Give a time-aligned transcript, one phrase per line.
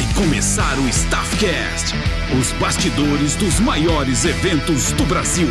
[0.00, 1.94] Vai começar o Staffcast,
[2.40, 5.46] os bastidores dos maiores eventos do Brasil.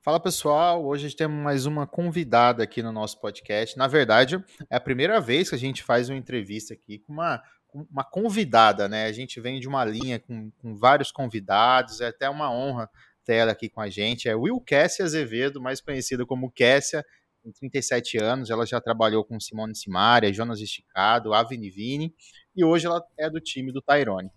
[0.00, 3.76] Fala pessoal, hoje a gente tem mais uma convidada aqui no nosso podcast.
[3.76, 4.36] Na verdade,
[4.70, 7.42] é a primeira vez que a gente faz uma entrevista aqui com uma,
[7.74, 9.06] uma convidada, né?
[9.06, 12.88] A gente vem de uma linha com, com vários convidados, é até uma honra
[13.24, 14.28] ter ela aqui com a gente.
[14.28, 17.04] É Will Kessia Azevedo, mais conhecida como Kessia,
[17.46, 22.12] com 37 anos, ela já trabalhou com Simone Simaria, Jonas Esticado, Avni Vini,
[22.56, 24.30] e hoje ela é do time do Tyrone.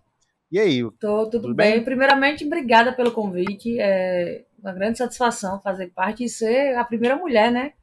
[0.52, 0.82] E aí?
[1.00, 1.74] Tô, tudo, tudo bem?
[1.74, 1.84] bem?
[1.84, 3.80] Primeiramente, obrigada pelo convite.
[3.80, 7.74] É uma grande satisfação fazer parte e ser a primeira mulher, né?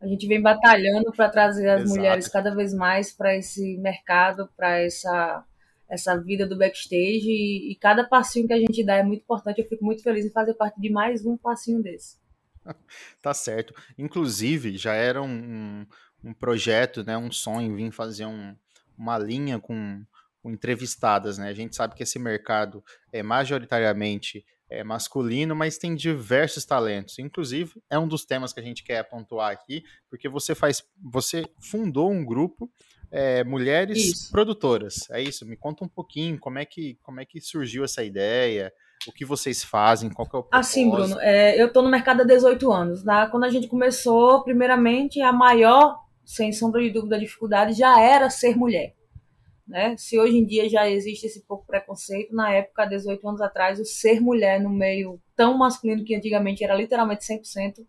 [0.00, 1.96] A gente vem batalhando para trazer as Exato.
[1.96, 5.44] mulheres cada vez mais para esse mercado, para essa
[5.86, 9.60] essa vida do backstage e, e, cada passinho que a gente dá é muito importante.
[9.60, 12.16] Eu fico muito feliz em fazer parte de mais um passinho desse.
[13.22, 13.74] tá certo.
[13.96, 15.86] Inclusive, já era um,
[16.22, 18.56] um projeto, né, um sonho, vir fazer um,
[18.96, 20.04] uma linha com,
[20.42, 21.48] com, entrevistadas, né?
[21.48, 27.18] A gente sabe que esse mercado é majoritariamente é masculino, mas tem diversos talentos.
[27.18, 31.44] Inclusive, é um dos temas que a gente quer pontuar aqui, porque você faz, você
[31.60, 32.70] fundou um grupo
[33.10, 34.30] é, mulheres isso.
[34.32, 35.08] produtoras.
[35.10, 35.46] É isso.
[35.46, 38.72] Me conta um pouquinho como é que como é que surgiu essa ideia
[39.06, 40.70] o que vocês fazem, qual que é o propósito?
[40.70, 43.04] Assim, Bruno, é, eu estou no mercado há 18 anos.
[43.04, 43.28] Né?
[43.30, 48.56] Quando a gente começou, primeiramente, a maior, sem sombra de dúvida, dificuldade já era ser
[48.56, 48.94] mulher.
[49.66, 49.96] Né?
[49.96, 53.84] Se hoje em dia já existe esse pouco preconceito, na época, 18 anos atrás, o
[53.84, 57.84] ser mulher no meio tão masculino que antigamente era literalmente 100%,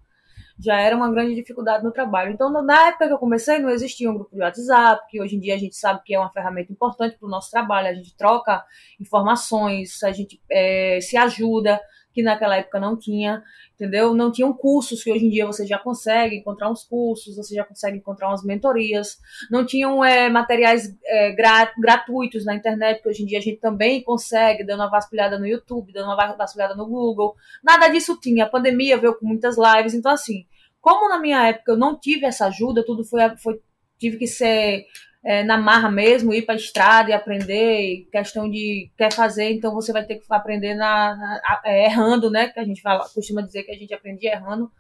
[0.58, 2.32] já era uma grande dificuldade no trabalho.
[2.32, 5.40] Então, na época que eu comecei, não existia um grupo de WhatsApp, que hoje em
[5.40, 8.16] dia a gente sabe que é uma ferramenta importante para o nosso trabalho, a gente
[8.16, 8.64] troca
[9.00, 11.80] informações, a gente é, se ajuda,
[12.16, 14.14] que naquela época não tinha, entendeu?
[14.14, 17.66] Não tinham cursos que hoje em dia você já consegue encontrar uns cursos, você já
[17.66, 19.20] consegue encontrar umas mentorias,
[19.52, 23.60] não tinham é, materiais é, gra gratuitos na internet, que hoje em dia a gente
[23.60, 28.46] também consegue, dando uma vasculhada no YouTube, dando uma vasculhada no Google, nada disso tinha,
[28.46, 30.46] a pandemia veio com muitas lives, então assim,
[30.80, 33.60] como na minha época eu não tive essa ajuda, tudo foi, foi
[34.00, 34.86] tive que ser
[35.26, 39.74] é, na marra mesmo, ir para a estrada e aprender, questão de quer fazer, então
[39.74, 42.50] você vai ter que aprender na, na é, errando, né?
[42.50, 44.72] Que a gente fala, costuma dizer que a gente aprende errando.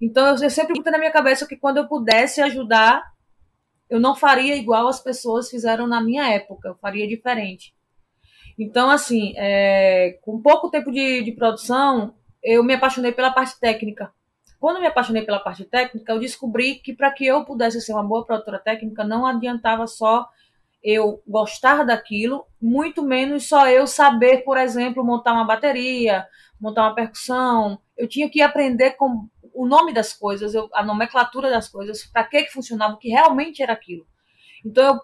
[0.00, 3.04] Então eu, eu sempre botei na minha cabeça que quando eu pudesse ajudar,
[3.90, 7.74] eu não faria igual as pessoas fizeram na minha época, eu faria diferente.
[8.58, 14.10] Então, assim, é, com pouco tempo de, de produção, eu me apaixonei pela parte técnica.
[14.60, 18.04] Quando me apaixonei pela parte técnica, eu descobri que para que eu pudesse ser uma
[18.04, 20.28] boa produtora técnica, não adiantava só
[20.84, 26.26] eu gostar daquilo, muito menos só eu saber, por exemplo, montar uma bateria,
[26.60, 27.80] montar uma percussão.
[27.96, 32.24] Eu tinha que aprender com o nome das coisas, eu, a nomenclatura das coisas, para
[32.24, 34.06] que, que funcionava, o que realmente era aquilo.
[34.64, 35.00] Então eu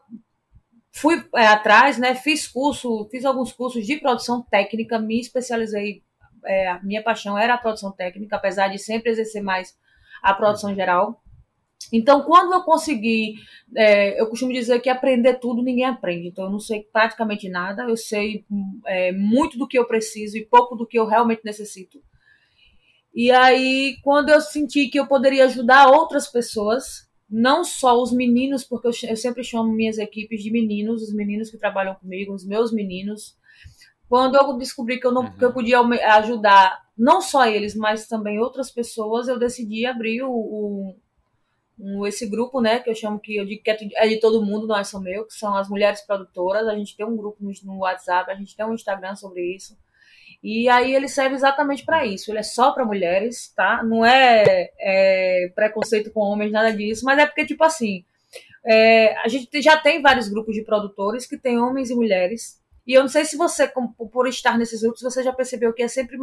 [0.93, 6.03] fui é, atrás, né, fiz curso, fiz alguns cursos de produção técnica, me especializei
[6.47, 9.77] é, a minha paixão era a produção técnica, apesar de sempre exercer mais
[10.23, 11.23] a produção geral.
[11.93, 13.35] Então, quando eu consegui,
[13.77, 16.29] é, eu costumo dizer que aprender tudo ninguém aprende.
[16.29, 18.45] Então, eu não sei praticamente nada, eu sei
[18.87, 22.01] é, muito do que eu preciso e pouco do que eu realmente necessito.
[23.15, 28.65] E aí, quando eu senti que eu poderia ajudar outras pessoas, não só os meninos,
[28.65, 32.47] porque eu, eu sempre chamo minhas equipes de meninos, os meninos que trabalham comigo, os
[32.47, 33.37] meus meninos,
[34.09, 35.33] quando eu descobri que eu, não, uhum.
[35.33, 35.81] que eu podia
[36.17, 40.97] ajudar não só eles, mas também outras pessoas, eu decidi abrir o,
[41.79, 42.79] o, esse grupo, né?
[42.79, 45.27] Que eu chamo que eu digo que é de todo mundo, não é só meu,
[45.27, 46.67] que são as mulheres produtoras.
[46.67, 49.77] A gente tem um grupo no, no WhatsApp, a gente tem um Instagram sobre isso.
[50.43, 52.31] E aí ele serve exatamente para isso.
[52.31, 53.83] Ele é só para mulheres, tá?
[53.83, 58.05] Não é, é, preconceito com homens, nada disso, mas é porque, tipo assim,
[58.65, 62.95] é, a gente já tem vários grupos de produtores que tem homens e mulheres e
[62.95, 63.71] eu não sei se você,
[64.13, 66.17] por estar nesses grupos, você já percebeu que é sempre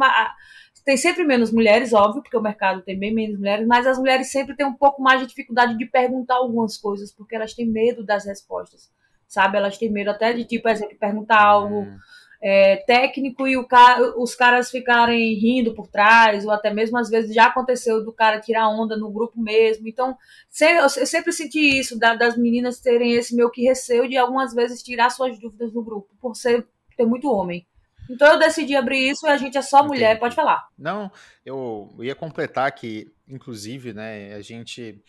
[0.84, 4.30] tem sempre menos mulheres, óbvio, porque o mercado tem bem menos mulheres, mas as mulheres
[4.30, 8.04] sempre têm um pouco mais de dificuldade de perguntar algumas coisas, porque elas têm medo
[8.04, 8.90] das respostas,
[9.26, 9.56] sabe?
[9.56, 11.80] Elas têm medo até de, tipo, exemplo, perguntar algo.
[11.80, 11.98] Hum
[12.46, 17.34] é, técnico e cara, os caras ficarem rindo por trás, ou até mesmo às vezes
[17.34, 19.88] já aconteceu do cara tirar onda no grupo mesmo.
[19.88, 20.14] Então,
[20.60, 25.08] eu sempre senti isso, das meninas terem esse meu que receio de algumas vezes tirar
[25.08, 26.66] suas dúvidas no grupo, por ser
[26.98, 27.66] ter muito homem.
[28.10, 29.94] Então eu decidi abrir isso e a gente é só Entendi.
[29.94, 30.68] mulher, pode falar.
[30.78, 31.10] Não,
[31.46, 35.02] eu ia completar que, inclusive, né, a gente.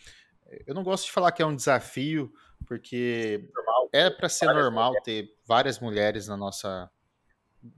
[0.66, 2.32] Eu não gosto de falar que é um desafio,
[2.66, 3.46] porque
[3.92, 6.90] é para ser normal ter várias mulheres na nossa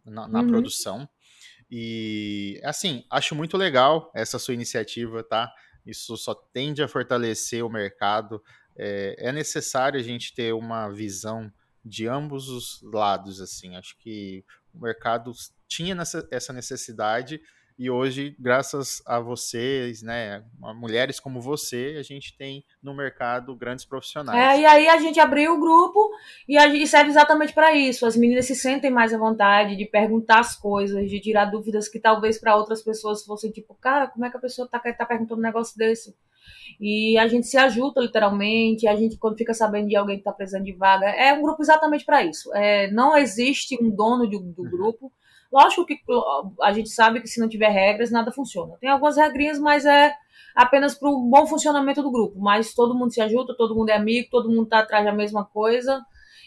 [0.05, 0.49] na, na uhum.
[0.49, 1.09] produção.
[1.71, 5.53] E, assim, acho muito legal essa sua iniciativa, tá?
[5.85, 8.43] Isso só tende a fortalecer o mercado.
[8.77, 11.53] é, é necessário a gente ter uma visão
[11.85, 13.77] de ambos os lados, assim.
[13.77, 15.33] Acho que o mercado
[15.67, 15.97] tinha
[16.31, 17.41] essa necessidade
[17.79, 20.43] e hoje, graças a vocês, né,
[20.75, 24.59] mulheres como você, a gente tem no mercado grandes profissionais.
[24.59, 26.11] É, e aí a gente abriu o grupo
[26.49, 28.05] e a gente serve exatamente para isso.
[28.05, 32.01] As meninas se sentem mais à vontade de perguntar as coisas, de tirar dúvidas que
[32.01, 35.41] talvez para outras pessoas fossem tipo, cara, como é que a pessoa tá, tá perguntando
[35.41, 36.17] um negócio desse?
[36.81, 40.33] E a gente se ajuda literalmente, a gente quando fica sabendo de alguém que está
[40.33, 42.53] precisando de vaga, é um grupo exatamente para isso.
[42.55, 45.11] É, não existe um dono do, do uhum.
[45.51, 45.99] Lógico que
[46.63, 48.77] a gente sabe que se não tiver regras, nada funciona.
[48.81, 50.15] Tem algumas regrinhas, mas é
[50.55, 52.39] apenas para o bom funcionamento do grupo.
[52.39, 55.45] Mas todo mundo se ajuda, todo mundo é amigo, todo mundo está atrás da mesma
[55.45, 56.05] coisa.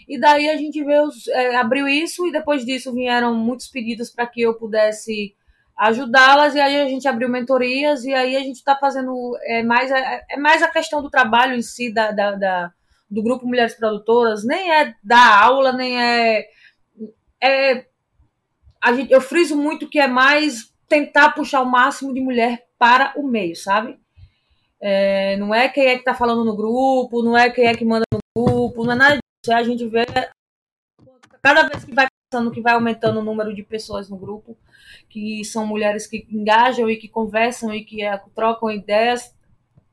[0.07, 4.27] E daí a gente veio, é, abriu isso e depois disso vieram muitos pedidos para
[4.27, 5.35] que eu pudesse
[5.77, 9.89] ajudá-las e aí a gente abriu mentorias e aí a gente está fazendo é mais
[9.89, 12.71] é, é, mais a questão do trabalho em si da, da, da,
[13.09, 16.45] do grupo Mulheres Produtoras nem é dar aula nem é,
[17.41, 17.85] é
[18.93, 23.23] gente, eu friso muito que é mais tentar puxar o máximo de mulher para o
[23.27, 23.99] meio, sabe?
[24.81, 27.85] É, não é quem é que tá falando no grupo, não é quem é que
[27.85, 29.51] manda no grupo, não é nada disso.
[29.51, 30.03] É a gente vê
[31.41, 34.57] cada vez que vai passando, que vai aumentando o número de pessoas no grupo,
[35.09, 39.35] que são mulheres que engajam e que conversam e que é, trocam ideias.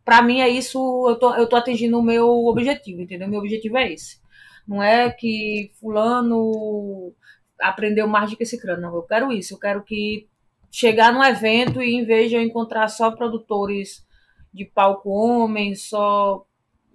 [0.04, 3.28] Para mim é isso, eu tô, eu tô atingindo o meu objetivo, entendeu?
[3.28, 4.18] Meu objetivo é esse.
[4.66, 7.12] Não é que fulano
[7.60, 8.82] aprender mais do que esse crânio.
[8.82, 9.54] Não, eu quero isso.
[9.54, 10.26] Eu quero que
[10.70, 14.06] chegar num evento e em vez de eu encontrar só produtores
[14.52, 16.44] de palco homens, só.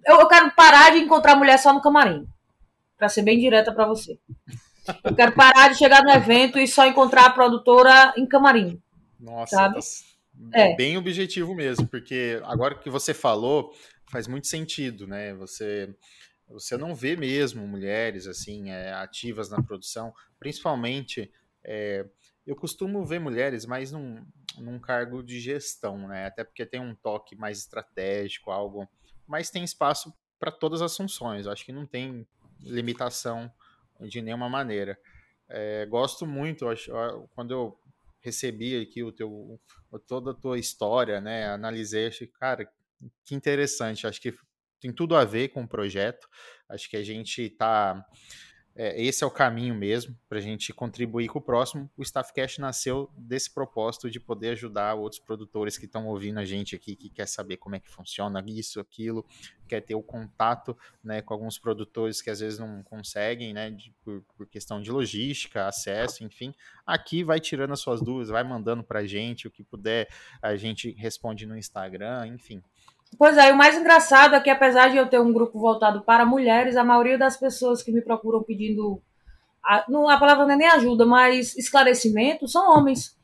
[0.06, 2.28] Eu, eu quero parar de encontrar mulher só no camarim.
[2.98, 4.18] Para ser bem direta para você.
[5.04, 8.82] Eu quero parar de chegar no evento e só encontrar a produtora em camarim.
[9.20, 9.80] Nossa, sabe?
[10.52, 10.60] Tá...
[10.60, 13.74] é bem objetivo mesmo, porque agora que você falou,
[14.12, 15.34] faz muito sentido, né?
[15.36, 15.96] Você
[16.48, 21.32] você não vê mesmo mulheres assim é, ativas na produção, principalmente
[21.64, 22.06] é,
[22.46, 24.26] eu costumo ver mulheres mais num,
[24.58, 26.26] num cargo de gestão, né?
[26.26, 28.88] Até porque tem um toque mais estratégico, algo,
[29.26, 31.48] mas tem espaço para todas as funções.
[31.48, 32.28] Acho que não tem
[32.62, 33.52] limitação
[34.02, 35.00] de nenhuma maneira.
[35.48, 36.92] É, gosto muito, acho,
[37.34, 37.80] quando eu
[38.20, 39.60] recebi aqui o teu,
[40.08, 41.48] toda a tua história, né?
[41.48, 42.70] Analisei, achei, cara,
[43.26, 44.06] que interessante.
[44.06, 44.34] Acho que
[44.84, 46.28] tem tudo a ver com o projeto.
[46.68, 48.06] Acho que a gente está.
[48.76, 51.90] É, esse é o caminho mesmo para a gente contribuir com o próximo.
[51.96, 56.76] O Staffcast nasceu desse propósito de poder ajudar outros produtores que estão ouvindo a gente
[56.76, 59.24] aqui, que quer saber como é que funciona isso, aquilo,
[59.68, 63.94] quer ter o contato né, com alguns produtores que às vezes não conseguem, né, de,
[64.04, 66.52] por, por, questão de logística, acesso, enfim.
[66.84, 70.10] Aqui vai tirando as suas dúvidas, vai mandando para a gente o que puder,
[70.42, 72.64] a gente responde no Instagram, enfim.
[73.18, 76.02] Pois é, e o mais engraçado é que apesar de eu ter um grupo voltado
[76.02, 79.02] para mulheres, a maioria das pessoas que me procuram pedindo
[79.64, 83.18] a, não, a palavra não é nem ajuda, mas esclarecimento são homens.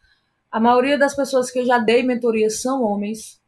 [0.49, 3.39] A maioria das pessoas que eu já dei mentoria são homens.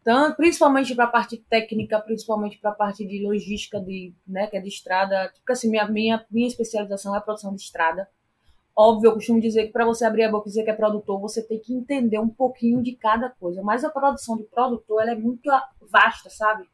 [0.00, 4.56] Então, principalmente para a parte técnica, principalmente para a parte de logística, de, né, que
[4.56, 5.32] é de estrada.
[5.36, 8.08] Porque assim, minha, minha, minha especialização é produção de estrada.
[8.82, 11.20] Óbvio, eu costumo dizer que para você abrir a boca e dizer que é produtor,
[11.20, 13.62] você tem que entender um pouquinho de cada coisa.
[13.62, 15.50] Mas a produção de produtor ela é muito
[15.82, 16.66] vasta, sabe?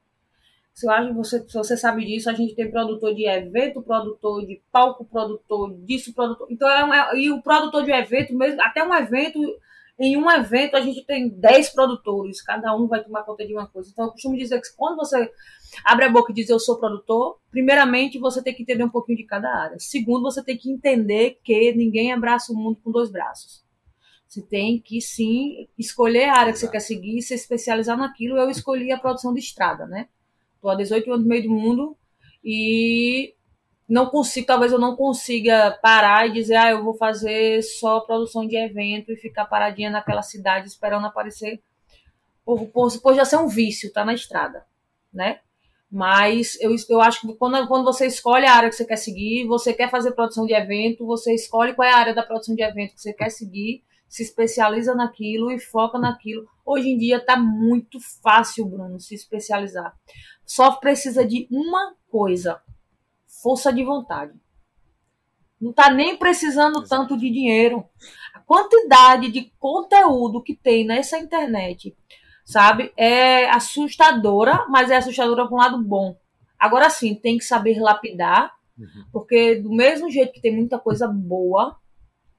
[0.72, 5.04] Se, você, se você sabe disso, a gente tem produtor de evento, produtor de palco,
[5.04, 6.46] produtor disso, produtor.
[6.48, 9.40] Então, é, é, e o produtor de evento, mesmo, até um evento
[9.98, 13.66] em um evento a gente tem 10 produtores, cada um vai tomar conta de uma
[13.66, 13.90] coisa.
[13.90, 15.30] Então eu costumo dizer que quando você
[15.84, 19.18] abre a boca e diz eu sou produtor, primeiramente você tem que entender um pouquinho
[19.18, 19.78] de cada área.
[19.78, 23.64] Segundo, você tem que entender que ninguém abraça o mundo com dois braços.
[24.28, 28.36] Você tem que sim escolher a área que você quer seguir, se especializar naquilo.
[28.36, 30.08] Eu escolhi a produção de estrada, né?
[30.56, 31.96] Estou há 18 anos no meio do mundo
[32.44, 33.34] e
[33.88, 38.46] não consigo, talvez eu não consiga parar e dizer, ah, eu vou fazer só produção
[38.46, 41.62] de evento e ficar paradinha naquela cidade esperando aparecer,
[42.44, 44.66] por, por, por já ser um vício, tá na estrada,
[45.12, 45.40] né?
[45.90, 49.46] Mas eu, eu acho que quando, quando você escolhe a área que você quer seguir,
[49.46, 52.62] você quer fazer produção de evento, você escolhe qual é a área da produção de
[52.62, 56.46] evento que você quer seguir, se especializa naquilo e foca naquilo.
[56.64, 59.94] Hoje em dia tá muito fácil, Bruno, se especializar.
[60.44, 62.60] Só precisa de uma coisa,
[63.42, 64.32] força de vontade.
[65.60, 67.84] Não está nem precisando tanto de dinheiro.
[68.34, 71.96] A quantidade de conteúdo que tem nessa internet,
[72.44, 76.16] sabe, é assustadora, mas é assustadora por um lado bom.
[76.58, 79.04] Agora sim, tem que saber lapidar, uhum.
[79.12, 81.76] porque do mesmo jeito que tem muita coisa boa,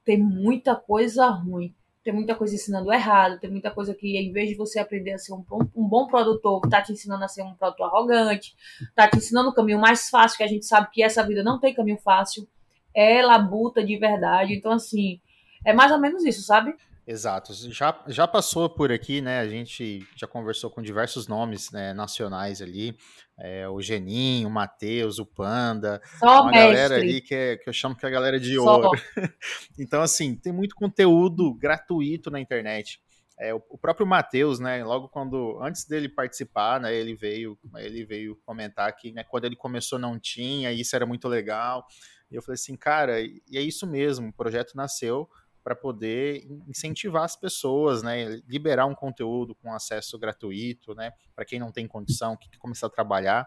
[0.05, 1.75] tem muita coisa ruim.
[2.07, 5.17] Tem muita coisa ensinando errado, tem muita coisa que, em vez de você aprender a
[5.17, 8.55] ser um bom, um bom produtor, tá te ensinando a ser um produtor arrogante,
[8.95, 11.59] tá te ensinando o caminho mais fácil, que a gente sabe que essa vida não
[11.59, 12.47] tem caminho fácil,
[12.95, 14.53] é labuta de verdade.
[14.53, 15.19] Então, assim,
[15.65, 16.73] é mais ou menos isso, sabe?
[17.05, 17.51] Exato.
[17.73, 19.41] Já, já passou por aqui, né?
[19.41, 22.95] A gente já conversou com diversos nomes né, nacionais ali.
[23.39, 26.01] É, o Geninho, o Matheus, o Panda.
[26.17, 26.73] Só uma mestre.
[26.73, 28.91] galera ali que, é, que eu chamo que é a galera de ouro.
[29.77, 32.99] então, assim, tem muito conteúdo gratuito na internet.
[33.39, 34.83] É, o, o próprio Matheus, né?
[34.83, 35.59] Logo quando.
[35.61, 36.95] Antes dele participar, né?
[36.95, 41.27] Ele veio, ele veio comentar que né, quando ele começou não tinha, isso era muito
[41.27, 41.85] legal.
[42.31, 45.29] E eu falei assim, cara, e é isso mesmo, o projeto nasceu
[45.67, 51.59] para poder incentivar as pessoas, né, liberar um conteúdo com acesso gratuito, né, para quem
[51.59, 53.45] não tem condição, que começar a trabalhar.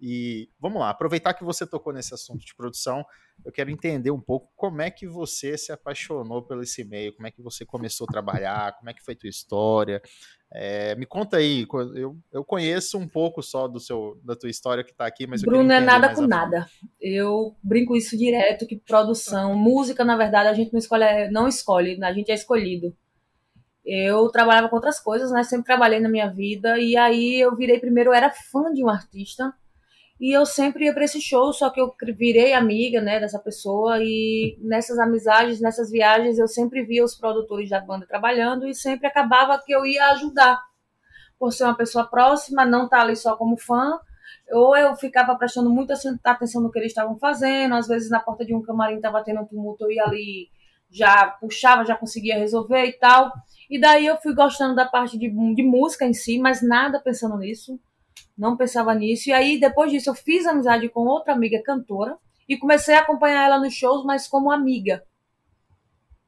[0.00, 3.04] E vamos lá, aproveitar que você tocou nesse assunto de produção,
[3.44, 7.26] eu quero entender um pouco como é que você se apaixonou pelo esse meio, como
[7.26, 10.00] é que você começou a trabalhar, como é que foi tua história.
[10.52, 14.82] É, me conta aí, eu, eu conheço um pouco só do seu, da tua história
[14.82, 16.66] que está aqui, mas Bruno é nada com nada.
[17.00, 22.02] Eu brinco isso direto, que produção, música, na verdade, a gente não escolhe, não escolhe,
[22.02, 22.96] a gente é escolhido.
[23.84, 25.42] Eu trabalhava com outras coisas, né?
[25.42, 28.88] Sempre trabalhei na minha vida, e aí eu virei primeiro, eu era fã de um
[28.88, 29.54] artista,
[30.20, 33.98] e eu sempre ia para esse show, só que eu virei amiga, né, dessa pessoa
[34.02, 39.06] e nessas amizades, nessas viagens, eu sempre via os produtores da banda trabalhando e sempre
[39.06, 40.60] acabava que eu ia ajudar.
[41.38, 43.98] Por ser uma pessoa próxima, não estar tá ali só como fã,
[44.52, 48.44] ou eu ficava prestando muita atenção no que eles estavam fazendo, às vezes na porta
[48.44, 50.50] de um camarim estava tendo um tumulto, eu ia ali,
[50.90, 53.32] já puxava, já conseguia resolver e tal.
[53.70, 57.38] E daí eu fui gostando da parte de, de música em si, mas nada pensando
[57.38, 57.80] nisso
[58.36, 59.28] não pensava nisso.
[59.28, 62.16] E aí, depois disso, eu fiz amizade com outra amiga cantora
[62.48, 65.04] e comecei a acompanhar ela nos shows, mas como amiga.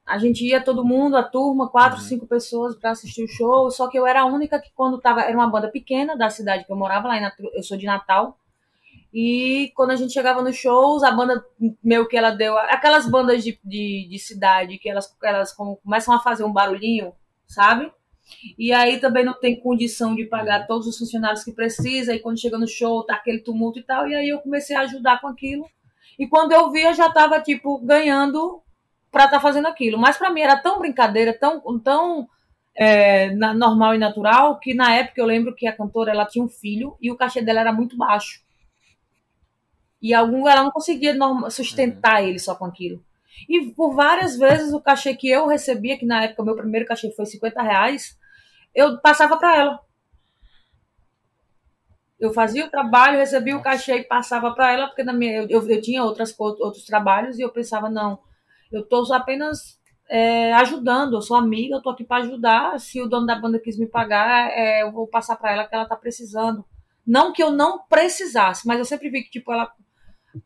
[0.05, 2.05] A gente ia todo mundo, a turma, quatro, uhum.
[2.05, 3.71] cinco pessoas para assistir o show.
[3.71, 5.21] Só que eu era a única que, quando tava.
[5.21, 8.37] Era uma banda pequena da cidade que eu morava, lá em eu sou de Natal.
[9.13, 11.45] E quando a gente chegava nos shows, a banda
[11.83, 12.57] meio que ela deu.
[12.57, 17.13] Aquelas bandas de, de, de cidade que elas, elas começam a fazer um barulhinho,
[17.47, 17.91] sabe?
[18.57, 20.67] E aí também não tem condição de pagar uhum.
[20.67, 24.07] todos os funcionários que precisa, e quando chega no show tá aquele tumulto e tal,
[24.07, 25.69] e aí eu comecei a ajudar com aquilo.
[26.17, 28.61] E quando eu vi, eu já tava, tipo, ganhando
[29.11, 29.97] para estar tá fazendo aquilo.
[29.97, 32.27] Mas para mim era tão brincadeira, tão, tão
[32.75, 36.43] é, na, normal e natural, que na época eu lembro que a cantora ela tinha
[36.43, 38.41] um filho e o cachê dela era muito baixo.
[40.01, 41.15] E algum, ela não conseguia
[41.49, 42.27] sustentar uhum.
[42.27, 43.03] ele só com aquilo.
[43.49, 47.11] E por várias vezes o cachê que eu recebia, que na época meu primeiro cachê
[47.11, 48.17] foi 50 reais,
[48.73, 49.79] eu passava para ela.
[52.19, 55.69] Eu fazia o trabalho, recebia o cachê e passava para ela, porque na minha, eu,
[55.69, 58.19] eu, tinha outras, outros trabalhos e eu pensava, não,
[58.71, 59.77] eu estou apenas
[60.09, 62.79] é, ajudando, eu sou amiga, eu estou aqui para ajudar.
[62.79, 65.75] Se o dono da banda quis me pagar, é, eu vou passar para ela que
[65.75, 66.65] ela está precisando.
[67.05, 69.71] Não que eu não precisasse, mas eu sempre vi que tipo ela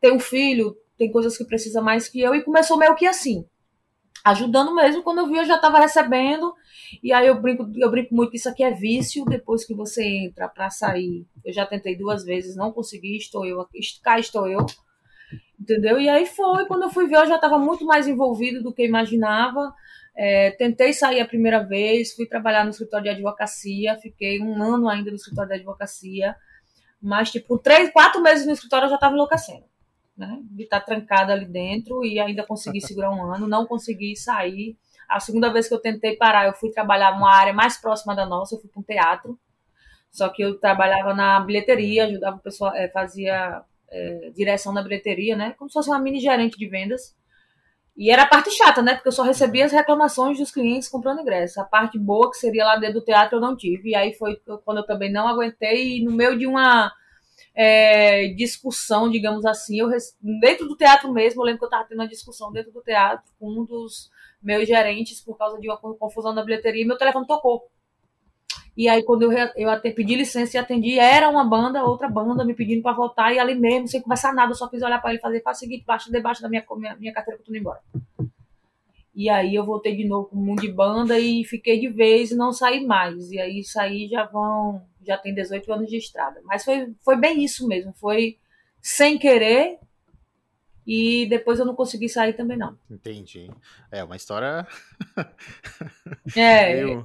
[0.00, 3.46] tem um filho, tem coisas que precisa mais que eu, e começou meio que assim,
[4.24, 5.02] ajudando mesmo.
[5.02, 6.52] Quando eu vi, eu já estava recebendo,
[7.02, 10.04] e aí eu brinco, eu brinco muito que isso aqui é vício, depois que você
[10.04, 11.24] entra para sair.
[11.44, 13.66] Eu já tentei duas vezes, não consegui, estou eu,
[14.02, 14.66] cá estou eu,
[15.58, 16.00] entendeu?
[16.00, 18.84] E aí foi, quando eu fui ver, eu já estava muito mais envolvido do que
[18.84, 19.72] imaginava.
[20.16, 24.88] É, tentei sair a primeira vez, fui trabalhar no escritório de advocacia, fiquei um ano
[24.88, 26.34] ainda no escritório de advocacia,
[27.00, 29.64] mas, tipo, três, quatro meses no escritório eu já estava enlouquecendo
[30.18, 30.40] né?
[30.50, 34.76] De estar tá trancada ali dentro e ainda consegui segurar um ano, não consegui sair.
[35.08, 38.26] A segunda vez que eu tentei parar, eu fui trabalhar numa área mais próxima da
[38.26, 39.38] nossa, eu fui para um teatro.
[40.10, 45.36] Só que eu trabalhava na bilheteria, ajudava o pessoal, é, fazia é, direção na bilheteria,
[45.36, 45.54] né?
[45.58, 47.16] Como se fosse uma mini gerente de vendas.
[47.96, 48.94] E era a parte chata, né?
[48.94, 51.60] Porque eu só recebia as reclamações dos clientes comprando ingresso.
[51.60, 53.90] A parte boa, que seria lá dentro do teatro, eu não tive.
[53.90, 56.92] E aí foi quando eu também não aguentei, e no meio de uma
[57.60, 59.80] é, discussão, digamos assim.
[59.80, 59.88] Eu,
[60.40, 63.32] dentro do teatro mesmo, eu lembro que eu estava tendo uma discussão dentro do teatro
[63.36, 67.26] com um dos meus gerentes por causa de uma confusão na bilheteria e meu telefone
[67.26, 67.68] tocou.
[68.76, 72.44] E aí, quando eu, eu até pedi licença e atendi, era uma banda, outra banda
[72.44, 75.10] me pedindo para voltar, e ali mesmo, sem conversar nada, eu só fiz olhar para
[75.10, 77.46] ele e fazer, faz o seguinte, baixa debaixo da minha, minha, minha carteira que eu
[77.46, 77.80] tô indo embora.
[79.12, 82.30] E aí eu voltei de novo com um mundo de banda e fiquei de vez
[82.30, 83.32] e não saí mais.
[83.32, 86.40] E aí saí já vão já tem 18 anos de estrada.
[86.44, 88.38] Mas foi, foi bem isso mesmo, foi
[88.80, 89.78] sem querer
[90.86, 92.78] e depois eu não consegui sair também não.
[92.90, 93.50] Entendi.
[93.90, 94.66] É uma história.
[96.36, 96.82] É.
[96.82, 97.04] Eu...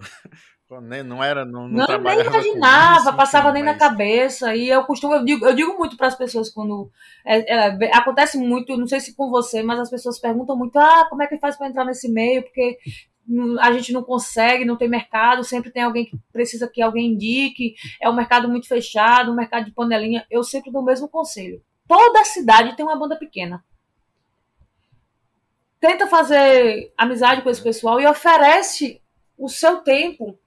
[1.06, 3.74] Não era, não, não, não nem imaginava, isso, passava enfim, nem mas...
[3.74, 4.56] na cabeça.
[4.56, 6.90] E eu costumo, eu digo, eu digo muito para as pessoas quando
[7.24, 11.06] é, é, acontece muito, não sei se com você, mas as pessoas perguntam muito, ah,
[11.10, 12.42] como é que faz para entrar nesse meio?
[12.42, 12.80] Porque
[13.60, 17.76] a gente não consegue, não tem mercado, sempre tem alguém que precisa que alguém indique,
[18.02, 20.26] é um mercado muito fechado, um mercado de panelinha.
[20.30, 21.64] Eu sempre dou o mesmo conselho.
[21.88, 23.64] Toda cidade tem uma banda pequena.
[25.80, 29.02] Tenta fazer amizade com esse pessoal e oferece
[29.38, 30.38] o seu tempo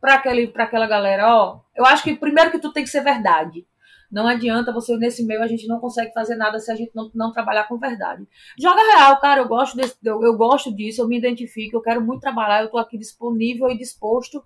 [0.00, 1.36] para aquela galera.
[1.36, 3.66] Ó, eu acho que primeiro que tu tem que ser verdade.
[4.10, 7.10] Não adianta você, nesse meio, a gente não consegue fazer nada se a gente não,
[7.14, 8.26] não trabalhar com verdade.
[8.58, 12.00] Joga real, cara, eu gosto, desse, eu, eu gosto disso, eu me identifico, eu quero
[12.00, 14.42] muito trabalhar, eu estou aqui disponível e disposto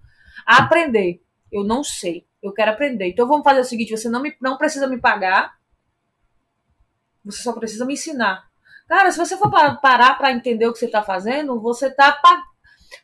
[0.46, 1.22] a aprender.
[1.50, 3.08] Eu não sei, eu quero aprender.
[3.08, 5.54] Então vamos fazer o seguinte: você não, me, não precisa me pagar,
[7.24, 8.44] você só precisa me ensinar.
[8.86, 12.20] Cara, se você for parar para entender o que você está fazendo, você tá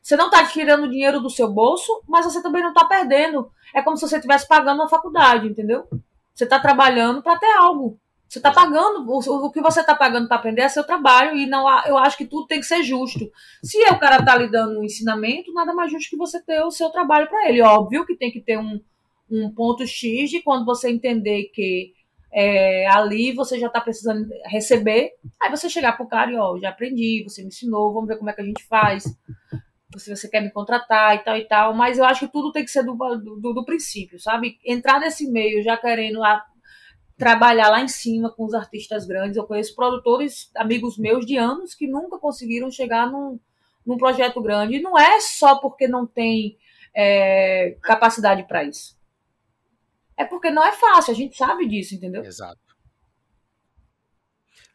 [0.02, 3.50] você não está tirando dinheiro do seu bolso, mas você também não está perdendo.
[3.75, 5.88] É como se você estivesse pagando uma faculdade, entendeu?
[6.34, 7.99] Você está trabalhando para ter algo.
[8.28, 11.46] Você está pagando, o, o, que você está pagando para aprender é seu trabalho, e
[11.46, 13.28] não eu acho que tudo tem que ser justo.
[13.60, 16.70] Se o cara está lhe dando um ensinamento, nada mais justo que você ter o
[16.70, 17.60] seu trabalho para ele.
[17.60, 18.80] Óbvio que tem que ter um,
[19.28, 21.92] um ponto X de quando você entender que
[22.32, 25.10] é, ali você já está precisando receber,
[25.42, 28.30] aí você chegar pro cara e ó, já aprendi, você me ensinou, vamos ver como
[28.30, 29.04] é que a gente faz
[29.97, 32.64] se você quer me contratar e tal e tal, mas eu acho que tudo tem
[32.64, 34.59] que ser do, do, do princípio, sabe?
[34.64, 36.44] Entrar nesse meio já querendo a,
[37.20, 39.37] trabalhar lá em cima com os artistas grandes.
[39.37, 43.38] Eu conheço produtores, amigos meus de anos, que nunca conseguiram chegar num,
[43.85, 44.76] num projeto grande.
[44.76, 46.56] E não é só porque não tem
[46.94, 48.99] é, capacidade para isso.
[50.16, 52.25] É porque não é fácil, a gente sabe disso, entendeu?
[52.25, 52.59] Exato.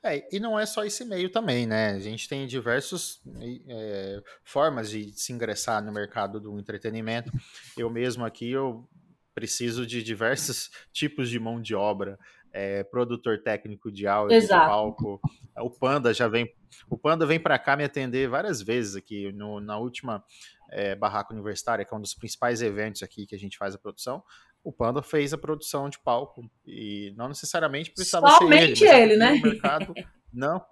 [0.06, 1.94] É, e não é só esse meio também, né?
[1.94, 3.20] A gente tem diversas
[3.68, 7.32] é, formas de se ingressar no mercado do entretenimento.
[7.76, 8.88] Eu mesmo aqui, eu
[9.34, 12.20] preciso de diversos tipos de mão de obra.
[12.54, 15.20] É, produtor técnico de áudio, de palco.
[15.58, 16.54] O Panda já vem,
[16.88, 20.24] o Panda vem para cá me atender várias vezes aqui no, na última
[20.70, 23.78] é, barraca universitária, que é um dos principais eventos aqui que a gente faz a
[23.78, 24.24] produção
[24.66, 29.18] o Panda fez a produção de palco e não necessariamente precisava Somente ser ele, ele
[29.18, 29.34] né?
[29.34, 29.94] O mercado
[30.34, 30.66] não.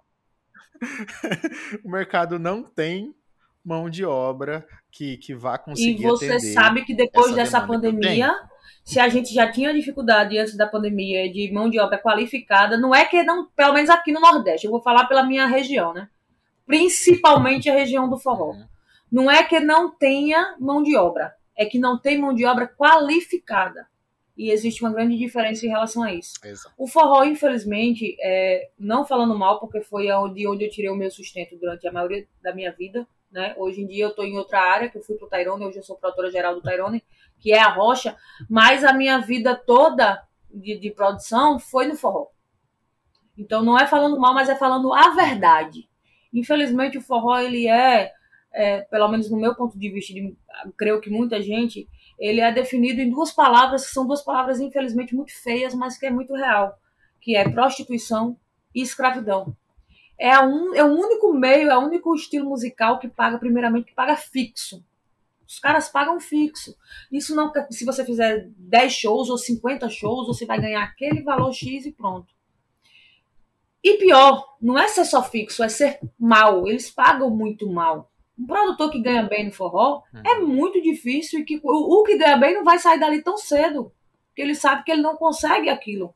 [1.84, 3.14] o mercado não tem
[3.64, 8.34] mão de obra que, que vá conseguir E você sabe que depois dessa pandemia,
[8.84, 12.92] se a gente já tinha dificuldade antes da pandemia de mão de obra qualificada, não
[12.92, 16.08] é que não, pelo menos aqui no Nordeste, eu vou falar pela minha região, né?
[16.66, 18.50] Principalmente a região do forró.
[18.50, 18.66] Uhum.
[19.10, 22.66] Não é que não tenha mão de obra é que não tem mão de obra
[22.66, 23.86] qualificada.
[24.36, 26.34] E existe uma grande diferença em relação a isso.
[26.44, 26.74] Exato.
[26.76, 31.10] O forró, infelizmente, é, não falando mal, porque foi de onde eu tirei o meu
[31.10, 33.06] sustento durante a maioria da minha vida.
[33.30, 33.54] Né?
[33.56, 35.78] Hoje em dia eu estou em outra área, que eu fui para o Tairone, hoje
[35.78, 37.02] eu sou produtora geral do Tairone,
[37.38, 38.16] que é a Rocha,
[38.48, 42.28] mas a minha vida toda de, de produção foi no forró.
[43.36, 45.88] Então não é falando mal, mas é falando a verdade.
[46.32, 48.12] Infelizmente o forró ele é
[48.54, 50.34] é, pelo menos no meu ponto de vista, de,
[50.76, 51.88] creio que muita gente,
[52.18, 56.06] ele é definido em duas palavras, que são duas palavras, infelizmente, muito feias, mas que
[56.06, 56.78] é muito real,
[57.20, 58.36] que é prostituição
[58.74, 59.56] e escravidão.
[60.18, 63.94] É, um, é o único meio, é o único estilo musical que paga, primeiramente, que
[63.94, 64.84] paga fixo.
[65.46, 66.74] Os caras pagam fixo.
[67.12, 71.52] Isso não, se você fizer 10 shows ou 50 shows, você vai ganhar aquele valor
[71.52, 72.32] X e pronto.
[73.82, 76.66] E pior, não é ser só fixo, é ser mal.
[76.66, 78.10] Eles pagam muito mal.
[78.38, 80.22] Um produtor que ganha bem no forró uhum.
[80.24, 83.36] é muito difícil e que o, o, que ganha bem não vai sair dali tão
[83.36, 83.92] cedo.
[84.28, 86.14] Porque ele sabe que ele não consegue aquilo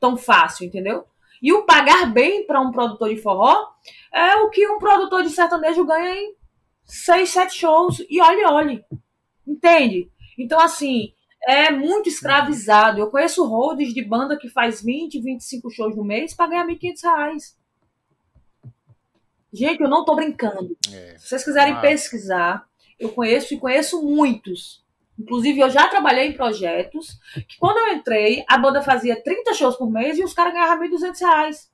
[0.00, 1.04] tão fácil, entendeu?
[1.42, 3.66] E o pagar bem para um produtor de forró
[4.12, 6.34] é o que um produtor de sertanejo ganha em
[6.84, 8.04] seis, sete shows.
[8.08, 8.84] E olhe, olhe.
[9.46, 10.10] Entende?
[10.38, 11.12] Então, assim,
[11.46, 13.00] é muito escravizado.
[13.00, 16.74] Eu conheço holds de banda que faz 20, 25 shows no mês para ganhar R$
[16.74, 17.57] 1.500.
[19.52, 20.76] Gente, eu não tô brincando.
[20.92, 21.82] É, Se vocês quiserem mas...
[21.82, 22.66] pesquisar,
[22.98, 24.84] eu conheço e conheço muitos.
[25.18, 29.76] Inclusive, eu já trabalhei em projetos que, quando eu entrei, a banda fazia 30 shows
[29.76, 31.70] por mês e os caras ganhavam 1.200 reais.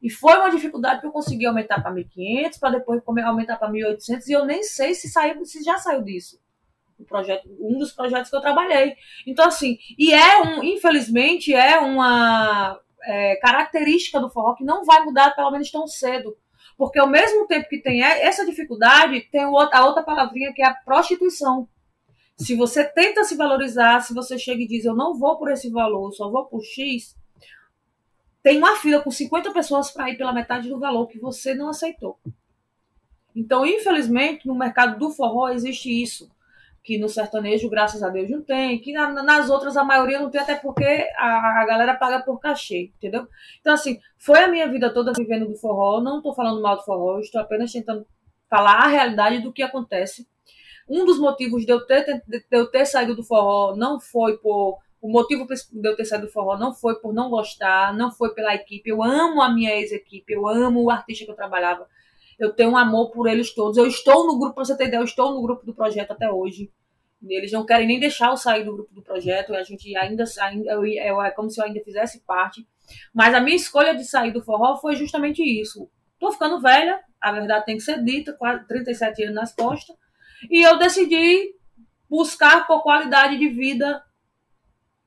[0.00, 4.26] E foi uma dificuldade que eu consegui aumentar para 1.500, para depois aumentar para 1.800,
[4.28, 6.40] e eu nem sei se, saiu, se já saiu disso.
[6.98, 8.94] O projeto, um dos projetos que eu trabalhei.
[9.26, 15.02] Então, assim, e é um, infelizmente, é uma é, característica do forró que não vai
[15.02, 16.36] mudar, pelo menos tão cedo.
[16.80, 19.50] Porque ao mesmo tempo que tem essa dificuldade, tem a
[19.84, 21.68] outra palavrinha que é a prostituição.
[22.38, 25.68] Se você tenta se valorizar, se você chega e diz eu não vou por esse
[25.68, 27.14] valor, só vou por X,
[28.42, 31.68] tem uma fila com 50 pessoas para ir pela metade do valor que você não
[31.68, 32.18] aceitou.
[33.36, 36.30] Então, infelizmente, no mercado do forró existe isso
[36.90, 40.28] que no sertanejo, graças a Deus, não tem, que na, nas outras a maioria não
[40.28, 43.28] tem, até porque a, a, galera paga por cachê, entendeu?
[43.60, 46.82] Então, assim, foi a minha vida toda vivendo do forró, não estou falando mal do
[46.82, 48.04] forró, estou apenas tentando
[48.48, 50.26] falar a realidade do que acontece.
[50.88, 54.78] Um dos motivos de eu ter, de eu ter saído do forró não foi por.
[55.00, 58.34] O motivo de eu ter saído do forró não foi por não gostar, não foi
[58.34, 58.90] pela equipe.
[58.90, 61.86] Eu amo a minha ex-equipe, eu amo o artista que eu trabalhava.
[62.36, 63.78] Eu tenho um amor por eles todos.
[63.78, 66.28] Eu estou no grupo, para você ter ideia, eu estou no grupo do projeto até
[66.28, 66.68] hoje.
[67.28, 69.54] Eles não querem nem deixar eu sair do grupo do projeto.
[69.54, 72.66] A gente ainda, ainda eu, eu, é como se eu ainda fizesse parte.
[73.14, 75.90] Mas a minha escolha de sair do forró foi justamente isso.
[76.18, 79.96] Tô ficando velha, a verdade tem que ser dita, quase 37 anos nas costas.
[80.50, 81.54] E eu decidi
[82.08, 84.02] buscar por qualidade de vida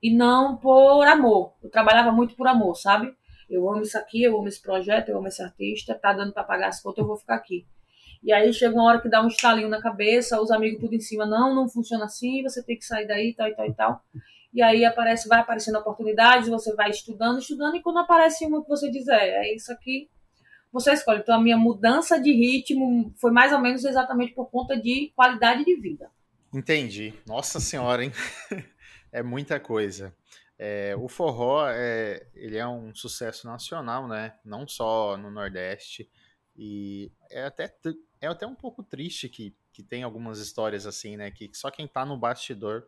[0.01, 1.55] e não por amor.
[1.61, 3.13] Eu trabalhava muito por amor, sabe?
[3.49, 6.43] Eu amo isso aqui, eu amo esse projeto, eu amo esse artista, tá dando para
[6.43, 7.65] pagar as contas, eu vou ficar aqui.
[8.23, 10.99] E aí chega uma hora que dá um estalinho na cabeça, os amigos tudo em
[10.99, 14.05] cima, não, não funciona assim, você tem que sair daí, tal e tal e tal.
[14.53, 18.69] E aí aparece, vai aparecendo oportunidades, você vai estudando, estudando, e quando aparece uma que
[18.69, 20.09] você diz, é, é isso aqui,
[20.71, 21.19] você escolhe.
[21.19, 25.65] Então a minha mudança de ritmo foi mais ou menos exatamente por conta de qualidade
[25.65, 26.09] de vida.
[26.53, 27.13] Entendi.
[27.27, 28.11] Nossa senhora, hein?
[29.11, 30.15] é muita coisa.
[30.57, 34.35] É, o forró é, ele é um sucesso nacional, né?
[34.45, 36.09] Não só no Nordeste.
[36.55, 37.67] E é até
[38.23, 41.29] é até um pouco triste que, que tem algumas histórias assim, né?
[41.29, 42.87] Que só quem tá no bastidor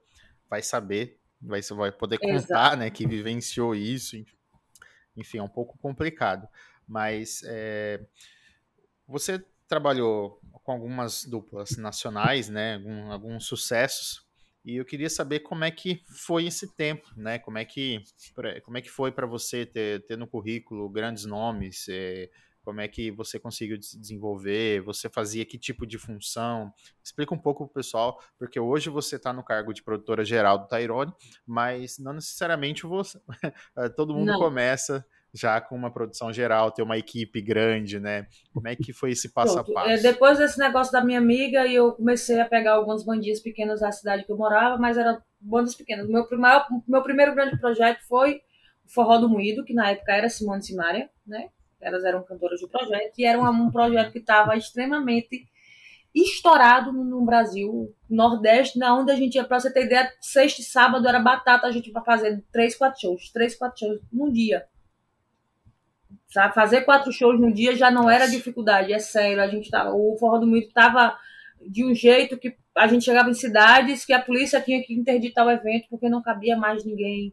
[0.49, 2.77] vai saber, vai, vai poder contar, Exato.
[2.77, 2.89] né?
[2.89, 4.15] Que vivenciou isso.
[5.15, 6.47] Enfim, é um pouco complicado.
[6.87, 7.99] Mas é,
[9.05, 12.75] você trabalhou com algumas duplas nacionais, né?
[12.75, 14.25] Algum, alguns sucessos.
[14.63, 17.39] E eu queria saber como é que foi esse tempo, né?
[17.39, 18.01] Como é que,
[18.63, 22.29] como é que foi para você ter, ter no currículo grandes nomes, é,
[22.65, 26.73] como é que você conseguiu se desenvolver, você fazia que tipo de função.
[27.03, 30.57] Explica um pouco para o pessoal, porque hoje você está no cargo de produtora geral
[30.57, 31.13] do Tyrone,
[31.45, 33.21] mas não necessariamente você,
[33.77, 34.39] eh, todo mundo não.
[34.39, 38.25] começa já com uma produção geral, ter uma equipe grande, né?
[38.53, 39.71] Como é que foi esse passo Pronto.
[39.71, 39.89] a passo?
[39.89, 43.91] É, depois desse negócio da minha amiga, eu comecei a pegar algumas bandinhas pequenas da
[43.91, 46.07] cidade que eu morava, mas eram bandas pequenas.
[46.07, 48.41] Meu, maior, meu primeiro grande projeto foi
[48.85, 51.49] o Forró do Moído, que na época era Simone Simaria, né?
[51.85, 55.45] Elas eram cantoras de projeto, e era um, projeto que estava extremamente
[56.13, 60.63] estourado no, Brasil, Nordeste, na onde a gente ia, para você ter ideia, sexta e
[60.63, 64.65] sábado era batata, a gente ia fazer três, quatro shows, três, quatro shows num dia.
[66.27, 66.55] Sabe?
[66.55, 69.43] Fazer quatro shows no dia já não era dificuldade, é sério.
[69.43, 71.15] A gente tava, o Forró do Mito estava
[71.69, 75.45] de um jeito que a gente chegava em cidades que a polícia tinha que interditar
[75.45, 77.31] o evento porque não cabia mais ninguém.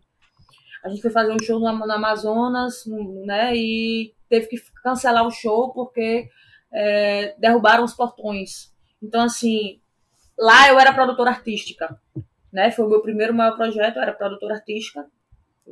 [0.82, 2.84] A gente foi fazer um show no, no Amazonas,
[3.24, 3.54] né?
[3.54, 6.28] E teve que cancelar o show porque
[6.72, 8.72] é, derrubaram os portões.
[9.02, 9.80] Então, assim,
[10.38, 11.98] lá eu era produtora artística,
[12.52, 12.70] né?
[12.70, 15.06] Foi o meu primeiro maior projeto, eu era produtora artística.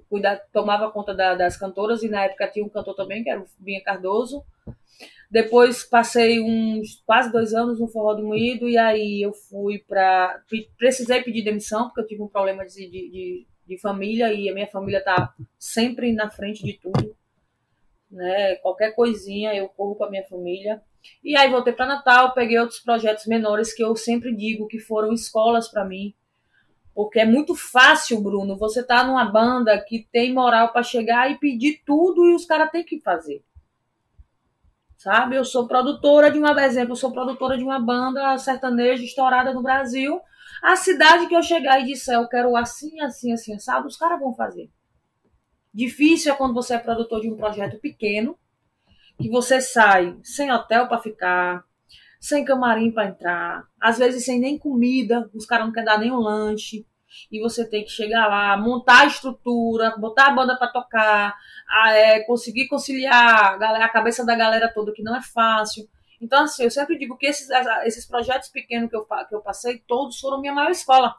[0.09, 3.40] Cuidava, tomava conta da, das cantoras e na época tinha um cantor também, que era
[3.40, 4.44] o Binha Cardoso.
[5.31, 10.42] Depois passei uns quase dois anos no Forró do Moído e aí eu fui para.
[10.77, 13.46] Precisei pedir demissão, porque eu tive um problema de, de, de
[13.78, 17.16] família e a minha família tá sempre na frente de tudo
[18.11, 18.56] né?
[18.56, 20.83] Qualquer coisinha eu corro com a minha família.
[21.22, 25.12] E aí voltei para Natal, peguei outros projetos menores que eu sempre digo que foram
[25.12, 26.14] escolas para mim.
[26.94, 31.38] Porque é muito fácil, Bruno, você tá numa banda que tem moral para chegar e
[31.38, 33.42] pedir tudo e os caras têm que fazer.
[34.98, 35.37] Sabe?
[35.37, 39.62] Eu sou produtora de uma, exemplo, eu sou produtora de uma banda sertaneja estourada no
[39.62, 40.20] Brasil.
[40.62, 43.86] A cidade que eu chegar e disser eu quero assim, assim, assim, sabe?
[43.86, 44.70] Os caras vão fazer.
[45.72, 48.36] Difícil é quando você é produtor de um projeto pequeno,
[49.20, 51.64] que você sai sem hotel para ficar,
[52.18, 56.10] sem camarim para entrar, às vezes sem nem comida, os caras não querem dar nem
[56.10, 56.86] um lanche,
[57.30, 61.36] e você tem que chegar lá, montar a estrutura, botar a banda para tocar,
[61.68, 65.88] a, é, conseguir conciliar a, a, cabeça da galera toda, que não é fácil.
[66.20, 67.48] Então, assim, eu sempre digo que esses,
[67.85, 71.14] esses projetos pequenos que eu, que eu passei, todos foram minha maior escola.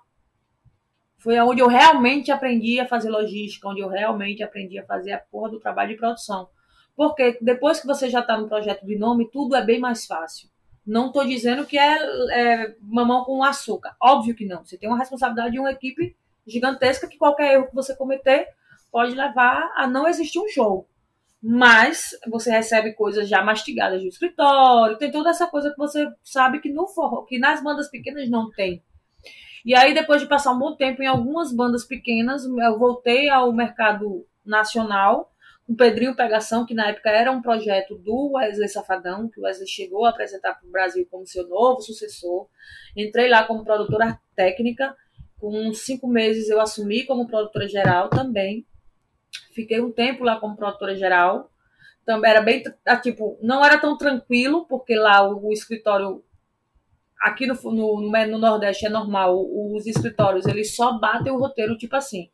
[1.17, 5.19] Foi onde eu realmente aprendi a fazer logística, onde eu realmente aprendi a fazer a
[5.19, 6.49] porra do trabalho de produção.
[6.95, 10.49] Porque depois que você já está no projeto de nome, tudo é bem mais fácil.
[10.85, 11.97] Não estou dizendo que é,
[12.31, 13.95] é, mamão com açúcar.
[14.01, 14.65] Óbvio que não.
[14.65, 18.47] Você tem uma responsabilidade de uma equipe gigantesca que qualquer erro que você cometer
[18.91, 20.87] pode levar a não existir um show.
[21.41, 26.60] Mas você recebe coisas já mastigadas do escritório, tem toda essa coisa que você sabe
[26.60, 28.84] que no forró, que nas bandas pequenas não tem.
[29.63, 33.54] E aí, depois de passar um bom tempo em algumas bandas pequenas, eu voltei ao
[33.54, 35.32] mercado nacional,
[35.65, 39.67] com Pedrinho Pegação, que na época era um projeto do Wesley Safadão, que o Wesley
[39.67, 42.47] chegou a apresentar para o Brasil como seu novo sucessor.
[42.97, 44.95] Entrei lá como produtora técnica.
[45.39, 48.65] Com cinco meses eu assumi como produtora geral também.
[49.53, 51.51] Fiquei um tempo lá como produtora geral.
[52.05, 56.23] também era bem, ah, tipo, não era tão tranquilo, porque lá o, o escritório,
[57.19, 61.95] aqui no, no, no, Nordeste é normal, os escritórios, eles só batem o roteiro, tipo
[61.95, 62.29] assim,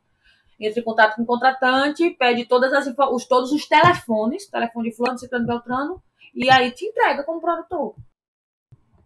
[0.60, 4.95] entra em contato com o contratante, pede todas as os, todos os telefones, telefone de
[4.95, 6.01] fulano, ciclano, beltrano,
[6.33, 7.95] e aí te entrega como produtor.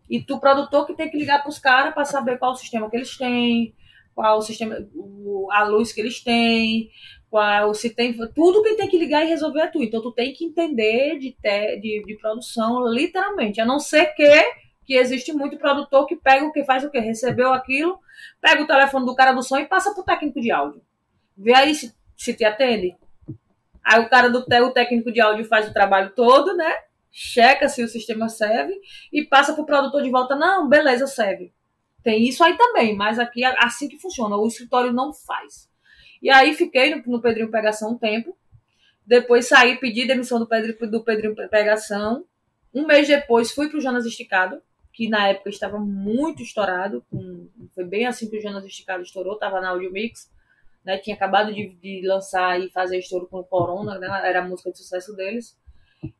[0.10, 2.89] E tu, produtor, que tem que ligar para os caras para saber qual o sistema
[2.89, 3.73] que eles têm,
[4.13, 4.75] qual o sistema,
[5.51, 6.89] a luz que eles têm,
[7.32, 8.13] qual se tem.
[8.36, 9.82] Tudo que tem que ligar e resolver é tu.
[9.82, 13.60] Então tu tem que entender de, te, de, de produção, literalmente.
[13.60, 14.44] A não ser que,
[14.86, 17.00] que existe muito produtor que pega o que faz o que?
[17.00, 17.98] Recebeu aquilo,
[18.41, 20.82] pega o telefone do cara do som e passa pro técnico de áudio.
[21.36, 22.96] Vê aí se, se te atende.
[23.84, 26.76] Aí o cara do o técnico de áudio faz o trabalho todo, né?
[27.12, 28.74] checa se o sistema serve
[29.12, 31.54] e passa para o produtor de volta, não, beleza, serve.
[32.02, 35.70] Tem isso aí também, mas aqui é assim que funciona, o escritório não faz.
[36.22, 38.38] E aí fiquei no, no Pedrinho Pegação um tempo,
[39.06, 42.26] depois saí, pedi demissão do Pedrinho, do Pedrinho Pegação,
[42.74, 44.62] um mês depois fui para o Jonas Esticado,
[44.94, 49.34] que na época estava muito estourado, com, foi bem assim que o Jonas Esticado estourou,
[49.34, 50.32] estava na Audio Mix,
[50.84, 54.48] né, tinha acabado de, de lançar e fazer estouro com o Corona, né, era a
[54.48, 55.58] música de sucesso deles.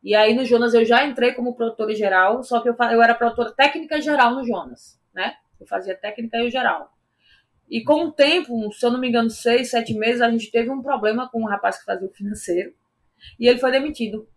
[0.04, 3.16] E aí no Jonas eu já entrei como produtora geral, só que eu, eu era
[3.16, 5.36] produtora técnica geral no Jonas, né?
[5.60, 6.92] Eu fazia técnica e geral.
[7.71, 10.69] E com o tempo, se eu não me engano, seis, sete meses, a gente teve
[10.69, 12.73] um problema com um rapaz que fazia o financeiro.
[13.39, 14.27] E ele foi demitido.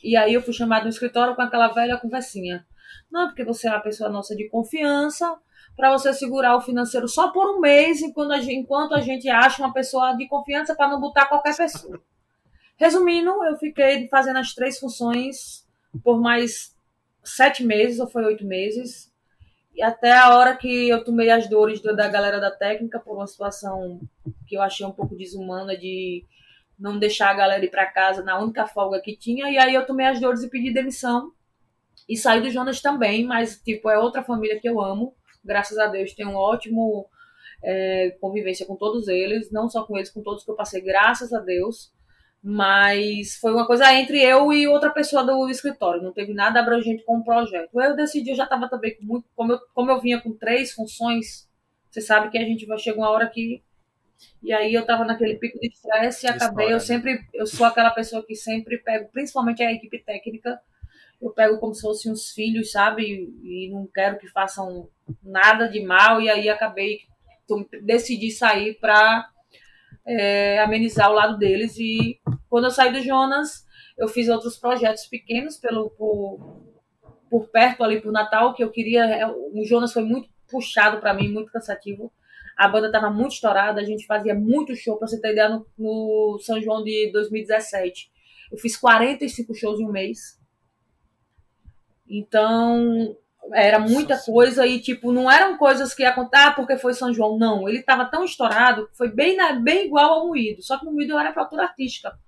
[0.00, 2.64] E aí eu fui chamado no escritório com aquela velha conversinha.
[3.10, 5.36] Não, porque você é uma pessoa nossa de confiança,
[5.74, 9.28] para você segurar o financeiro só por um mês, enquanto a gente, enquanto a gente
[9.28, 12.00] acha uma pessoa de confiança para não botar qualquer pessoa.
[12.76, 15.66] Resumindo, eu fiquei fazendo as três funções
[16.04, 16.76] por mais
[17.24, 19.12] sete meses, ou foi oito meses,
[19.74, 23.26] e até a hora que eu tomei as dores da galera da técnica por uma
[23.26, 24.00] situação
[24.46, 26.24] que eu achei um pouco desumana de
[26.78, 29.86] não deixar a galera ir para casa na única folga que tinha, e aí eu
[29.86, 31.32] tomei as dores e pedi demissão.
[32.08, 35.14] E saí do Jonas também, mas tipo, é outra família que eu amo.
[35.44, 37.08] Graças a Deus tenho um ótimo
[37.62, 41.32] é, convivência com todos eles, não só com eles, com todos que eu passei, graças
[41.32, 41.92] a Deus.
[42.46, 47.02] Mas foi uma coisa entre eu e outra pessoa do escritório, não teve nada abrangente
[47.02, 47.70] com o projeto.
[47.80, 49.26] Eu decidi, eu já estava também com muito.
[49.34, 51.48] Como eu, como eu vinha com três funções,
[51.90, 53.62] você sabe que a gente vai chegar uma hora que.
[54.42, 56.66] E aí eu estava naquele pico de estresse e acabei.
[56.66, 56.80] Eu né?
[56.80, 57.18] sempre.
[57.32, 60.60] Eu sou aquela pessoa que sempre pego, principalmente a equipe técnica,
[61.22, 63.32] eu pego como se fossem uns filhos, sabe?
[63.42, 64.90] E não quero que façam
[65.22, 66.20] nada de mal.
[66.20, 66.98] E aí acabei.
[67.82, 69.30] Decidi sair para
[70.06, 71.76] é, amenizar o lado deles.
[71.78, 73.64] E quando eu saí do Jonas,
[73.96, 76.62] eu fiz outros projetos pequenos pelo, por,
[77.30, 79.04] por perto ali por Natal, que eu queria.
[79.04, 82.12] É, o Jonas foi muito puxado para mim, muito cansativo.
[82.56, 85.66] A banda estava muito estourada, a gente fazia muito show, para você ter ideia, no,
[85.76, 88.12] no São João de 2017.
[88.52, 90.40] Eu fiz 45 shows em um mês.
[92.08, 93.16] Então,
[93.52, 97.12] era muita coisa e, tipo, não eram coisas que ia contar ah, porque foi São
[97.12, 97.38] João.
[97.38, 100.62] Não, ele estava tão estourado, foi bem, bem igual ao Moído.
[100.62, 102.18] Só que no Moído era produtora artística.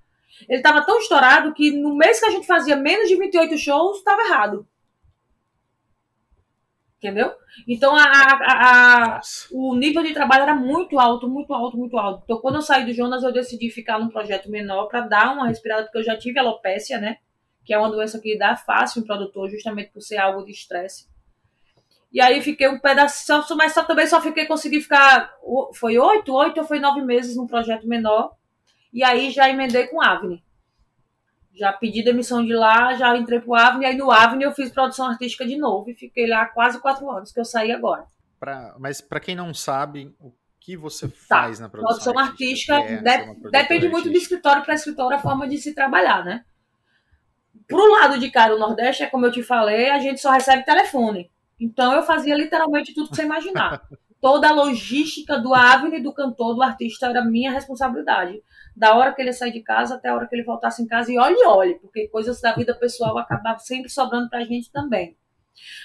[0.49, 3.99] Ele estava tão estourado que no mês que a gente fazia menos de 28 shows,
[3.99, 4.67] estava errado.
[6.99, 7.33] Entendeu?
[7.69, 9.21] Então a, a, a,
[9.53, 12.23] o nível de trabalho era muito alto, muito alto, muito alto.
[12.25, 15.47] Então, quando eu saí do Jonas, eu decidi ficar num projeto menor para dar uma
[15.47, 17.19] respirada, porque eu já tive alopécia, né?
[17.67, 21.09] Que é uma doença que dá fácil em produtor, justamente por ser algo de estresse.
[22.13, 25.35] E aí fiquei um pedaço, mas só, também só fiquei, consegui ficar,
[25.75, 28.37] foi oito, oito ou foi nove meses num projeto menor,
[28.93, 30.43] e aí já emendei com Avni.
[31.53, 35.09] Já pedi demissão de lá, já entrei pro Avni, aí no Avni eu fiz produção
[35.09, 38.07] artística de novo, e fiquei lá quase quatro anos, que eu saí agora.
[38.39, 41.43] Pra, mas para quem não sabe, o que você tá.
[41.43, 42.77] faz na produção, produção artística?
[42.77, 46.45] artística é de, depende muito do escritório para escritório a forma de se trabalhar, né?
[47.67, 50.65] Pro lado de cá do Nordeste, é como eu te falei, a gente só recebe
[50.65, 51.31] telefone.
[51.59, 53.83] Então eu fazia literalmente tudo que você imaginar.
[54.21, 58.41] Toda a logística do Avni, do cantor, do artista era minha responsabilidade.
[58.75, 61.13] Da hora que ele sair de casa até a hora que ele voltasse em casa
[61.13, 65.17] e olhe, olhe, porque coisas da vida pessoal acabavam sempre sobrando pra gente também.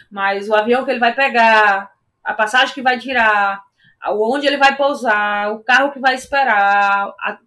[0.10, 1.92] Mas o avião que ele vai pegar,
[2.24, 3.62] a passagem que vai tirar,
[4.10, 7.38] onde ele vai pousar, o carro que vai esperar, a,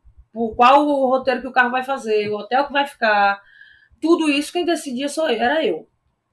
[0.56, 3.40] qual o roteiro que o carro vai fazer, o hotel que vai ficar,
[4.04, 5.88] tudo isso quem decidia só era eu.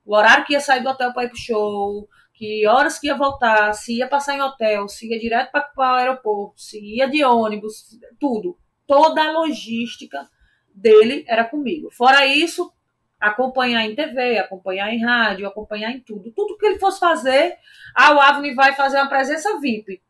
[0.05, 3.15] O horário que ia sair do hotel para ir pro show, que horas que ia
[3.15, 7.23] voltar, se ia passar em hotel, se ia direto para o aeroporto, se ia de
[7.23, 8.57] ônibus, tudo.
[8.85, 10.29] Toda a logística
[10.75, 11.89] dele era comigo.
[11.91, 12.73] Fora isso,
[13.17, 16.29] acompanhar em TV, acompanhar em rádio, acompanhar em tudo.
[16.33, 17.55] Tudo que ele fosse fazer,
[17.95, 20.01] ah, o Avni vai fazer uma presença VIP.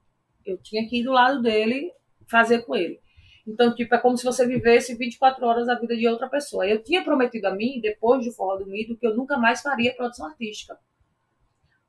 [0.43, 1.91] Eu tinha que ir do lado dele
[2.27, 2.99] fazer com ele.
[3.51, 6.65] Então, tipo, é como se você vivesse 24 horas a vida de outra pessoa.
[6.65, 9.93] Eu tinha prometido a mim, depois do Forró do Mito, que eu nunca mais faria
[9.93, 10.77] produção artística.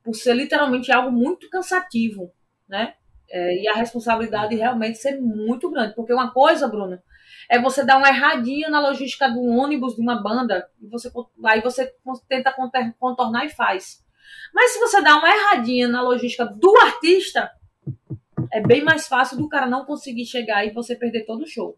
[0.03, 2.31] Por ser literalmente algo muito cansativo,
[2.67, 2.95] né?
[3.29, 5.95] É, e a responsabilidade realmente ser muito grande.
[5.95, 6.99] Porque uma coisa, Bruno,
[7.49, 11.09] é você dar uma erradinha na logística do ônibus de uma banda, e você,
[11.45, 11.93] aí você
[12.27, 12.53] tenta
[12.99, 14.03] contornar e faz.
[14.53, 17.49] Mas se você dá uma erradinha na logística do artista,
[18.51, 21.77] é bem mais fácil do cara não conseguir chegar e você perder todo o show.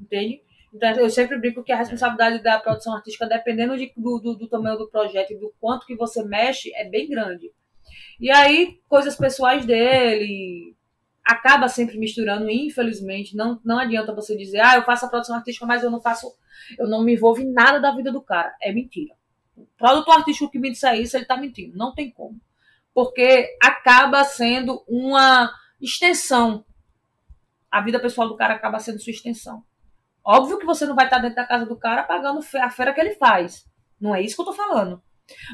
[0.00, 0.42] Entende?
[0.72, 4.48] Então, eu sempre brinco que a responsabilidade da produção artística, dependendo de, do, do, do,
[4.48, 7.50] tamanho do projeto e do quanto que você mexe, é bem grande.
[8.20, 10.76] E aí, coisas pessoais dele,
[11.24, 13.34] acaba sempre misturando, infelizmente.
[13.34, 16.30] Não, não adianta você dizer, ah, eu faço a produção artística, mas eu não faço,
[16.78, 18.54] eu não me envolvo em nada da vida do cara.
[18.60, 19.14] É mentira.
[19.56, 21.76] O produtor artístico que me disser isso, ele tá mentindo.
[21.76, 22.38] Não tem como.
[22.92, 26.64] Porque acaba sendo uma extensão.
[27.70, 29.62] A vida pessoal do cara acaba sendo sua extensão.
[30.24, 33.00] Óbvio que você não vai estar dentro da casa do cara pagando a feira que
[33.00, 33.64] ele faz.
[34.00, 35.02] Não é isso que eu tô falando.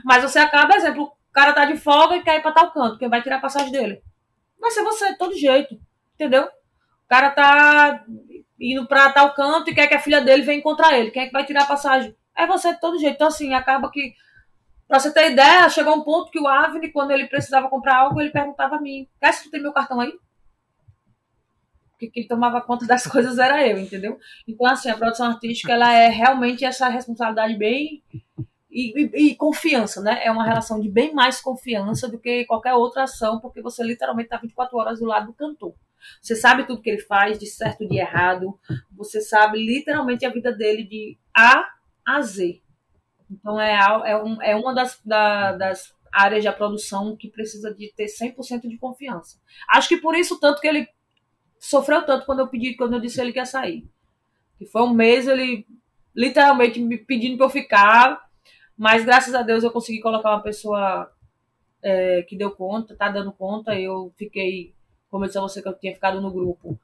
[0.04, 2.98] Mas você acaba, exemplo, o cara tá de folga e quer ir pra tal canto.
[2.98, 4.02] Quem vai tirar a passagem dele?
[4.62, 5.78] vai ser você, de todo jeito.
[6.14, 6.44] Entendeu?
[6.44, 8.04] O cara tá
[8.58, 11.10] indo pra tal canto e quer que a filha dele venha encontrar ele.
[11.10, 12.16] Quem é que vai tirar a passagem?
[12.36, 13.16] É você de todo jeito.
[13.16, 14.14] Então, assim, acaba que.
[14.92, 18.20] Pra você ter ideia, chegou um ponto que o Avni, quando ele precisava comprar algo,
[18.20, 20.12] ele perguntava a mim: se tu tem meu cartão aí?
[21.92, 24.18] Porque quem tomava conta das coisas era eu, entendeu?
[24.46, 28.02] Então, assim, a produção artística, ela é realmente essa responsabilidade bem
[28.70, 30.20] e, e, e, confiança, né?
[30.22, 34.26] É uma relação de bem mais confiança do que qualquer outra ação, porque você literalmente
[34.26, 35.74] está 24 horas do lado do cantor.
[36.20, 38.60] Você sabe tudo que ele faz, de certo, de errado.
[38.94, 41.66] Você sabe literalmente a vida dele de A
[42.04, 42.61] a Z.
[43.32, 43.74] Então é,
[44.10, 48.68] é, um, é uma das, da, das áreas da produção que precisa de ter 100%
[48.68, 49.38] de confiança.
[49.68, 50.86] Acho que por isso tanto que ele
[51.58, 53.88] sofreu tanto quando eu pedi, quando eu disse ele que ia sair.
[54.58, 55.66] Que foi um mês ele
[56.14, 58.22] literalmente me pedindo para eu ficar
[58.76, 61.10] mas graças a Deus eu consegui colocar uma pessoa
[61.82, 63.78] é, que deu conta, tá dando conta.
[63.78, 64.74] Eu fiquei,
[65.08, 66.76] como eu disse a você que eu tinha ficado no grupo,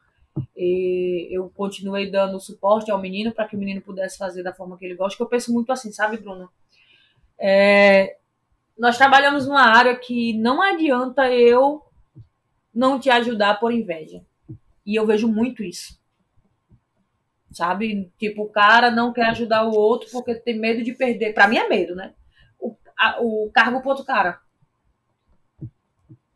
[0.57, 4.77] e eu continuei dando suporte ao menino para que o menino pudesse fazer da forma
[4.77, 5.17] que ele gosta.
[5.17, 6.49] Que eu penso muito assim, sabe, Bruno?
[7.39, 8.17] É,
[8.79, 11.83] nós trabalhamos numa área que não adianta eu
[12.75, 14.23] não te ajudar por inveja.
[14.85, 15.99] E eu vejo muito isso
[17.51, 18.11] sabe?
[18.19, 21.33] Tipo, o cara não quer ajudar o outro porque tem medo de perder.
[21.33, 22.15] Para mim é medo, né?
[22.59, 24.41] O, a, o cargo pro outro cara.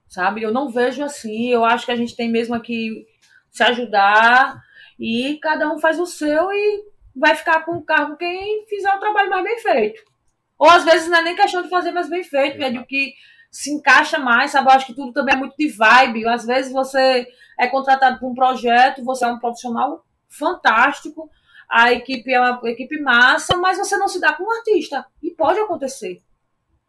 [0.08, 0.42] Sabe?
[0.42, 1.48] Eu não vejo assim.
[1.48, 3.06] Eu acho que a gente tem mesmo aqui
[3.52, 4.60] se ajudar
[4.98, 6.84] e cada um faz o seu e
[7.14, 10.02] vai ficar com o cargo quem fizer o trabalho mais bem feito.
[10.58, 13.12] Ou às vezes não é nem questão de fazer mais bem feito, é de que
[13.50, 14.68] se encaixa mais, sabe?
[14.68, 16.26] Eu acho que tudo também é muito de vibe.
[16.26, 17.26] Às vezes você
[17.58, 21.28] é contratado para um projeto, você é um profissional fantástico,
[21.68, 25.04] a equipe é uma equipe massa, mas você não se dá com um artista.
[25.22, 26.22] E pode acontecer.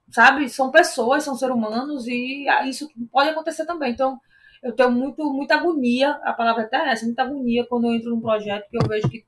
[0.10, 0.48] Sabe?
[0.48, 3.92] São pessoas, são seres humanos e isso pode acontecer também.
[3.92, 4.20] Então,
[4.64, 8.10] eu tenho muito, muita agonia, a palavra até é essa, muita agonia quando eu entro
[8.10, 9.26] num projeto que eu vejo que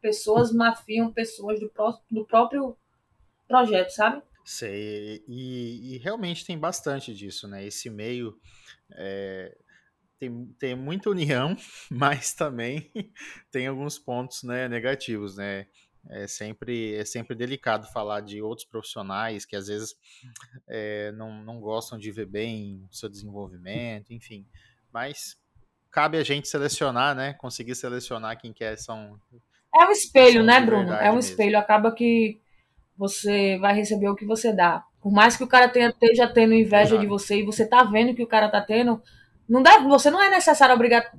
[0.00, 2.76] pessoas mafiam pessoas do, pró do próprio
[3.46, 4.22] projeto, sabe?
[4.44, 7.66] Sei, e, e, realmente tem bastante disso, né?
[7.66, 8.40] Esse meio
[8.92, 9.54] é,
[10.18, 11.54] tem, tem muita união,
[11.90, 12.90] mas também
[13.50, 15.66] tem alguns pontos né, negativos, né?
[16.10, 19.94] É sempre, é sempre delicado falar de outros profissionais que às vezes
[20.66, 24.46] é, não, não gostam de ver bem o seu desenvolvimento, enfim.
[24.92, 25.36] Mas
[25.90, 27.34] cabe a gente selecionar, né?
[27.34, 29.20] Conseguir selecionar quem quer são.
[29.74, 30.92] É um espelho, né, Bruno?
[30.94, 31.30] É um mesmo.
[31.30, 31.58] espelho.
[31.58, 32.40] Acaba que
[32.96, 34.84] você vai receber o que você dá.
[35.00, 37.00] Por mais que o cara tenha, esteja tendo inveja Exato.
[37.00, 39.00] de você e você tá vendo que o cara tá tendo,
[39.48, 40.74] não dá, você não é necessário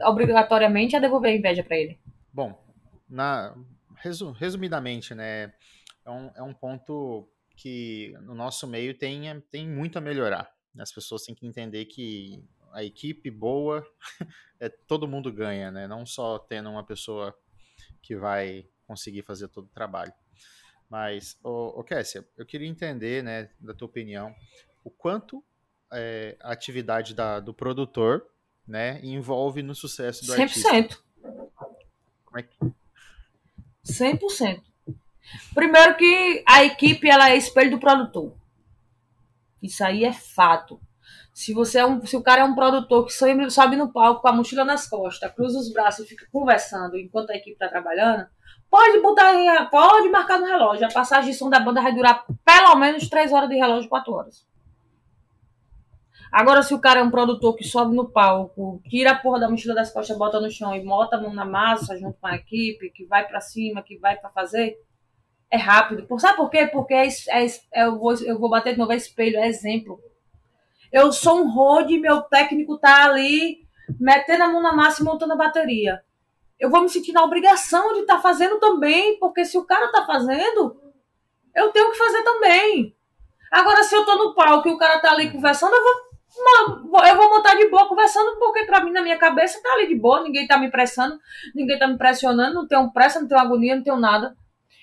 [0.06, 1.98] obrigatoriamente a devolver a inveja para ele.
[2.34, 2.62] Bom,
[3.10, 3.56] na,
[4.38, 5.54] resumidamente, né,
[6.06, 10.52] é um, é um ponto que no nosso meio tem, tem muito a melhorar.
[10.78, 13.86] As pessoas têm que entender que a equipe boa
[14.60, 15.88] é todo mundo ganha, né?
[15.88, 17.38] Não só tendo uma pessoa
[18.02, 20.14] que vai conseguir fazer todo o trabalho.
[20.90, 24.34] Mas, ô, ô Kessia, eu queria entender, né, da tua opinião,
[24.84, 25.44] o quanto
[25.92, 28.26] é, a atividade da, do produtor,
[28.68, 30.40] né, envolve no sucesso do 100%.
[30.42, 30.98] artista.
[32.26, 32.58] Como é que...
[33.92, 34.62] 100%.
[35.54, 38.36] Primeiro que a equipe ela é espelho do produtor.
[39.62, 40.80] Isso aí é fato.
[41.34, 44.22] Se você é um, se o cara é um produtor que sobe, sobe no palco
[44.22, 47.70] com a mochila nas costas, cruza os braços e fica conversando enquanto a equipe está
[47.70, 48.28] trabalhando,
[48.70, 50.86] pode botar, pode marcar no relógio.
[50.86, 54.14] A passagem de som da banda vai durar pelo menos 3 horas de relógio, 4
[54.14, 54.49] horas.
[56.32, 59.50] Agora, se o cara é um produtor que sobe no palco, tira a porra da
[59.50, 62.36] mochila das costas, bota no chão e bota a mão na massa junto com a
[62.36, 64.78] equipe, que vai para cima, que vai para fazer,
[65.50, 66.08] é rápido.
[66.20, 66.68] Sabe por quê?
[66.68, 70.00] Porque é, é, é, eu, vou, eu vou bater de novo, é espelho, é exemplo.
[70.92, 73.68] Eu sou um road, meu técnico tá ali
[74.00, 76.02] metendo a mão na massa e montando a bateria.
[76.60, 79.92] Eu vou me sentir na obrigação de estar tá fazendo também, porque se o cara
[79.92, 80.80] tá fazendo,
[81.56, 82.96] eu tenho que fazer também.
[83.52, 87.16] Agora, se eu tô no palco e o cara tá ali conversando, eu vou, eu
[87.16, 90.22] vou montar de boa conversando, porque pra mim, na minha cabeça, tá ali de boa,
[90.22, 91.20] ninguém tá me pressando,
[91.56, 94.36] ninguém tá me pressionando, não tenho pressa, não tenho agonia, não tenho nada.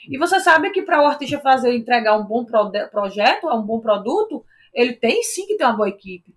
[0.09, 4.45] E você sabe que para o artista fazer, entregar um bom projeto, um bom produto,
[4.73, 6.35] ele tem sim que ter uma boa equipe.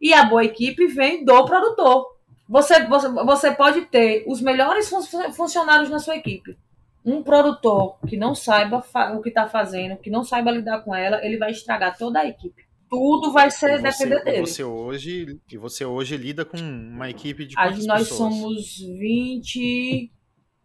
[0.00, 2.16] E a boa equipe vem do produtor.
[2.48, 4.90] Você, você, você pode ter os melhores
[5.36, 6.56] funcionários na sua equipe.
[7.04, 8.82] Um produtor que não saiba
[9.14, 12.26] o que está fazendo, que não saiba lidar com ela, ele vai estragar toda a
[12.26, 12.67] equipe.
[12.88, 14.46] Tudo vai ser você, depender dele.
[14.46, 18.34] Você hoje, e você hoje lida com uma equipe de quantas Nós pessoas?
[18.34, 20.10] somos 20,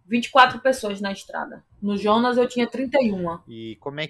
[0.08, 1.64] 24 pessoas na estrada.
[1.82, 3.40] No Jonas eu tinha 31.
[3.48, 4.10] E como é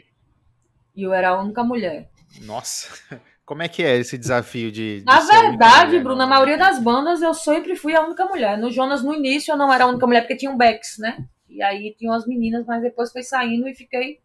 [0.95, 2.09] E eu era a única mulher.
[2.41, 2.89] Nossa,
[3.45, 4.99] como é que é esse desafio de.
[4.99, 8.57] de Na verdade, Bruno, na maioria das bandas eu sempre fui a única mulher.
[8.57, 11.25] No Jonas, no início, eu não era a única mulher porque tinha um Bex, né?
[11.49, 14.22] E aí tinham as meninas, mas depois foi saindo e fiquei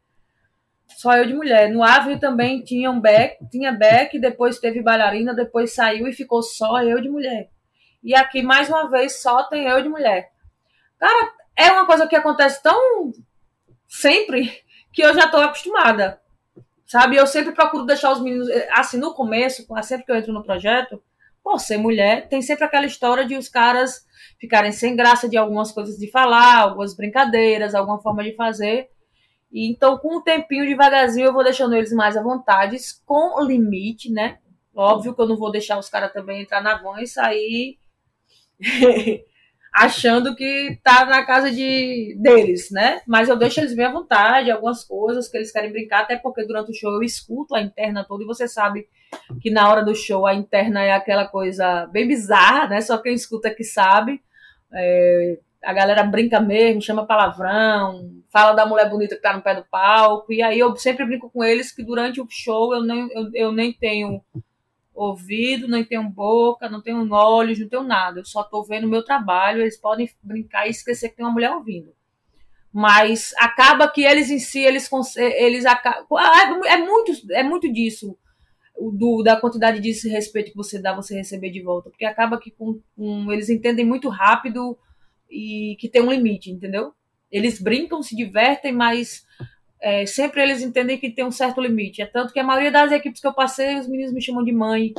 [0.97, 1.70] só eu de mulher.
[1.70, 6.43] No Ave também tinha um Beck, tinha Beck, depois teve bailarina, depois saiu e ficou
[6.43, 7.51] só eu de mulher.
[8.03, 10.30] E aqui, mais uma vez, só tem eu de mulher.
[10.99, 13.12] Cara, é uma coisa que acontece tão
[13.86, 14.62] sempre
[14.93, 16.20] que eu já estou acostumada.
[16.86, 17.16] Sabe?
[17.16, 21.03] Eu sempre procuro deixar os meninos, assim, no começo, sempre que eu entro no projeto,
[21.43, 24.07] por ser mulher, tem sempre aquela história de os caras
[24.39, 28.89] ficarem sem graça de algumas coisas de falar, algumas brincadeiras, alguma forma de fazer.
[29.51, 32.76] E então, com o tempinho, devagarzinho, eu vou deixando eles mais à vontade,
[33.07, 34.38] com limite, né?
[34.74, 37.78] Óbvio que eu não vou deixar os caras também entrar na van e sair
[39.72, 43.01] achando que tá na casa de deles, né?
[43.07, 46.44] Mas eu deixo eles bem à vontade, algumas coisas que eles querem brincar, até porque
[46.44, 48.86] durante o show eu escuto a interna toda e você sabe
[49.40, 52.80] que na hora do show a interna é aquela coisa bem bizarra, né?
[52.80, 54.20] Só quem escuta que sabe.
[54.72, 55.38] É,
[55.68, 59.66] a galera brinca mesmo, chama palavrão, fala da mulher bonita que tá no pé do
[59.70, 63.30] palco, e aí eu sempre brinco com eles que durante o show eu nem, eu,
[63.34, 64.24] eu nem tenho
[64.94, 68.20] ouvido, nem tenho boca, não tenho olhos, não tenho nada.
[68.20, 69.60] Eu só estou vendo o meu trabalho.
[69.60, 71.92] Eles podem brincar e esquecer que tem uma mulher ouvindo.
[72.72, 76.06] Mas acaba que eles em si, eles, eles acabam.
[76.18, 78.16] Ah, é muito, é muito disso.
[78.74, 81.90] Do, da quantidade de respeito que você dá, você receber de volta.
[81.90, 84.78] Porque acaba que com, com, eles entendem muito rápido
[85.30, 86.92] e que tem um limite, entendeu?
[87.30, 89.26] Eles brincam, se divertem, mas
[89.80, 92.02] é, sempre eles entendem que tem um certo limite.
[92.02, 94.52] É tanto que a maioria das equipes que eu passei, os meninos me chamam de
[94.52, 94.92] mãe,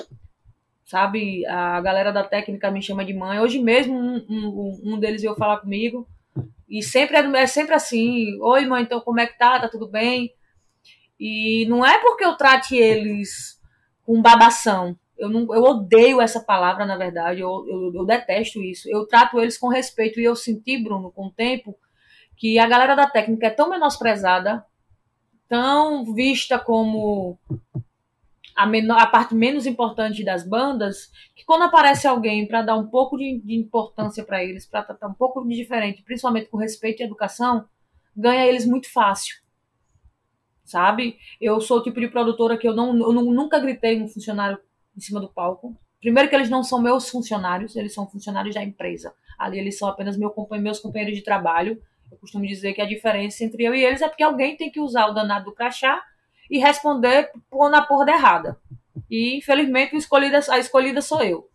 [0.85, 1.45] sabe?
[1.45, 3.39] A galera da técnica me chama de mãe.
[3.39, 6.07] Hoje mesmo, um, um, um deles veio falar comigo.
[6.67, 9.59] E sempre é, é, sempre assim: Oi, mãe, então como é que tá?
[9.59, 10.33] Tá tudo bem?
[11.19, 13.59] E não é porque eu trate eles
[14.03, 14.97] com babação.
[15.19, 17.41] Eu, não, eu odeio essa palavra, na verdade.
[17.41, 18.89] Eu, eu, eu detesto isso.
[18.89, 20.19] Eu trato eles com respeito.
[20.19, 21.75] E eu senti, Bruno, com o tempo,
[22.37, 24.65] que a galera da técnica é tão menosprezada
[25.49, 27.39] tão vista como
[28.55, 32.87] a, menor, a parte menos importante das bandas, que quando aparece alguém para dar um
[32.87, 37.01] pouco de, de importância para eles, para tratar um pouco de diferente, principalmente com respeito
[37.01, 37.65] e educação,
[38.15, 39.37] ganha eles muito fácil.
[40.63, 41.17] Sabe?
[41.41, 44.59] Eu sou o tipo de produtora que eu, não, eu nunca gritei um funcionário
[44.99, 45.75] em cima do palco.
[45.99, 49.13] Primeiro que eles não são meus funcionários, eles são funcionários da empresa.
[49.37, 51.81] Ali eles são apenas meu, meus companheiros de trabalho
[52.11, 54.79] eu costumo dizer que a diferença entre eu e eles é porque alguém tem que
[54.79, 56.01] usar o danado do crachá
[56.49, 58.59] e responder por na porra errada.
[59.09, 61.49] E infelizmente escolhida, a escolhida sou eu.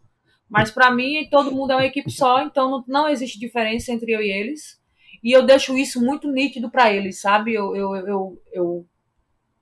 [0.48, 4.12] Mas para mim todo mundo é uma equipe só, então não, não, existe diferença entre
[4.12, 4.80] eu e eles.
[5.22, 7.54] E eu deixo isso muito nítido para eles, sabe?
[7.54, 8.86] Eu, eu, eu, eu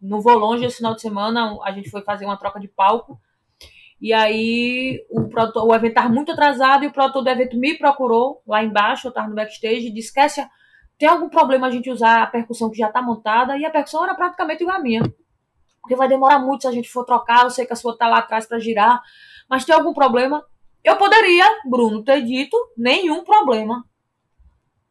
[0.01, 3.18] não vou longe esse final de semana, a gente foi fazer uma troca de palco.
[4.03, 7.78] E aí o, produtor, o evento estava muito atrasado e o produtor do evento me
[7.78, 10.44] procurou lá embaixo, eu estava no backstage, e disse: Esquece,
[10.98, 13.57] tem algum problema a gente usar a percussão que já está montada?
[13.57, 15.03] E a percussão era praticamente igual a minha.
[15.80, 17.44] Porque vai demorar muito se a gente for trocar.
[17.44, 19.00] Eu sei que a sua está lá atrás para girar.
[19.48, 20.44] Mas tem algum problema?
[20.82, 23.84] Eu poderia, Bruno, ter dito nenhum problema.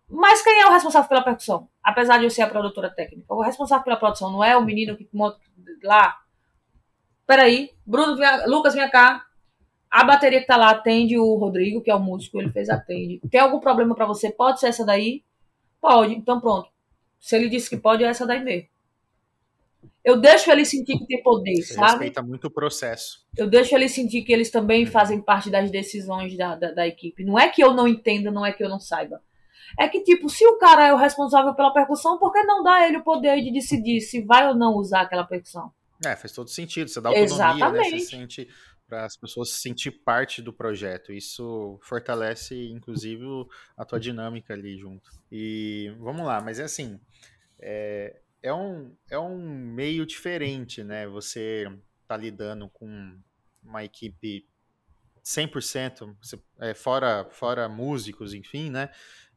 [0.09, 1.67] Mas quem é o responsável pela percussão?
[1.83, 3.33] Apesar de eu ser a produtora técnica.
[3.33, 5.37] O responsável pela produção não é o menino que monta
[5.83, 6.20] lá.
[7.31, 9.25] Peraí, Bruno, Lucas, vem cá.
[9.89, 13.21] A bateria que tá lá atende o Rodrigo, que é o músico, ele fez atende.
[13.31, 14.29] Tem algum problema para você?
[14.29, 15.23] Pode ser essa daí?
[15.79, 16.67] Pode, então pronto.
[17.21, 18.67] Se ele disse que pode, é essa daí mesmo.
[20.03, 21.91] Eu deixo ele sentir que tem poder, Você sabe?
[21.91, 23.25] respeita muito o processo.
[23.37, 27.23] Eu deixo ele sentir que eles também fazem parte das decisões da, da, da equipe.
[27.23, 29.21] Não é que eu não entenda, não é que eu não saiba.
[29.79, 32.85] É que, tipo, se o cara é o responsável pela percussão, por que não dar
[32.85, 35.71] ele o poder de decidir se vai ou não usar aquela percussão?
[36.03, 36.89] É, faz todo sentido.
[36.89, 37.79] Você dá autonomia, né?
[37.79, 37.99] Exatamente.
[37.99, 38.47] Você sente
[38.87, 41.13] para as pessoas se sentir parte do projeto.
[41.13, 43.23] Isso fortalece, inclusive,
[43.77, 45.11] a tua dinâmica ali junto.
[45.31, 46.99] E vamos lá, mas é assim,
[47.59, 51.07] é, é um, é um meio diferente, né?
[51.07, 51.65] Você
[52.07, 53.19] tá lidando com
[53.63, 54.47] uma equipe
[55.23, 58.89] 100%, você- é, fora, fora músicos, enfim, né?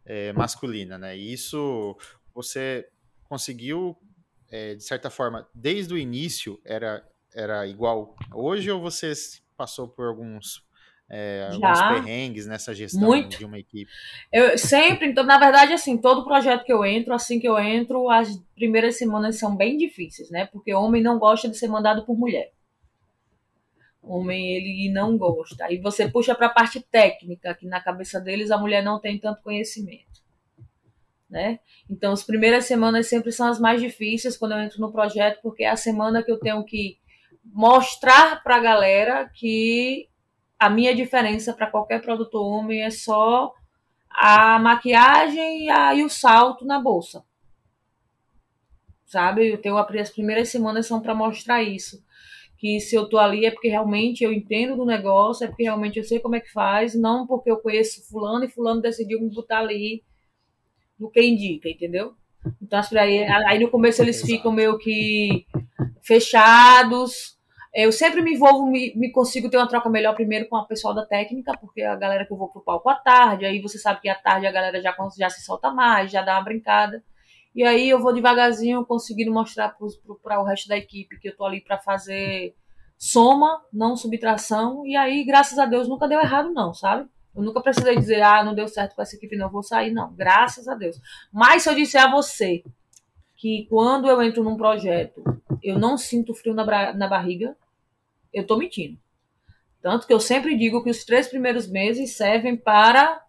[0.05, 1.17] É, masculina, né?
[1.17, 1.97] E isso
[2.35, 2.89] você
[3.25, 3.97] conseguiu,
[4.51, 9.13] é, de certa forma, desde o início era, era igual hoje ou você
[9.57, 10.65] passou por alguns,
[11.09, 13.39] é, alguns perrengues nessa gestão Muito.
[13.39, 13.91] de uma equipe?
[14.33, 18.11] Eu sempre, então, na verdade, assim, todo projeto que eu entro, assim que eu entro,
[18.11, 20.47] as primeiras semanas são bem difíceis, né?
[20.47, 22.53] Porque homem não gosta de ser mandado por mulher.
[24.03, 25.65] Homem, ele não gosta.
[25.65, 29.19] Aí você puxa para a parte técnica, que na cabeça deles a mulher não tem
[29.19, 30.24] tanto conhecimento.
[31.35, 31.59] Né?
[31.91, 35.65] Então, as primeiras semanas sempre são as mais difíceis quando eu entro no projeto, porque
[35.65, 36.97] é a semana que eu tenho que
[37.45, 40.09] mostrar para a galera que
[40.57, 43.53] a minha diferença para qualquer produtor homem é só
[44.09, 47.25] a maquiagem e, a, e o salto na bolsa.
[49.05, 49.49] Sabe?
[49.49, 52.01] Eu tenho as primeiras semanas são para mostrar isso.
[52.59, 55.99] Que se eu tô ali é porque realmente eu entendo do negócio, é porque realmente
[55.99, 59.35] eu sei como é que faz, não porque eu conheço fulano e fulano decidiu me
[59.35, 60.05] botar ali
[61.05, 62.15] no que indica, entendeu?
[62.61, 64.33] Então, aí, aí no começo eles Exato.
[64.33, 65.47] ficam meio que
[66.03, 67.35] fechados.
[67.75, 70.95] Eu sempre me envolvo, me, me consigo ter uma troca melhor primeiro com a pessoal
[70.95, 74.01] da técnica, porque a galera que eu vou pro palco à tarde, aí você sabe
[74.01, 77.03] que à tarde a galera já, já se solta mais, já dá uma brincada.
[77.55, 79.77] E aí eu vou devagarzinho conseguindo mostrar
[80.23, 82.55] para o resto da equipe que eu tô ali para fazer
[82.99, 84.87] soma, não subtração.
[84.87, 87.09] E aí, graças a Deus, nunca deu errado, não, sabe?
[87.35, 90.13] Eu nunca precisei dizer, ah, não deu certo com essa equipe, não, vou sair, não.
[90.15, 91.01] Graças a Deus.
[91.33, 92.63] Mas se eu disser a você
[93.37, 95.23] que quando eu entro num projeto,
[95.63, 97.57] eu não sinto frio na, na barriga,
[98.33, 98.99] eu tô mentindo.
[99.83, 103.23] Tanto que eu sempre digo que os três primeiros meses servem para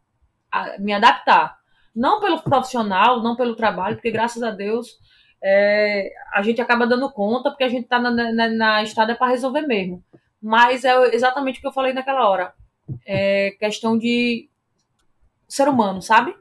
[0.80, 1.58] me adaptar.
[1.94, 5.00] Não pelo profissional, não pelo trabalho, porque graças a Deus
[5.44, 9.32] é, a gente acaba dando conta, porque a gente está na, na, na estrada para
[9.32, 10.04] resolver mesmo.
[10.42, 12.54] Mas é exatamente o que eu falei naquela hora.
[13.06, 14.50] É questão de
[15.48, 16.36] ser humano, sabe?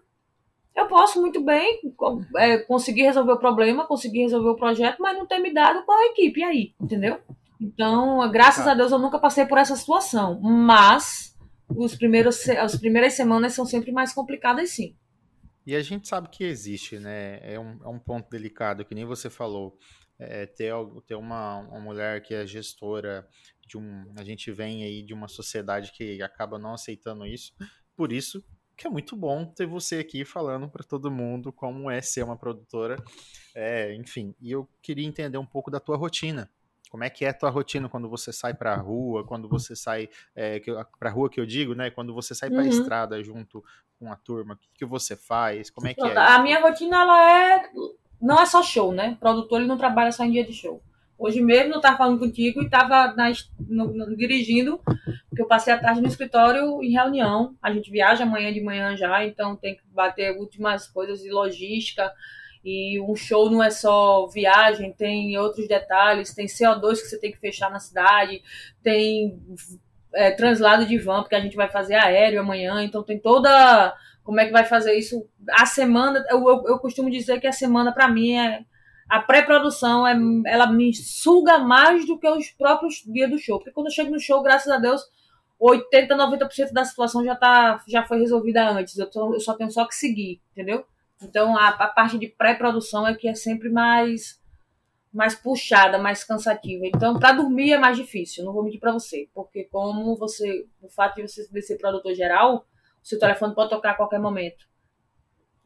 [0.74, 1.80] Eu posso muito bem
[2.36, 5.92] é, conseguir resolver o problema, conseguir resolver o projeto, mas não ter me dado com
[5.92, 7.20] a equipe aí, entendeu?
[7.60, 8.72] Então, graças tá.
[8.72, 10.40] a Deus, eu nunca passei por essa situação.
[10.40, 11.36] Mas
[11.68, 14.96] os primeiros, as primeiras semanas são sempre mais complicadas, sim.
[15.66, 17.38] E a gente sabe que existe, né?
[17.42, 19.78] É um, é um ponto delicado, que nem você falou.
[20.16, 20.72] É, ter,
[21.08, 23.26] ter uma, uma mulher que é gestora
[23.66, 24.12] de um.
[24.16, 27.52] A gente vem aí de uma sociedade que acaba não aceitando isso.
[27.96, 28.44] Por isso
[28.76, 32.36] que é muito bom ter você aqui falando para todo mundo como é ser uma
[32.36, 32.96] produtora.
[33.54, 36.50] É, enfim, e eu queria entender um pouco da tua rotina.
[36.90, 39.74] Como é que é a tua rotina quando você sai para a rua, quando você
[39.74, 40.60] sai é,
[40.98, 41.90] para a rua que eu digo, né?
[41.90, 42.68] Quando você sai para a uhum.
[42.68, 43.64] estrada junto
[43.98, 45.70] com a turma, o que, que você faz?
[45.70, 46.16] Como é que é?
[46.16, 47.70] A minha rotina ela é
[48.20, 49.10] não é só show, né?
[49.10, 50.80] O produtor ele não trabalha só em dia de show.
[51.18, 53.14] Hoje mesmo eu estava falando contigo e estava
[54.16, 54.80] dirigindo,
[55.28, 57.54] porque eu passei a tarde no escritório em reunião.
[57.62, 62.12] A gente viaja amanhã de manhã já, então tem que bater últimas coisas de logística.
[62.64, 67.30] E um show não é só viagem, tem outros detalhes, tem CO2 que você tem
[67.30, 68.42] que fechar na cidade,
[68.82, 69.38] tem
[70.14, 73.94] é, translado de van, porque a gente vai fazer aéreo amanhã, então tem toda.
[74.22, 75.28] Como é que vai fazer isso?
[75.50, 78.64] A semana, eu, eu, eu costumo dizer que a semana, para mim, é.
[79.14, 83.60] A pré-produção, é, ela me suga mais do que os próprios dias do show.
[83.60, 85.02] Porque quando eu chego no show, graças a Deus,
[85.56, 88.98] 80, 90% da situação já, tá, já foi resolvida antes.
[88.98, 90.84] Eu, tô, eu só tenho só que seguir, entendeu?
[91.22, 94.42] Então, a, a parte de pré-produção é que é sempre mais
[95.12, 96.84] mais puxada, mais cansativa.
[96.84, 100.88] Então, para dormir é mais difícil, não vou mentir para você, porque como você, o
[100.88, 102.66] fato de você ser produtor geral,
[103.00, 104.66] o seu telefone pode tocar a qualquer momento.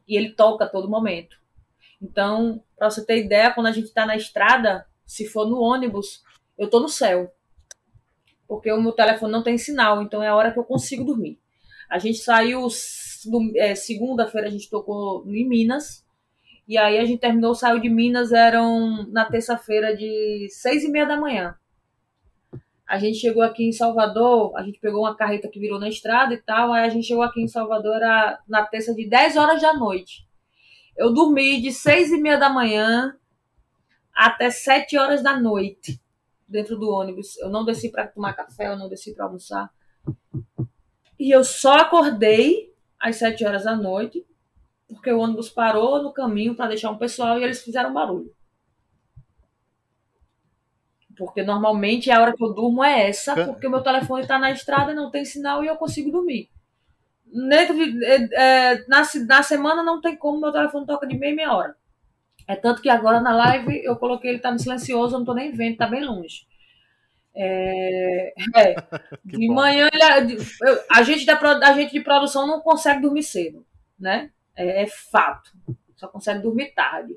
[0.07, 1.38] E ele toca a todo momento.
[2.01, 6.23] Então, para você ter ideia, quando a gente está na estrada, se for no ônibus,
[6.57, 7.33] eu tô no céu.
[8.47, 11.39] Porque o meu telefone não tem sinal, então é a hora que eu consigo dormir.
[11.89, 12.67] A gente saiu
[13.55, 16.05] é, segunda-feira, a gente tocou em Minas.
[16.67, 21.05] E aí a gente terminou, saiu de Minas, eram na terça-feira de seis e meia
[21.05, 21.55] da manhã.
[22.87, 26.33] A gente chegou aqui em Salvador, a gente pegou uma carreta que virou na estrada
[26.33, 29.61] e tal, aí a gente chegou aqui em Salvador era na terça de 10 horas
[29.61, 30.28] da noite.
[30.99, 33.17] Eu dormi de seis e meia da manhã
[34.13, 35.97] até 7 horas da noite
[36.45, 37.37] dentro do ônibus.
[37.37, 39.71] Eu não desci para tomar café, eu não desci para almoçar.
[41.17, 44.27] E eu só acordei às 7 horas da noite,
[44.89, 48.35] porque o ônibus parou no caminho para deixar um pessoal e eles fizeram barulho.
[51.17, 54.51] Porque normalmente a hora que eu durmo é essa, porque o meu telefone está na
[54.51, 56.49] estrada, não tem sinal e eu consigo dormir.
[57.31, 61.75] É, é, na, na semana não tem como, meu telefone toca de meia meia hora.
[62.47, 65.35] É tanto que agora na live eu coloquei ele tá no silencioso, eu não tô
[65.35, 66.47] nem vendo, tá bem longe.
[67.35, 68.75] É, é.
[69.23, 69.53] de bom.
[69.53, 70.37] manhã ele,
[70.89, 73.65] a gente da a gente de produção não consegue dormir cedo,
[73.99, 74.31] né?
[74.55, 75.51] É, é fato.
[75.95, 77.15] Só consegue dormir tarde.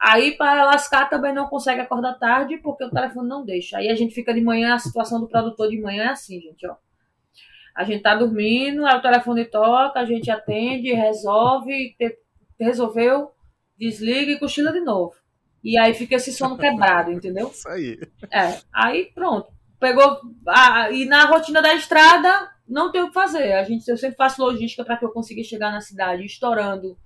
[0.00, 3.76] Aí para lascar também não consegue acordar tarde porque o telefone não deixa.
[3.76, 6.66] Aí a gente fica de manhã, a situação do produtor de manhã é assim, gente,
[6.66, 6.74] ó.
[7.80, 12.18] A gente tá dormindo, aí o telefone toca, a gente atende, resolve, te,
[12.60, 13.30] resolveu,
[13.78, 15.14] desliga e cochila de novo.
[15.64, 17.48] E aí fica esse sono quebrado, entendeu?
[17.48, 17.98] Isso aí.
[18.30, 19.50] É, aí pronto.
[19.78, 20.20] Pegou.
[20.46, 23.54] Ah, e na rotina da estrada, não tem o que fazer.
[23.54, 26.98] A gente, eu sempre faço logística para que eu consiga chegar na cidade estourando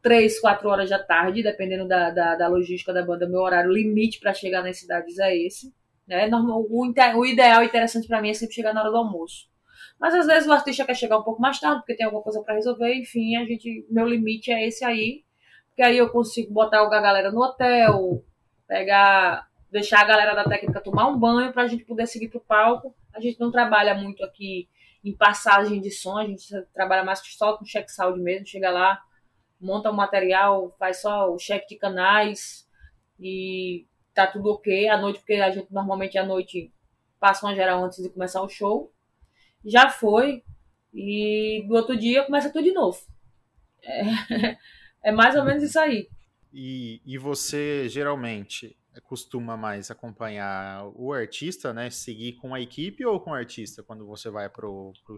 [0.00, 3.28] três, quatro horas da tarde, dependendo da, da, da logística da banda.
[3.28, 5.74] Meu horário limite para chegar nas cidades é esse.
[6.08, 6.26] Né?
[6.26, 9.54] Normal, o, o ideal e interessante para mim é sempre chegar na hora do almoço.
[9.98, 12.42] Mas às vezes o artista quer chegar um pouco mais tarde, porque tem alguma coisa
[12.42, 12.94] para resolver.
[12.94, 15.26] Enfim, a gente, meu limite é esse aí
[15.76, 18.24] porque aí eu consigo botar a galera no hotel,
[18.66, 22.40] pegar, deixar a galera da técnica tomar um banho para a gente poder seguir pro
[22.40, 22.94] palco.
[23.12, 24.70] A gente não trabalha muito aqui
[25.04, 29.02] em passagem de som, a gente trabalha mais só com check sound mesmo, chega lá,
[29.60, 32.66] monta o material, faz só o check de canais
[33.20, 36.72] e tá tudo ok à noite, porque a gente normalmente à noite
[37.20, 38.90] passa uma geral antes de começar o show.
[39.66, 40.42] Já foi,
[40.94, 42.98] e do outro dia começa tudo de novo.
[43.82, 44.56] É,
[45.06, 46.08] É mais ou menos isso aí.
[46.52, 51.90] E, e você geralmente costuma mais acompanhar o artista, né?
[51.90, 55.16] Seguir com a equipe ou com o artista quando você vai pro, pro,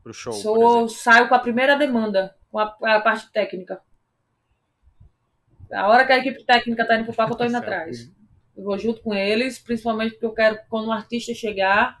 [0.00, 0.32] pro show?
[0.32, 3.82] Sou, saio com a primeira demanda, com a, a, parte técnica.
[5.72, 8.12] A hora que a equipe técnica tá indo pro palco, eu tô indo atrás.
[8.56, 11.98] Eu vou junto com eles, principalmente porque eu quero que quando o artista chegar,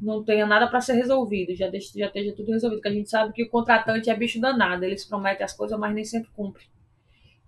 [0.00, 3.10] não tenha nada para ser resolvido, já, deixe, já esteja tudo resolvido, porque a gente
[3.10, 6.66] sabe que o contratante é bicho danado, eles prometem as coisas, mas nem sempre cumprem.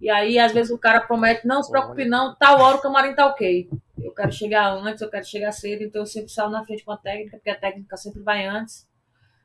[0.01, 3.15] E aí, às vezes, o cara promete, não se preocupe não, tal hora o camarim
[3.15, 3.69] tá ok.
[3.99, 6.93] Eu quero chegar antes, eu quero chegar cedo, então eu sempre saio na frente com
[6.93, 8.87] a técnica, porque a técnica sempre vai antes.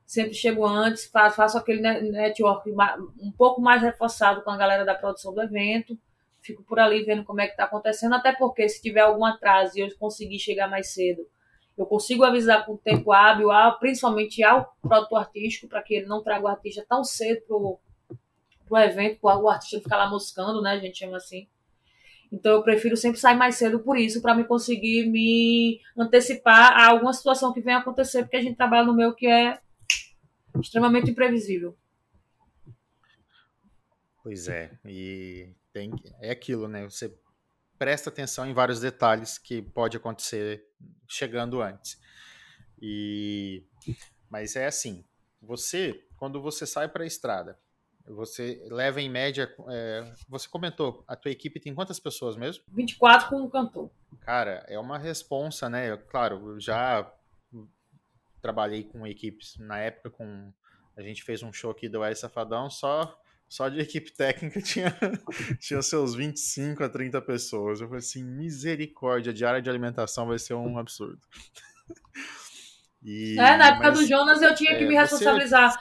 [0.06, 5.34] Sempre chego antes, faço aquele network um pouco mais reforçado com a galera da produção
[5.34, 5.98] do evento.
[6.42, 9.78] Fico por ali vendo como é que tá acontecendo, até porque se tiver algum atraso
[9.78, 11.22] e eu conseguir chegar mais cedo,
[11.78, 13.50] eu consigo avisar com tempo hábil,
[13.80, 17.80] principalmente ao produtor artístico, para que ele não traga o artista tão cedo pro,
[18.66, 20.72] pro evento, para o artista ficar lá moscando, né?
[20.72, 21.48] A gente chama assim.
[22.32, 26.90] Então eu prefiro sempre sair mais cedo por isso, para me conseguir me antecipar a
[26.90, 29.60] alguma situação que venha acontecer, porque a gente trabalha no meio que é
[30.60, 31.76] extremamente imprevisível.
[34.24, 35.92] Pois é, e tem,
[36.22, 36.84] é aquilo, né?
[36.84, 37.14] Você
[37.82, 40.64] presta atenção em vários detalhes que pode acontecer
[41.08, 42.00] chegando antes.
[42.80, 43.66] E
[44.30, 45.04] mas é assim,
[45.42, 47.58] você quando você sai para a estrada,
[48.06, 52.64] você leva em média, é, você comentou, a tua equipe tem quantas pessoas mesmo?
[52.68, 53.90] 24 com um cantor.
[54.20, 55.98] Cara, é uma responsa, né?
[55.98, 57.12] Claro, eu já
[58.44, 60.54] trabalhei com equipes na época com
[60.96, 63.20] a gente fez um show aqui do El Safadão, só
[63.52, 64.98] só de equipe técnica tinha,
[65.60, 67.82] tinha seus 25 a 30 pessoas.
[67.82, 71.20] Eu falei assim, misericórdia, diária de alimentação vai ser um absurdo.
[73.04, 75.80] E, é, na época mas, do Jonas eu tinha que é, me responsabilizar você...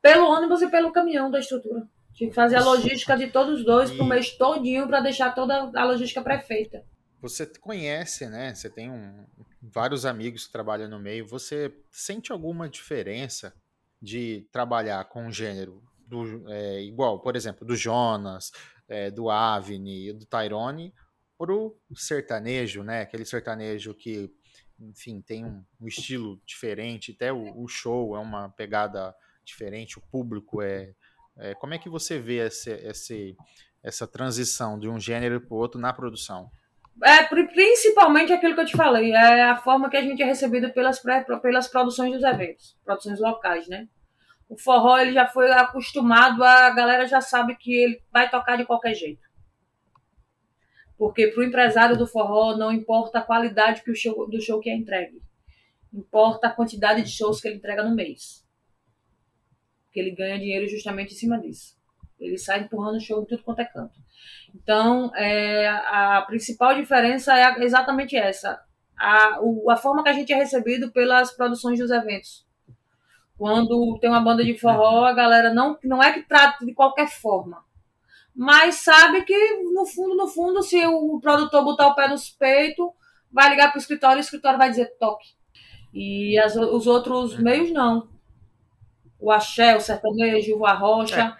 [0.00, 1.86] pelo ônibus e pelo caminhão da estrutura.
[2.14, 3.96] Tinha que fazer a logística de todos os dois e...
[3.96, 6.82] pro mês todinho para deixar toda a logística pré-feita.
[7.20, 8.54] Você conhece, né?
[8.54, 9.26] Você tem um,
[9.60, 11.26] vários amigos que trabalham no meio.
[11.26, 13.54] Você sente alguma diferença
[14.00, 18.52] de trabalhar com um gênero do, é, igual, por exemplo, do Jonas,
[18.88, 20.92] é, do Avni, do Tyrone,
[21.38, 23.02] pro sertanejo, né?
[23.02, 24.30] Aquele sertanejo que,
[24.78, 30.02] enfim, tem um, um estilo diferente, até o, o, show é uma pegada diferente, o
[30.02, 30.94] público é.
[31.36, 33.36] é como é que você vê esse, esse,
[33.82, 36.50] essa transição de um gênero para o outro na produção?
[37.02, 40.72] É, principalmente aquilo que eu te falei, é a forma que a gente é recebido
[40.72, 41.02] pelas,
[41.42, 43.88] pelas produções dos eventos, produções locais, né?
[44.54, 48.64] O forró ele já foi acostumado, a galera já sabe que ele vai tocar de
[48.64, 49.28] qualquer jeito.
[50.96, 54.60] Porque para o empresário do forró não importa a qualidade que o show, do show
[54.60, 55.20] que é entregue.
[55.92, 58.46] Importa a quantidade de shows que ele entrega no mês.
[59.86, 61.76] Porque ele ganha dinheiro justamente em cima disso.
[62.18, 63.98] Ele sai empurrando o show em tudo quanto é canto.
[64.54, 68.62] Então, é, a principal diferença é exatamente essa.
[68.96, 72.43] A, o, a forma que a gente é recebido pelas produções dos eventos.
[73.36, 77.08] Quando tem uma banda de forró, a galera não, não é que trata de qualquer
[77.08, 77.64] forma,
[78.34, 82.86] mas sabe que, no fundo, no fundo, se o produtor botar o pé nos peitos,
[83.30, 85.28] vai ligar para o escritório e o escritório vai dizer toque.
[85.92, 88.08] E as, os outros meios não.
[89.20, 91.36] O axé, o sertanejo, o arrocha, é.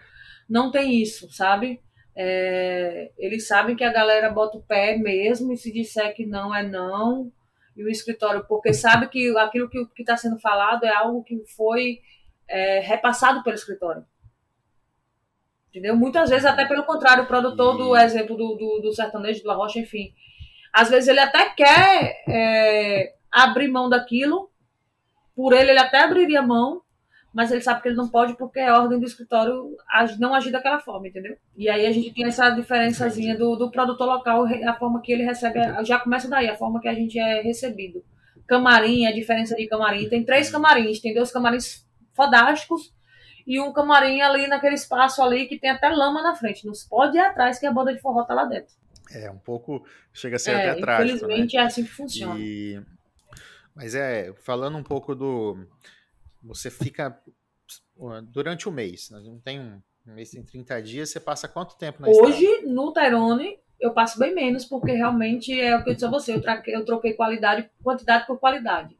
[0.49, 1.81] não tem isso, sabe?
[2.17, 6.55] É, eles sabem que a galera bota o pé mesmo e se disser que não
[6.55, 7.33] é não.
[7.77, 12.01] E o escritório, porque sabe que aquilo que está sendo falado é algo que foi
[12.49, 14.05] é, repassado pelo escritório.
[15.69, 15.97] Entendeu?
[15.97, 19.81] Muitas vezes, até pelo contrário, o produtor do exemplo do, do, do sertanejo, do arrocha,
[19.81, 20.15] enfim.
[20.73, 24.51] Às vezes ele até quer é, abrir mão daquilo,
[25.35, 26.84] por ele ele até abriria mão,
[27.35, 29.77] mas ele sabe que ele não pode porque é ordem do escritório
[30.21, 31.37] não agir daquela forma, entendeu?
[31.57, 35.25] E aí a gente tem essa diferençazinha do, do produtor local, a forma que ele
[35.25, 38.05] recebe, já começa daí, a forma que a gente é recebido.
[38.47, 42.95] Camarim, a diferença de camarim, tem três camarins, tem dois camarins fodásticos
[43.45, 46.65] e um camarim ali naquele espaço ali que tem até lama na frente.
[46.65, 48.73] Não se pode ir atrás que a banda de forró tá lá dentro.
[49.13, 51.35] É, um pouco, chega a ser é, até trágico, né?
[51.35, 51.63] Infelizmente né?
[51.63, 52.39] é assim que funciona.
[52.39, 52.81] E...
[53.75, 55.67] Mas é, falando um pouco do...
[56.45, 57.19] Você fica
[58.29, 62.03] durante o mês, nós não tem um, mês tem 30 dias, você passa quanto tempo
[62.03, 62.69] na Hoje, estrada?
[62.69, 66.35] no Tyrone, eu passo bem menos, porque realmente é o que eu disse a você,
[66.35, 68.97] eu, eu troquei qualidade, quantidade por qualidade.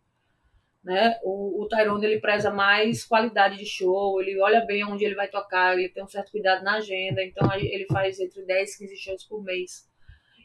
[0.83, 1.19] Né?
[1.23, 5.29] O, o Tyrone, ele preza mais qualidade de show, ele olha bem onde ele vai
[5.29, 8.97] tocar, ele tem um certo cuidado na agenda, então ele faz entre 10 e 15
[8.97, 9.89] shows por mês.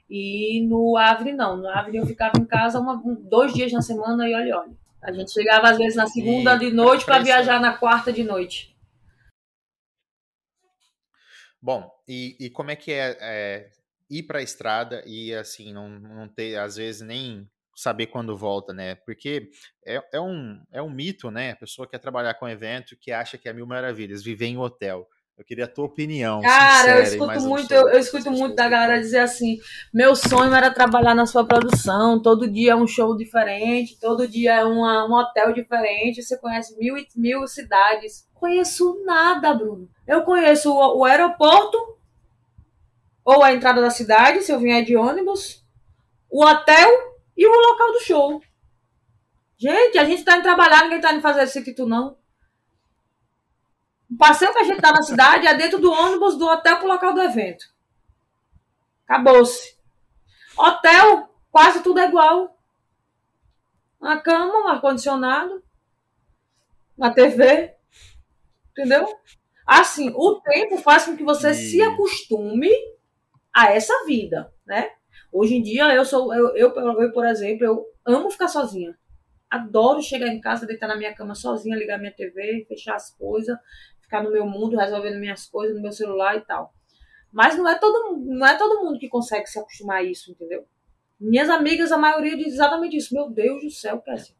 [0.09, 1.57] E no Avre, não.
[1.57, 4.88] No Avre eu ficava em casa uma, dois dias na semana e olha, olha.
[5.01, 8.23] A gente chegava às vezes na segunda e de noite para viajar na quarta de
[8.23, 8.75] noite.
[11.61, 13.71] Bom, e, e como é que é, é
[14.09, 18.73] ir para a estrada e assim não, não ter às vezes nem saber quando volta,
[18.73, 18.95] né?
[18.95, 19.49] Porque
[19.85, 21.51] é, é, um, é um mito, né?
[21.51, 25.07] A pessoa quer trabalhar com evento que acha que é mil maravilhas, viver em hotel.
[25.39, 26.41] Eu queria a tua opinião.
[26.41, 29.57] Cara, eu escuto muito, eu, eu, escuto muito da galera dizer assim:
[29.93, 34.55] meu sonho era trabalhar na sua produção, todo dia é um show diferente, todo dia
[34.55, 38.27] é uma, um hotel diferente, você conhece mil e mil cidades.
[38.33, 39.89] Conheço nada, Bruno.
[40.05, 41.77] Eu conheço o, o aeroporto,
[43.23, 45.65] ou a entrada da cidade, se eu vier de ônibus,
[46.29, 46.89] o hotel
[47.37, 48.41] e o local do show.
[49.57, 52.18] Gente, a gente tá indo trabalhar, ninguém tá indo fazer esse título, não.
[54.11, 56.85] O passeio que a gente dá na cidade é dentro do ônibus do hotel para
[56.85, 57.65] o local do evento.
[59.07, 59.77] Acabou-se.
[60.57, 62.57] Hotel, quase tudo é igual.
[63.99, 65.63] Uma cama, um ar-condicionado,
[66.97, 67.75] uma TV.
[68.71, 69.07] Entendeu?
[69.65, 71.53] Assim, o tempo faz com que você e...
[71.53, 72.69] se acostume
[73.53, 74.89] a essa vida, né?
[75.31, 78.97] Hoje em dia, eu sou, eu, eu, eu, por exemplo, eu amo ficar sozinha.
[79.49, 83.57] Adoro chegar em casa, deitar na minha cama sozinha, ligar minha TV, fechar as coisas,
[84.09, 86.73] ficar no meu mundo, resolvendo minhas coisas no meu celular e tal.
[87.31, 90.65] Mas não é todo, não é todo mundo que consegue se acostumar a isso, entendeu?
[91.19, 93.13] Minhas amigas, a maioria diz exatamente isso.
[93.13, 94.35] Meu Deus do céu, Cassia.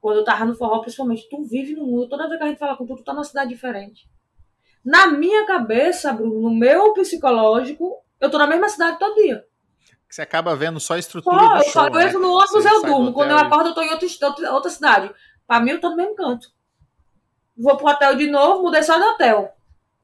[0.00, 2.08] Quando eu tava no forró, principalmente, tu vive no mundo.
[2.08, 4.08] Toda vez que a gente fala com tu, tu tá numa cidade diferente.
[4.84, 9.44] Na minha cabeça, Bruno, no meu psicológico, eu tô na mesma cidade todo dia.
[10.08, 12.12] Você acaba vendo só a estrutura só, do show, eu, né?
[12.12, 13.12] no ônibus eu durmo.
[13.12, 15.14] Quando eu acordo, eu tô em outra, outra cidade.
[15.46, 16.48] Pra mim, eu tô no mesmo canto.
[17.60, 19.54] Vou pro hotel de novo, mudei só de hotel.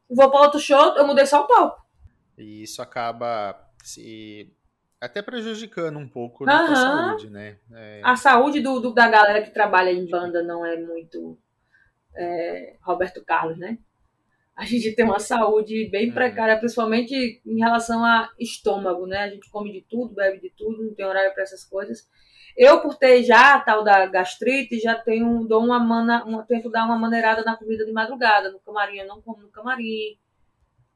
[0.08, 1.84] Vou para outro show, eu mudei só o palco.
[2.36, 4.52] E isso acaba se
[5.00, 6.50] até prejudicando um pouco uhum.
[6.50, 7.58] a saúde, né?
[7.72, 8.00] É...
[8.04, 11.38] A saúde do, do, da galera que trabalha em banda não é muito
[12.14, 13.78] é, Roberto Carlos, né?
[14.54, 16.14] A gente tem uma saúde bem uhum.
[16.14, 19.18] precária, principalmente em relação a estômago, né?
[19.18, 22.08] A gente come de tudo, bebe de tudo, não tem horário para essas coisas.
[22.56, 26.70] Eu, por ter já a tal da gastrite, já tenho, dou uma mana, uma, tento
[26.70, 30.16] dar uma maneirada na comida de madrugada, no camarim, eu não como no camarim,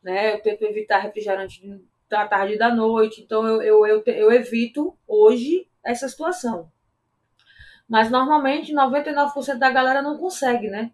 [0.02, 0.34] né?
[0.34, 4.96] Eu tento evitar refrigerante da tarde e da noite, então eu, eu, eu, eu evito
[5.06, 6.70] hoje essa situação.
[7.86, 10.92] Mas normalmente 99% da galera não consegue, né?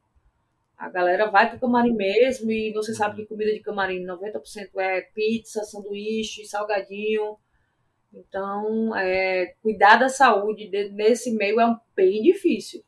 [0.77, 5.01] A galera vai pro camarim mesmo e você sabe que comida de camarim 90% é
[5.01, 7.39] pizza, sanduíche, salgadinho.
[8.17, 12.83] Então, é, cuidar da saúde de, nesse meio é um bem difícil.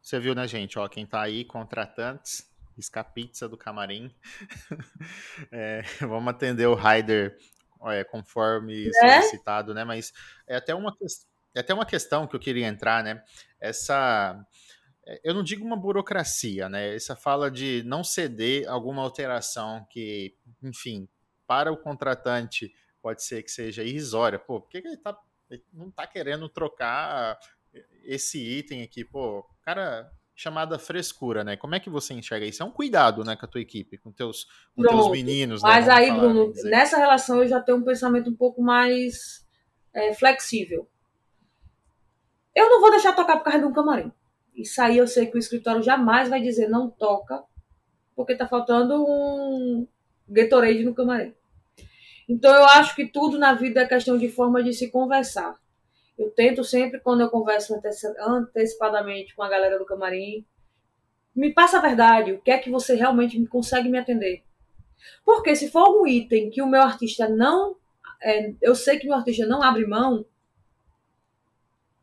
[0.00, 0.78] Você viu, né, gente?
[0.78, 4.10] Ó, quem tá aí, contratantes, escapizza do camarim.
[5.52, 7.36] é, vamos atender o Rider
[7.88, 9.20] é, conforme é?
[9.20, 9.84] solicitado, né?
[9.84, 10.10] Mas
[10.46, 10.96] é até, uma,
[11.54, 13.22] é até uma questão que eu queria entrar, né?
[13.60, 14.42] Essa
[15.06, 16.94] é, eu não digo uma burocracia, né?
[16.94, 21.06] Essa fala de não ceder alguma alteração que, enfim,
[21.48, 24.38] para o contratante pode ser que seja irrisória.
[24.38, 25.18] Pô, por que, ele, tá,
[25.50, 27.38] ele não está querendo trocar
[28.04, 29.02] esse item aqui?
[29.02, 31.56] Pô, cara, chamada frescura, né?
[31.56, 32.62] Como é que você enxerga isso?
[32.62, 34.46] É um cuidado, né, com a tua equipe, com teus,
[34.76, 35.62] com teus meninos.
[35.62, 39.44] Né, Mas aí, falar, Bruno, nessa relação eu já tenho um pensamento um pouco mais
[39.94, 40.86] é, flexível.
[42.54, 44.12] Eu não vou deixar tocar por causa de um camarim.
[44.54, 47.42] Isso aí eu sei que o escritório jamais vai dizer não toca,
[48.14, 49.86] porque tá faltando um
[50.28, 51.34] Gatorade no camarim.
[52.28, 55.58] Então eu acho que tudo na vida é questão de forma de se conversar.
[56.18, 57.80] Eu tento sempre, quando eu converso
[58.20, 60.44] antecipadamente com a galera do camarim,
[61.34, 64.42] me passa a verdade, o que é que você realmente consegue me atender.
[65.24, 67.76] Porque se for algum item que o meu artista não.
[68.20, 70.26] É, eu sei que meu artista não abre mão,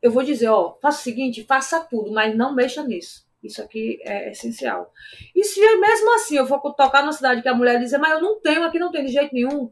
[0.02, 3.28] eu vou dizer, ó, faça o seguinte, faça tudo, mas não mexa nisso.
[3.44, 4.94] Isso aqui é essencial.
[5.36, 8.22] E se mesmo assim eu for tocar numa cidade que a mulher dizer, mas eu
[8.22, 9.72] não tenho, aqui não tem de jeito nenhum,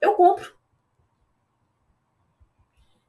[0.00, 0.54] eu compro.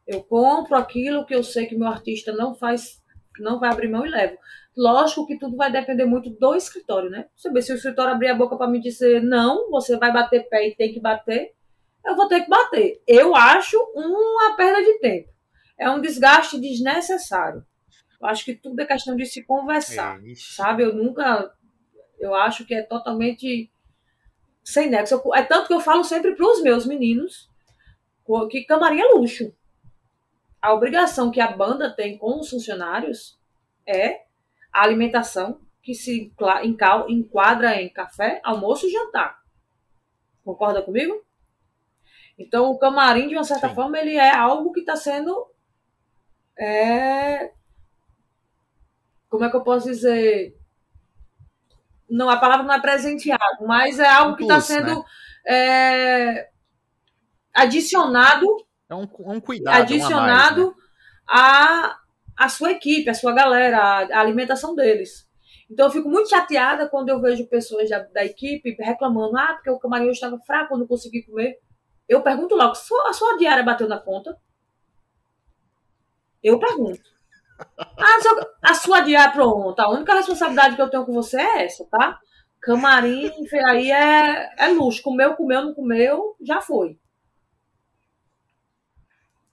[0.06, 3.04] Eu compro aquilo que eu sei que meu artista não faz,
[3.40, 4.38] não vai abrir mão e levo.
[4.76, 7.28] Lógico que tudo vai depender muito do escritório, né?
[7.36, 10.70] Você se o escritório abrir a boca para me dizer não, você vai bater pé
[10.70, 11.54] e tem que bater,
[12.06, 13.02] eu vou ter que bater.
[13.06, 15.30] Eu acho uma perda de tempo.
[15.78, 17.66] É um desgaste desnecessário.
[18.22, 20.84] Eu acho que tudo é questão de se conversar, é sabe?
[20.84, 21.52] Eu nunca,
[22.20, 23.72] eu acho que é totalmente
[24.72, 25.22] sem nexo.
[25.34, 27.50] É tanto que eu falo sempre para os meus meninos
[28.50, 29.54] que camarim é luxo
[30.62, 33.40] a obrigação que a banda tem com os funcionários
[33.86, 34.26] é
[34.72, 36.34] a alimentação que se
[37.08, 39.42] enquadra em café, almoço e jantar.
[40.44, 41.24] Concorda comigo?
[42.38, 43.76] Então, o camarim, de uma certa Sim.
[43.76, 45.50] forma, ele é algo que está sendo.
[46.60, 47.54] É...
[49.30, 50.57] Como é que eu posso dizer?
[52.10, 55.04] Não, a palavra não é presenteado, mas é algo que está sendo né?
[55.46, 56.50] é...
[57.54, 58.46] adicionado
[58.90, 59.82] é um, um cuidado.
[59.82, 60.76] Adicionado
[61.28, 61.96] a, mais, né?
[62.38, 65.28] a, sua equipe, a sua galera, a, a, alimentação deles.
[65.70, 69.70] Então eu fico muito chateada quando eu vejo pessoas da, da equipe reclamando, ah, porque
[69.70, 71.60] o camarim hoje estava fraco, eu não consegui comer.
[72.08, 74.38] Eu pergunto logo, a sua diária bateu na conta?
[76.42, 77.17] Eu pergunto.
[77.80, 78.20] Ah,
[78.62, 79.84] a sua diária pronta.
[79.84, 82.20] A única responsabilidade que eu tenho com você é essa, tá?
[82.62, 83.32] Camarim,
[83.70, 85.02] aí é, é luxo.
[85.02, 87.00] Comeu, comeu, não comeu, já foi.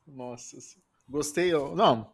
[0.07, 0.57] Nossa,
[1.09, 1.52] gostei.
[1.52, 2.12] Não,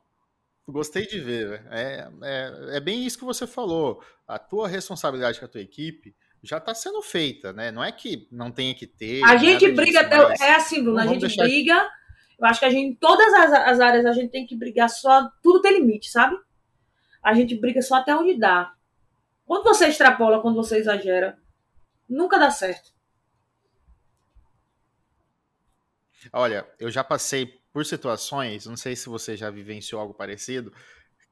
[0.66, 1.64] gostei de ver.
[1.70, 4.02] É, é, é bem isso que você falou.
[4.26, 7.70] A tua responsabilidade com a tua equipe já está sendo feita, né?
[7.70, 9.22] Não é que não tenha que ter.
[9.24, 11.90] A gente briga, disso, é assim, Bruno, a gente briga.
[12.40, 14.88] Eu acho que a gente, em todas as, as, áreas, a gente tem que brigar
[14.88, 15.30] só.
[15.42, 16.34] Tudo tem limite, sabe?
[17.22, 18.72] A gente briga só até onde dá.
[19.44, 21.38] Quando você extrapola, quando você exagera,
[22.08, 22.92] nunca dá certo.
[26.32, 30.72] Olha, eu já passei por situações, não sei se você já vivenciou algo parecido,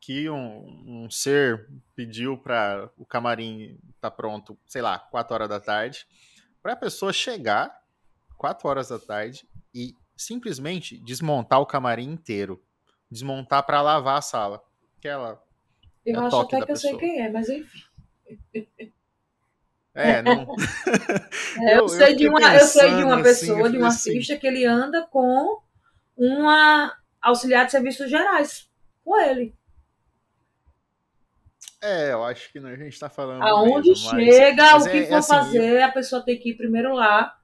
[0.01, 5.61] que um, um ser pediu para o camarim tá pronto, sei lá, 4 horas da
[5.61, 6.07] tarde,
[6.63, 7.75] para a pessoa chegar
[8.37, 12.61] 4 horas da tarde e simplesmente desmontar o camarim inteiro,
[13.09, 14.63] desmontar para lavar a sala.
[15.01, 15.41] Que ela
[16.05, 16.93] eu é acho até que pessoa.
[16.93, 17.79] eu sei quem é, mas enfim.
[19.95, 20.57] É, não.
[21.63, 23.87] é, eu, eu, sei de uma, eu sei de uma assim, pessoa, assim, de um
[23.87, 24.11] assim.
[24.11, 25.61] artista que ele anda com
[26.17, 28.69] uma auxiliar de serviços gerais
[29.05, 29.55] com ele.
[31.81, 33.43] É, eu acho que a gente está falando.
[33.43, 35.85] Aonde mesmo, chega, mas, mas o que é, for é assim, fazer, eu...
[35.85, 37.38] a pessoa tem que ir primeiro lá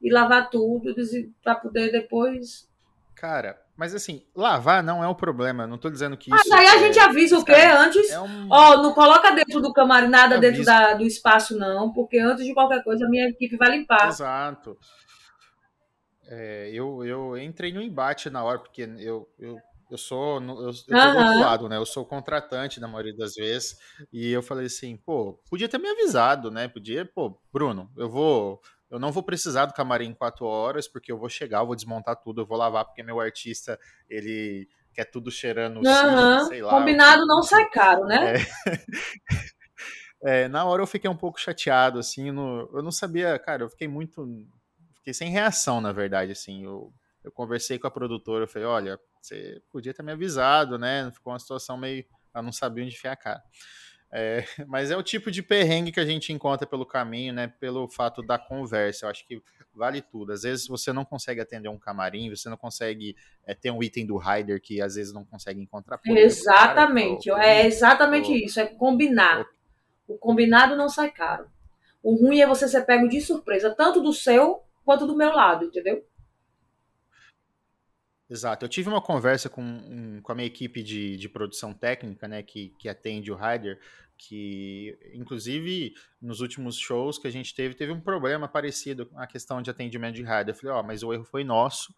[0.00, 0.94] e lavar tudo
[1.42, 2.68] para poder depois.
[3.14, 5.66] Cara, mas assim, lavar não é o problema.
[5.66, 6.54] Não tô dizendo que ah, isso.
[6.54, 7.52] aí a gente avisa o quê?
[7.52, 8.10] Antes.
[8.10, 8.48] É um...
[8.50, 12.54] Ó, não coloca dentro do camarim nada dentro da, do espaço, não, porque antes de
[12.54, 14.08] qualquer coisa a minha equipe vai limpar.
[14.08, 14.76] Exato.
[16.28, 19.58] É, eu, eu entrei no embate na hora, porque eu, eu,
[19.90, 20.42] eu sou.
[20.42, 21.12] Eu, eu tô uhum.
[21.12, 21.76] do outro lado, né?
[21.76, 23.78] Eu sou contratante na maioria das vezes.
[24.12, 26.66] E eu falei assim, pô, podia ter me avisado, né?
[26.66, 28.60] Podia, pô, Bruno, eu vou.
[28.90, 31.74] Eu não vou precisar do camarim em quatro horas, porque eu vou chegar, eu vou
[31.74, 33.78] desmontar tudo, eu vou lavar, porque meu artista,
[34.08, 36.44] ele quer tudo cheirando uhum.
[36.46, 36.70] sei lá.
[36.70, 38.36] Combinado eu, não sai caro, né?
[38.36, 38.44] É.
[40.44, 43.68] é, na hora eu fiquei um pouco chateado, assim, no, eu não sabia, cara, eu
[43.68, 44.26] fiquei muito
[44.96, 49.00] fiquei sem reação, na verdade, assim, eu, eu conversei com a produtora, eu falei, olha,
[49.20, 53.12] você podia ter me avisado, né, ficou uma situação meio, eu não sabia onde enfiar
[53.12, 53.42] a cara.
[54.18, 57.52] É, mas é o tipo de perrengue que a gente encontra pelo caminho, né?
[57.60, 59.04] Pelo fato da conversa.
[59.04, 59.42] Eu acho que
[59.74, 60.32] vale tudo.
[60.32, 63.14] Às vezes você não consegue atender um camarim, você não consegue
[63.46, 66.00] é, ter um item do rider que às vezes não consegue encontrar.
[66.06, 67.28] exatamente.
[67.28, 68.58] Cara, é exatamente isso.
[68.58, 69.44] É combinar.
[70.08, 71.46] O combinado não sai caro.
[72.02, 75.66] O ruim é você ser pego de surpresa, tanto do seu quanto do meu lado,
[75.66, 76.02] entendeu?
[78.28, 78.64] Exato.
[78.64, 82.42] Eu tive uma conversa com, um, com a minha equipe de, de produção técnica, né,
[82.42, 83.78] que, que atende o Rider,
[84.16, 89.26] que, inclusive, nos últimos shows que a gente teve, teve um problema parecido com a
[89.26, 90.48] questão de atendimento de Rider.
[90.48, 91.94] Eu falei, ó, oh, mas o erro foi nosso,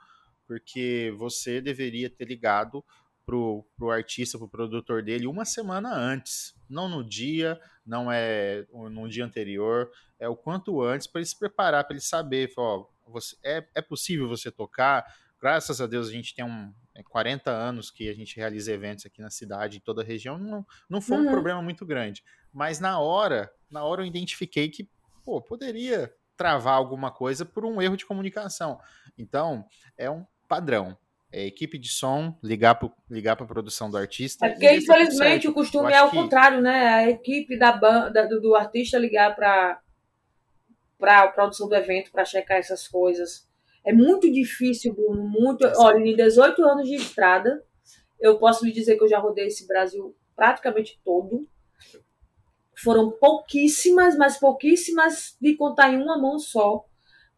[0.46, 2.84] porque você deveria ter ligado
[3.28, 9.06] pro, pro artista, pro produtor dele uma semana antes, não no dia, não é no
[9.06, 13.36] dia anterior, é o quanto antes para ele se preparar, para ele saber, ó, você,
[13.44, 15.04] é, é possível você tocar,
[15.38, 16.72] graças a Deus a gente tem um
[17.02, 20.38] 40 é, anos que a gente realiza eventos aqui na cidade, em toda a região,
[20.38, 21.28] não, não foi uhum.
[21.28, 22.22] um problema muito grande.
[22.52, 24.88] Mas na hora, na hora eu identifiquei que,
[25.24, 28.80] pô, poderia travar alguma coisa por um erro de comunicação.
[29.18, 30.96] Então, é um padrão.
[31.30, 34.46] É equipe de som, ligar para ligar a produção do artista.
[34.46, 36.16] É porque, infelizmente, o costume é o que...
[36.16, 36.88] contrário, né?
[36.88, 39.80] A equipe da banda, do, do artista ligar para
[41.02, 43.47] a produção do evento para checar essas coisas.
[43.88, 45.66] É muito difícil, Bruno, muito.
[45.78, 47.64] Olha, em 18 anos de estrada,
[48.20, 51.48] eu posso lhe dizer que eu já rodei esse Brasil praticamente todo.
[52.76, 56.84] Foram pouquíssimas, mas pouquíssimas de contar em uma mão só,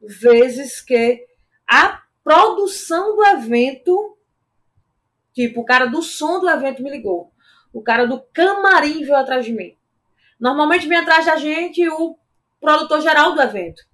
[0.02, 1.24] vezes que
[1.68, 4.18] a produção do evento,
[5.32, 7.32] tipo, o cara do som do evento me ligou.
[7.72, 9.76] O cara do camarim veio atrás de mim.
[10.40, 12.18] Normalmente vem atrás da gente o
[12.60, 13.88] produtor geral do evento.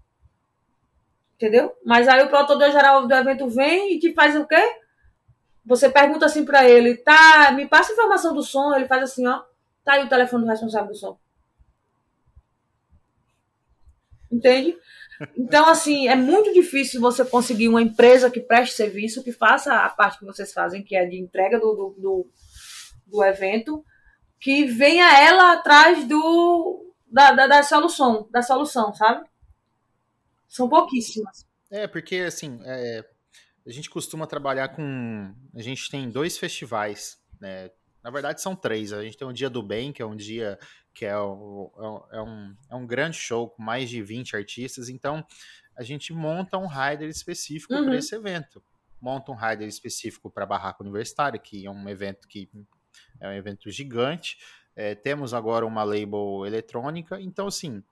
[1.37, 1.77] Entendeu?
[1.85, 4.81] Mas aí o produtor geral do evento vem e te faz o quê?
[5.65, 9.27] Você pergunta assim para ele, tá, me passa a informação do som, ele faz assim,
[9.27, 9.43] ó,
[9.85, 11.19] tá aí o telefone do responsável do som.
[14.33, 14.77] Entende?
[15.37, 19.89] Então, assim, é muito difícil você conseguir uma empresa que preste serviço, que faça a
[19.89, 22.31] parte que vocês fazem, que é de entrega do, do, do,
[23.07, 23.85] do evento,
[24.39, 29.27] que venha ela atrás do da, da, da solução, da solução, sabe?
[30.49, 31.47] São pouquíssimas.
[31.71, 33.05] É, porque assim, é,
[33.67, 35.35] a gente costuma trabalhar com.
[35.55, 37.71] A gente tem dois festivais, né?
[38.03, 38.93] Na verdade, são três.
[38.93, 40.59] A gente tem o Dia do Bem, que é um dia
[40.95, 44.89] que é, o, é, um, é um grande show com mais de 20 artistas.
[44.89, 45.27] Então,
[45.77, 47.85] a gente monta um rider específico uhum.
[47.85, 48.63] para esse evento.
[49.01, 52.49] Monta um rider específico para a Barraca Universitária, que é um evento que
[53.21, 54.39] é um evento gigante.
[54.77, 57.21] É, temos agora uma label eletrônica.
[57.21, 57.83] Então, assim,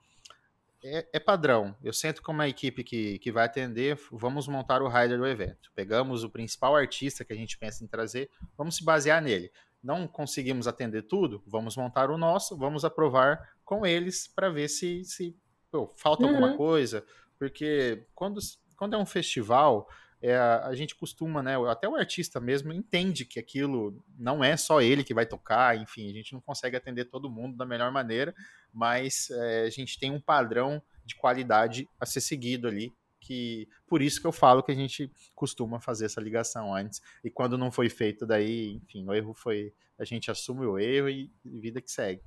[0.84, 1.74] é, é, padrão.
[1.82, 5.72] Eu sento com uma equipe que, que vai atender, vamos montar o rider do evento.
[5.74, 9.50] Pegamos o principal artista que a gente pensa em trazer, vamos se basear nele.
[9.82, 15.04] Não conseguimos atender tudo, vamos montar o nosso, vamos aprovar com eles para ver se,
[15.04, 15.34] se
[15.70, 16.28] pô, falta uhum.
[16.28, 17.04] alguma coisa.
[17.38, 18.38] Porque quando,
[18.76, 19.88] quando é um festival,
[20.26, 21.54] é, a gente costuma, né?
[21.68, 26.08] Até o artista mesmo entende que aquilo não é só ele que vai tocar, enfim,
[26.08, 28.34] a gente não consegue atender todo mundo da melhor maneira,
[28.72, 32.90] mas é, a gente tem um padrão de qualidade a ser seguido ali.
[33.20, 37.02] Que, por isso que eu falo que a gente costuma fazer essa ligação antes.
[37.22, 39.74] E quando não foi feito, daí, enfim, o erro foi.
[39.98, 42.22] A gente assume o erro e, e vida que segue.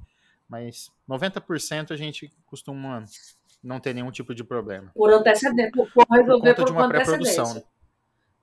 [0.47, 3.03] Mas 90% a gente costuma
[3.63, 4.91] não ter nenhum tipo de problema.
[4.93, 7.55] Por antecedência, por, por resolver por, por de uma pré-produção.
[7.55, 7.63] Né?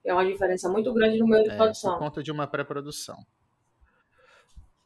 [0.05, 1.93] É uma diferença muito grande no meio de é, produção.
[1.93, 3.17] Por conta de uma pré-produção.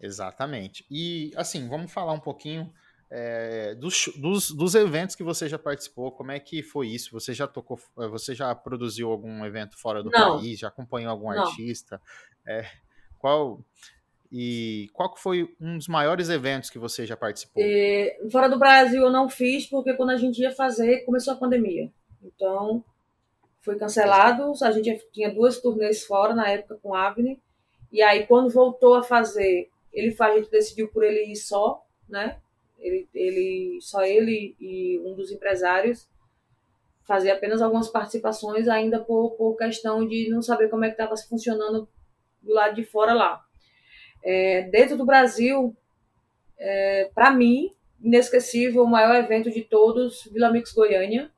[0.01, 0.87] Exatamente.
[0.91, 2.73] E, assim, vamos falar um pouquinho
[3.11, 6.13] é, dos, dos, dos, eventos que você já participou.
[6.13, 7.11] Como é que foi isso?
[7.13, 10.39] Você já tocou, é, você já produziu algum evento fora do Não.
[10.39, 10.59] país?
[10.59, 11.47] Já acompanhou algum Não.
[11.47, 12.01] artista?
[12.47, 12.65] É,
[13.19, 13.65] qual
[14.31, 17.63] e qual foi um dos maiores eventos que você já participou?
[17.65, 21.37] É, fora do Brasil eu não fiz porque quando a gente ia fazer começou a
[21.37, 21.91] pandemia.
[22.23, 22.85] Então
[23.69, 24.51] foi cancelado.
[24.63, 27.39] A gente tinha duas turnês fora na época com Avni.
[27.93, 32.39] E aí, quando voltou a fazer, ele a gente decidiu por ele ir só, né?
[32.79, 36.09] Ele, ele, só ele e um dos empresários
[37.07, 41.17] fazer apenas algumas participações, ainda por, por questão de não saber como é que estava
[41.17, 41.89] funcionando
[42.43, 43.45] do lado de fora lá.
[44.23, 45.77] É, dentro do Brasil,
[46.59, 51.31] é, para mim, inesquecível, o maior evento de todos, Vila Mix Goiânia,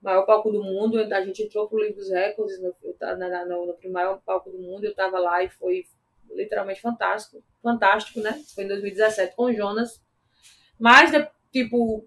[0.00, 0.98] maior palco do mundo.
[0.98, 4.84] A gente entrou pro livro dos recordes, no, na, no, no maior palco do mundo.
[4.84, 5.84] Eu estava lá e foi
[6.30, 7.42] literalmente fantástico.
[7.62, 8.40] Fantástico, né?
[8.54, 10.02] Foi em 2017 com o Jonas.
[10.78, 11.10] Mas,
[11.52, 12.06] tipo,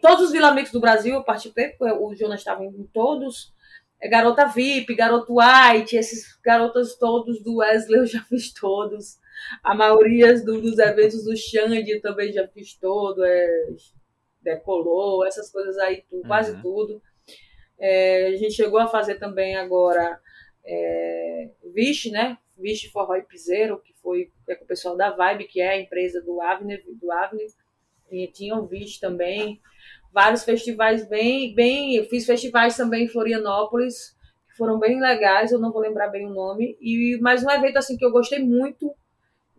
[0.00, 3.52] todos os Vila Mix do Brasil eu participei, porque o Jonas estava em todos.
[4.00, 9.18] É Garota VIP, Garoto White, esses garotas todos do Wesley eu já fiz todos.
[9.62, 13.66] a maioria do, dos eventos do Xande também já fiz todo, é,
[14.42, 16.62] decolou, essas coisas aí, tudo, quase uhum.
[16.62, 17.02] tudo.
[17.78, 20.20] É, a gente chegou a fazer também agora
[20.64, 22.38] é, Vixe, né?
[22.56, 25.80] Vixe Forró e Piseiro, que foi é com o pessoal da Vibe, que é a
[25.80, 27.48] empresa do Avner, do Avner.
[28.10, 29.60] E tinha o Vixe também.
[30.12, 31.96] Vários festivais bem, bem.
[31.96, 34.16] Eu fiz festivais também em Florianópolis,
[34.48, 36.76] que foram bem legais, eu não vou lembrar bem o nome.
[36.80, 38.94] E mais um evento assim que eu gostei muito,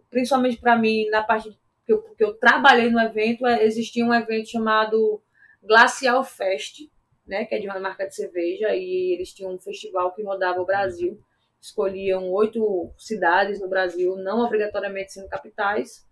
[0.09, 1.49] principalmente para mim, na parte
[1.85, 5.21] que eu, que eu trabalhei no evento, é, existia um evento chamado
[5.61, 6.89] Glacial Fest,
[7.25, 10.61] né, que é de uma marca de cerveja, e eles tinham um festival que rodava
[10.61, 11.19] o Brasil.
[11.59, 16.07] Escolhiam oito cidades no Brasil, não obrigatoriamente sendo capitais,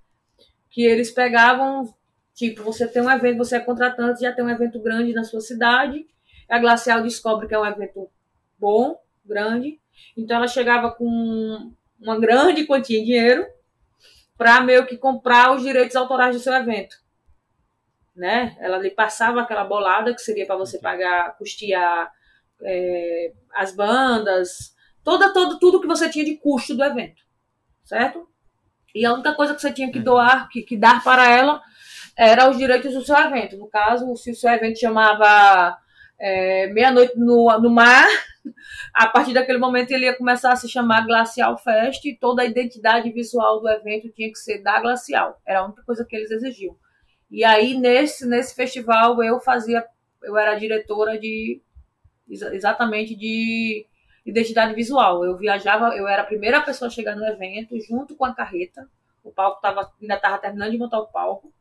[0.70, 1.94] que eles pegavam,
[2.34, 5.42] tipo, você tem um evento, você é contratante, já tem um evento grande na sua
[5.42, 6.08] cidade,
[6.50, 8.10] a Glacial descobre que é um evento
[8.58, 9.80] bom, grande,
[10.18, 13.46] então ela chegava com uma grande quantia de dinheiro
[14.36, 17.03] para meio que comprar os direitos autorais do seu evento
[18.16, 18.56] né?
[18.60, 22.12] Ela lhe passava aquela bolada que seria para você pagar, custear
[22.62, 27.22] é, as bandas, toda, todo, tudo que você tinha de custo do evento,
[27.84, 28.28] certo?
[28.94, 31.62] E a única coisa que você tinha que doar, que, que dar para ela,
[32.16, 33.58] era os direitos do seu evento.
[33.58, 35.76] No caso, se o seu evento chamava
[36.20, 38.08] é, Meia-Noite no, no Mar,
[38.94, 42.46] a partir daquele momento ele ia começar a se chamar Glacial Fest e toda a
[42.46, 45.42] identidade visual do evento tinha que ser da Glacial.
[45.46, 46.76] Era a única coisa que eles exigiam.
[47.30, 49.86] E aí, nesse, nesse festival, eu fazia,
[50.22, 51.62] eu era diretora de
[52.30, 53.86] exatamente de
[54.26, 55.24] identidade visual.
[55.26, 58.88] Eu viajava, eu era a primeira pessoa a chegar no evento, junto com a carreta.
[59.24, 61.54] O palco tava, ainda estava terminando de montar o palco.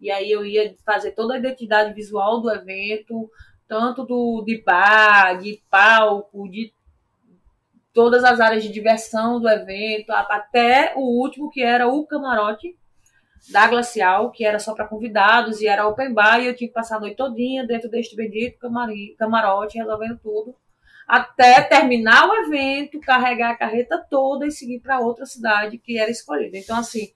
[0.00, 3.30] E aí eu ia fazer toda a identidade visual do evento,
[3.68, 6.72] tanto do, de bar, de palco, de
[7.92, 12.76] todas as áreas de diversão do evento, até o último, que era o camarote,
[13.48, 16.74] da Glacial, que era só para convidados e era open bar, e eu tinha que
[16.74, 20.54] passar a noite todinha dentro deste bendito camarim, camarote, resolvendo tudo,
[21.06, 26.10] até terminar o evento, carregar a carreta toda e seguir para outra cidade que era
[26.10, 26.56] escolhida.
[26.56, 27.08] Então, assim,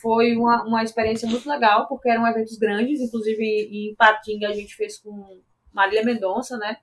[0.00, 4.74] foi uma, uma experiência muito legal, porque eram eventos grandes, inclusive em, Patinga a gente
[4.74, 5.40] fez com
[5.72, 6.78] Marília Mendonça, né?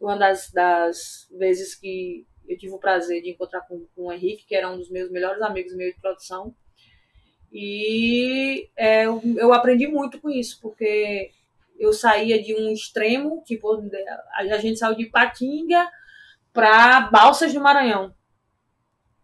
[0.00, 4.46] Uma das, das vezes que eu tive o prazer de encontrar com, com o Henrique,
[4.46, 6.54] que era um dos meus melhores amigos meio de produção.
[7.52, 11.30] E é, eu, aprendi muito com isso, porque
[11.78, 13.82] eu saía de um extremo, tipo,
[14.36, 15.88] a gente saiu de Patinga
[16.52, 18.14] para Balsas do Maranhão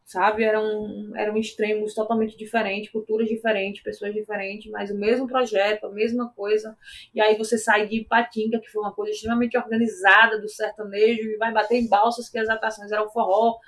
[0.07, 0.45] sabe?
[0.45, 6.29] Eram, eram extremos totalmente diferentes, culturas diferentes, pessoas diferentes, mas o mesmo projeto, a mesma
[6.29, 6.79] coisa.
[7.13, 11.37] E aí você sai de Ipatinga, que foi uma coisa extremamente organizada do sertanejo, e
[11.37, 13.59] vai bater em balsas que as atrações eram forró,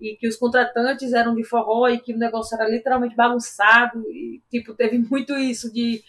[0.00, 4.40] e que os contratantes eram de forró, e que o negócio era literalmente bagunçado, e
[4.48, 6.00] tipo, teve muito isso de,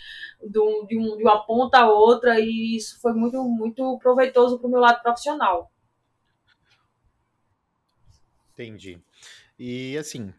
[0.43, 4.59] de, um, de, um, de uma ponta a outra, e isso foi muito, muito proveitoso
[4.59, 5.71] para o meu lado profissional.
[8.53, 9.01] Entendi.
[9.59, 10.33] E assim,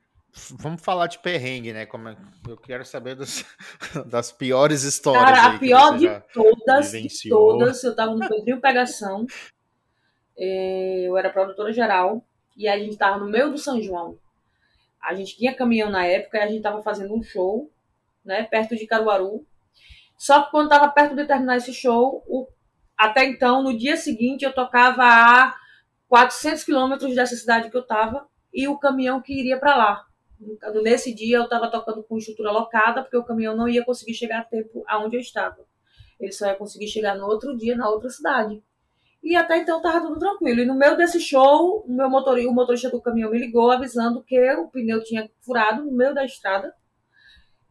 [0.59, 1.85] vamos falar de perrengue, né?
[1.85, 2.17] Como é,
[2.49, 3.45] eu quero saber das,
[4.07, 5.39] das piores histórias.
[5.39, 9.27] Cara, a pior de todas, de todas, eu tava no Pedrinho Pegação,
[10.39, 12.25] é, eu era produtora geral,
[12.57, 14.19] e a gente tava no meio do São João.
[15.03, 17.71] A gente tinha caminhão na época e a gente tava fazendo um show,
[18.25, 19.47] né, perto de Caruaru.
[20.17, 22.47] Só que quando tava perto de terminar esse show, o,
[22.97, 25.57] até então, no dia seguinte, eu tocava a
[26.09, 30.07] 400 quilômetros dessa cidade que eu tava, e o caminhão que iria para lá.
[30.83, 34.41] Nesse dia eu estava tocando com estrutura locada, porque o caminhão não ia conseguir chegar
[34.41, 35.59] a tempo aonde eu estava.
[36.19, 38.63] Ele só ia conseguir chegar no outro dia, na outra cidade.
[39.23, 40.61] E até então estava tudo tranquilo.
[40.61, 44.23] E no meio desse show, o, meu motor, o motorista do caminhão me ligou avisando
[44.23, 46.75] que o pneu tinha furado no meio da estrada.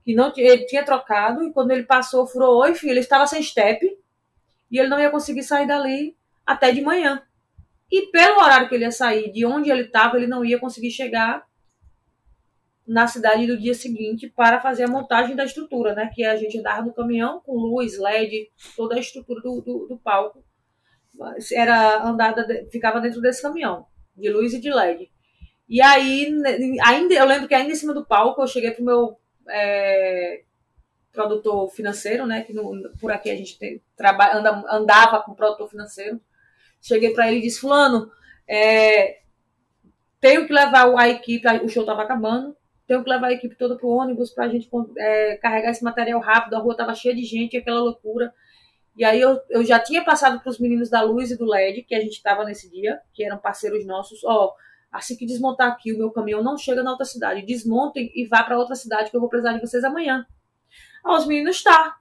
[0.03, 2.63] Que não, ele tinha trocado, e quando ele passou, furou.
[2.75, 3.83] Filho, ele estava sem step.
[4.71, 7.23] E ele não ia conseguir sair dali até de manhã.
[7.91, 10.91] E pelo horário que ele ia sair, de onde ele estava, ele não ia conseguir
[10.91, 11.43] chegar
[12.87, 16.09] na cidade do dia seguinte para fazer a montagem da estrutura, né?
[16.13, 19.97] Que a gente andava no caminhão com luz, LED, toda a estrutura do, do, do
[19.97, 20.43] palco
[21.53, 23.85] era andada, ficava dentro desse caminhão,
[24.15, 25.11] de luz e de LED.
[25.67, 26.31] E aí,
[26.83, 30.43] ainda, eu lembro que ainda em cima do palco, eu cheguei pro meu é,
[31.11, 32.43] produtor financeiro, né?
[32.43, 36.19] Que no, por aqui a gente tem, trabalha, anda, andava com produtor financeiro.
[36.81, 38.09] Cheguei para ele e disse: Fulano,
[38.47, 39.19] é,
[40.19, 42.55] tenho que levar a equipe, o show estava acabando,
[42.87, 45.83] tenho que levar a equipe toda para o ônibus para a gente é, carregar esse
[45.83, 46.55] material rápido.
[46.55, 48.33] A rua estava cheia de gente, aquela loucura.
[48.95, 51.83] E aí eu, eu já tinha passado para os meninos da Luz e do LED,
[51.83, 54.23] que a gente estava nesse dia, que eram parceiros nossos.
[54.25, 54.53] Ó,
[54.91, 57.45] Assim que desmontar aqui, o meu caminhão não chega na outra cidade.
[57.45, 60.25] Desmontem e vá para outra cidade que eu vou precisar de vocês amanhã.
[61.05, 61.97] Aí os meninos, tá.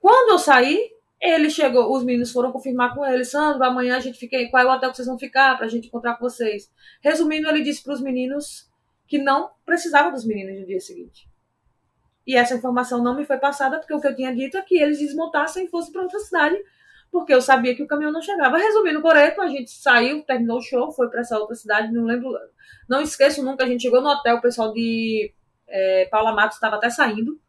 [0.00, 0.90] Quando eu saí,
[1.24, 4.66] ele chegou, os meninos foram confirmar com ele, Sandro, amanhã a gente fica qual é
[4.66, 6.70] o hotel que vocês vão ficar pra gente encontrar com vocês.
[7.02, 8.70] Resumindo, ele disse para os meninos
[9.06, 11.28] que não precisava dos meninos no dia seguinte.
[12.26, 14.76] E essa informação não me foi passada porque o que eu tinha dito é que
[14.76, 16.56] eles desmontassem e fossem para outra cidade
[17.14, 18.58] porque eu sabia que o caminhão não chegava.
[18.58, 22.28] Resumindo, Coreto, a gente saiu, terminou o show, foi para essa outra cidade, não lembro,
[22.88, 25.32] não esqueço nunca, a gente chegou no hotel, o pessoal de
[25.68, 27.40] é, Paula Matos estava até saindo,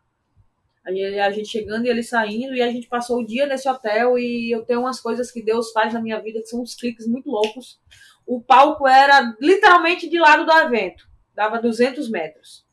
[0.85, 4.51] a gente chegando e ele saindo, e a gente passou o dia nesse hotel, e
[4.51, 7.29] eu tenho umas coisas que Deus faz na minha vida, que são uns cliques muito
[7.29, 7.79] loucos.
[8.25, 12.65] O palco era literalmente de lado do evento, dava 200 metros.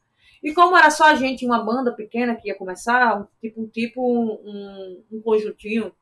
[0.43, 3.68] E como era só a gente, uma banda pequena que ia começar, um tipo um,
[3.68, 5.94] tipo, um, um conjuntinho,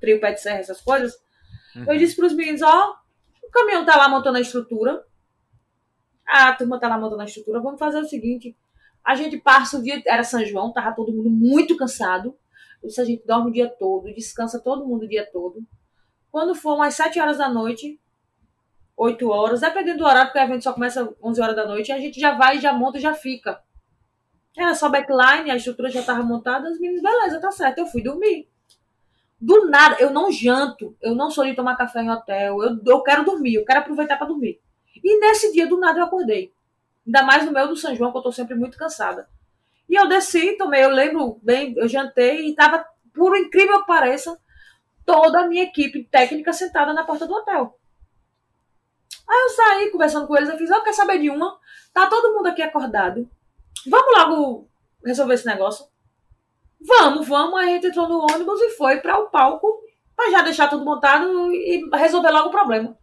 [0.00, 1.14] trio pé de serra, essas coisas.
[1.74, 1.92] Uhum.
[1.92, 2.96] Eu disse para os meninos, ó,
[3.44, 5.04] o caminhão tá lá montando a estrutura.
[6.26, 7.60] A turma tá lá montando a estrutura.
[7.60, 8.56] Vamos fazer o seguinte.
[9.06, 10.02] A gente passa o dia.
[10.04, 12.36] Era São João, tava todo mundo muito cansado.
[12.82, 15.60] Disse, a gente dorme o dia todo, descansa todo mundo o dia todo.
[16.30, 18.00] Quando for umas 7 horas da noite,
[18.96, 21.98] 8 horas, dependendo do horário, porque o evento só começa 11 horas da noite, a
[21.98, 23.60] gente já vai, já monta e já fica.
[24.56, 27.78] Era só backline, a estrutura já estava montada, os meninos, beleza, tá certo.
[27.78, 28.48] Eu fui dormir.
[29.40, 33.02] Do nada, eu não janto, eu não sou de tomar café em hotel, eu, eu
[33.02, 34.60] quero dormir, eu quero aproveitar para dormir.
[35.04, 36.55] E nesse dia, do nada, eu acordei.
[37.06, 39.28] Ainda mais no meio do São João, que eu tô sempre muito cansada.
[39.88, 42.84] E eu desci, tomei, eu lembro bem, eu jantei e tava,
[43.14, 44.36] por incrível que pareça,
[45.04, 47.78] toda a minha equipe técnica sentada na porta do hotel.
[49.28, 51.58] Aí eu saí conversando com eles, eu fiz, eu quero saber de uma,
[51.92, 53.28] tá todo mundo aqui acordado.
[53.86, 54.68] Vamos logo
[55.04, 55.86] resolver esse negócio.
[56.80, 57.58] Vamos, vamos.
[57.58, 59.80] Aí a gente entrou no ônibus e foi para o palco
[60.14, 62.96] para já deixar tudo montado e resolver logo o problema.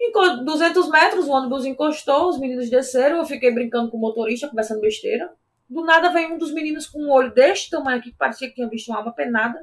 [0.00, 0.12] Em
[0.44, 4.80] 200 metros, o ônibus encostou, os meninos desceram, eu fiquei brincando com o motorista, conversando
[4.80, 5.30] besteira.
[5.68, 8.54] Do nada vem um dos meninos com um olho deste tamanho aqui, que parecia que
[8.54, 9.62] tinha visto uma alma penada.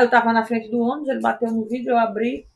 [0.00, 2.48] Eu tava na frente do ônibus, ele bateu no vidro, eu abri.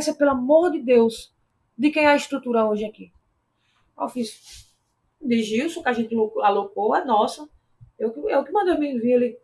[0.00, 1.32] Ser, pelo amor de Deus,
[1.76, 3.10] de quem é a estrutura hoje aqui?
[3.98, 4.70] Eu fiz
[5.20, 7.48] de Gilson, que a gente alocou, é nossa.
[7.98, 9.38] Eu, eu que mandei o menino vir ali.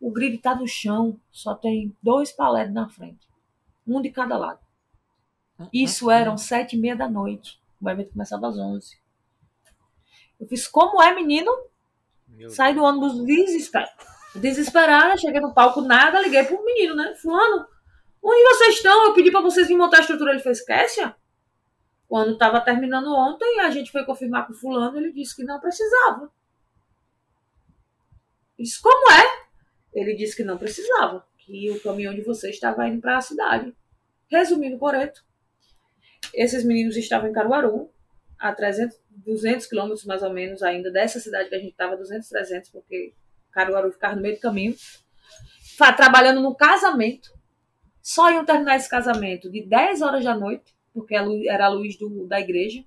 [0.00, 3.26] O grid tá no chão, só tem dois paletes na frente.
[3.86, 4.65] Um de cada lado.
[5.72, 7.60] Isso eram sete e meia da noite.
[7.80, 8.98] O evento começava às onze.
[10.38, 11.50] Eu fiz, como é, menino?
[12.48, 13.92] Saí do ônibus desesperado.
[14.34, 17.14] Desesperada, cheguei no palco, nada, liguei pro menino, né?
[17.14, 17.66] Fulano,
[18.22, 19.06] onde vocês estão?
[19.06, 20.32] Eu pedi para vocês virem montar a estrutura.
[20.32, 21.16] Ele fez, Kessia?
[22.08, 25.58] Quando estava terminando ontem, a gente foi confirmar com o fulano, ele disse que não
[25.58, 26.30] precisava.
[28.58, 29.46] Disse, como é?
[29.92, 33.74] Ele disse que não precisava, que o caminhão de vocês estava indo para a cidade.
[34.28, 35.24] Resumindo, Coreto,
[36.36, 37.90] esses meninos estavam em Caruaru,
[38.38, 42.28] a 300, 200 quilômetros mais ou menos ainda dessa cidade que a gente estava, 200,
[42.28, 43.14] 300, porque
[43.50, 44.74] Caruaru ficava no meio do caminho,
[45.96, 47.34] trabalhando no casamento.
[48.02, 51.14] Só iam terminar esse casamento de 10 horas da noite, porque
[51.48, 52.84] era a luz do, da igreja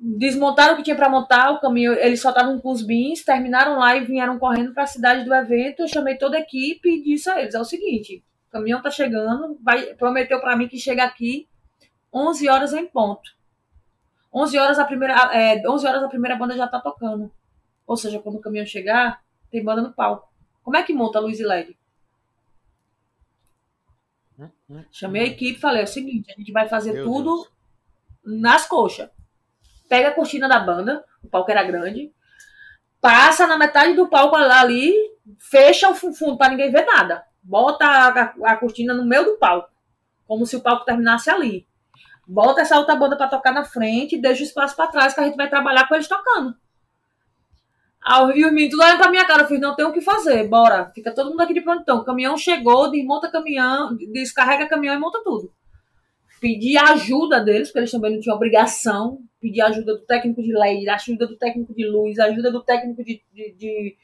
[0.00, 3.78] desmontaram o que tinha para montar, o caminho, eles só estavam com os bins, terminaram
[3.78, 5.80] lá e vieram correndo para a cidade do evento.
[5.80, 8.90] Eu chamei toda a equipe e disse a eles: é o seguinte, o caminhão tá
[8.90, 11.48] chegando, vai, prometeu para mim que chega aqui
[12.12, 13.36] 11 horas em ponto.
[14.32, 17.30] 11 horas a primeira, é, 11 horas a primeira banda já tá tocando.
[17.86, 20.28] Ou seja, quando o caminhão chegar, tem banda no palco.
[20.62, 21.78] Como é que monta a luz e LED?
[24.90, 27.34] Chamei a equipe e falei: é o seguinte, a gente vai fazer Meu tudo
[28.24, 28.40] Deus.
[28.42, 29.10] nas coxas
[29.88, 32.12] pega a cortina da banda, o palco era grande,
[33.00, 34.94] passa na metade do palco ali,
[35.38, 37.24] fecha o fundo para ninguém ver nada.
[37.48, 39.70] Bota a, a, cortina no meio do palco,
[40.26, 41.66] como se o palco terminasse ali.
[42.26, 45.20] Bota essa outra banda para tocar na frente e deixa o espaço para trás que
[45.20, 46.54] a gente vai trabalhar com eles tocando.
[48.34, 50.90] E os meninos olhando pra minha cara, eu fiz, não tem o que fazer, bora.
[50.94, 52.00] Fica todo mundo aqui de prontão.
[52.00, 55.50] O caminhão chegou, desmonta caminhão, descarrega caminhão e monta tudo
[56.40, 60.88] pedir ajuda deles, porque eles também não tinham obrigação, pedir ajuda do técnico de lei,
[60.88, 63.96] ajuda do técnico de luz, ajuda do técnico de, de,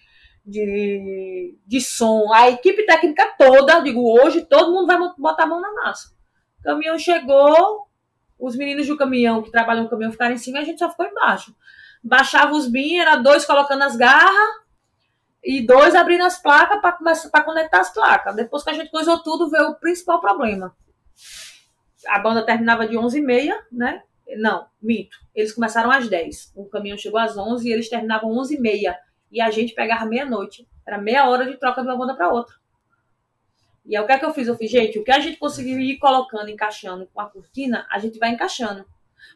[0.44, 5.60] de, de som, a equipe técnica toda, digo, hoje todo mundo vai botar a mão
[5.60, 6.14] na massa.
[6.60, 7.88] O caminhão chegou,
[8.38, 11.06] os meninos do caminhão que trabalham no caminhão ficaram em cima a gente só ficou
[11.06, 11.54] embaixo.
[12.02, 14.64] Baixava os bin, era dois colocando as garras
[15.42, 16.80] e dois abrindo as placas
[17.30, 18.36] para conectar as placas.
[18.36, 20.74] Depois que a gente coisou tudo, veio o principal problema
[22.06, 24.02] a banda terminava de 11h30, né?
[24.38, 25.16] Não, mito.
[25.34, 26.52] Eles começaram às 10.
[26.54, 28.94] O caminhão chegou às 11 e eles terminavam 11h30.
[29.34, 30.64] E a gente pegava meia-noite.
[30.86, 32.54] Era meia hora de troca de uma banda para outra.
[33.84, 34.46] E aí o que é que eu fiz?
[34.46, 37.98] Eu fiz, gente, o que a gente conseguiu ir colocando, encaixando com a cortina, a
[37.98, 38.86] gente vai encaixando.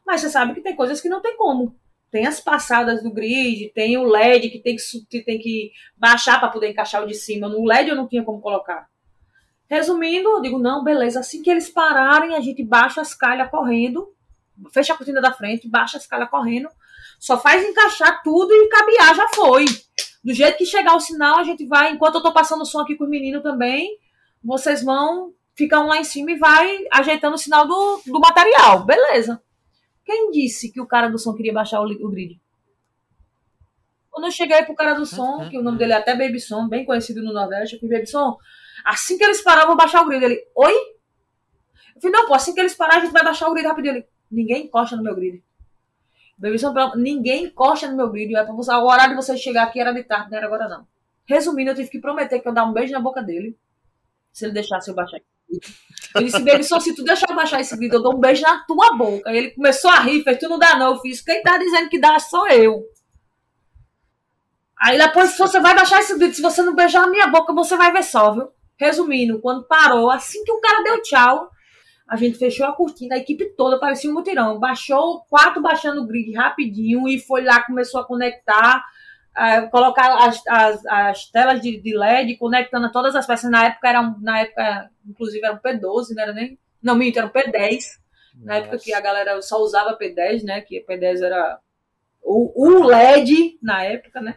[0.06, 1.76] Mas você sabe que tem coisas que não tem como.
[2.12, 6.38] Tem as passadas do grid, tem o LED que tem que, que, tem que baixar
[6.38, 7.48] para poder encaixar o de cima.
[7.48, 8.88] No LED eu não tinha como colocar.
[9.68, 11.18] Resumindo, eu digo, não, beleza.
[11.18, 14.14] Assim que eles pararem, a gente baixa as calhas correndo,
[14.72, 16.68] fecha a cortina da frente, baixa as calhas correndo,
[17.18, 19.64] só faz encaixar tudo e cabear, já foi.
[20.22, 22.80] Do jeito que chegar o sinal, a gente vai, enquanto eu tô passando o som
[22.80, 23.98] aqui com o menino também,
[24.42, 28.84] vocês vão, ficam lá em cima e vai ajeitando o sinal do, do material.
[28.84, 29.42] Beleza.
[30.04, 32.40] Quem disse que o cara do som queria baixar o, o grid?
[34.10, 36.66] Quando eu cheguei pro cara do som, que o nome dele é até Baby Som,
[36.66, 38.36] bem conhecido no Nordeste, eu fui Baby Som,
[38.84, 40.24] assim que eles pararam, eu vou baixar o grid.
[40.24, 40.72] Ele, oi?
[41.94, 43.96] Eu falei, não, pô, assim que eles pararem, a gente vai baixar o grid rapidinho.
[43.96, 45.42] Ele, ninguém encosta no meu grid.
[46.38, 48.34] Baby Som, ninguém encosta no meu grid.
[48.34, 50.68] É pra você, o horário de você chegar aqui era de tarde, não era agora
[50.68, 50.86] não.
[51.26, 53.58] Resumindo, eu tive que prometer que eu dar um beijo na boca dele,
[54.32, 55.20] se ele deixasse eu baixar.
[56.14, 58.42] Eu disse, baby, só se tu deixar eu baixar esse vídeo, eu dou um beijo
[58.42, 59.28] na tua boca.
[59.28, 60.94] Aí ele começou a rir, fez, tu não dá não.
[60.94, 62.84] Eu fiz, quem tá dizendo que dá sou eu.
[64.80, 67.52] Aí depois, se você vai baixar esse vídeo, se você não beijar a minha boca,
[67.52, 68.48] você vai ver só, viu?
[68.78, 71.50] Resumindo, quando parou, assim que o cara deu tchau,
[72.08, 74.58] a gente fechou a cortina, a equipe toda parecia um mutirão.
[74.58, 78.82] Baixou, quatro baixando o grid rapidinho e foi lá, começou a conectar
[79.38, 83.50] uh, colocar as, as, as telas de, de, LED conectando todas as peças.
[83.50, 86.58] Na época era na época, inclusive era um P12, não era nem.
[86.82, 87.98] Não, minto, era um P10.
[88.36, 90.60] Na época que a galera só usava P10, né?
[90.60, 91.58] Que P10 era
[92.22, 94.36] o, o LED na época, né?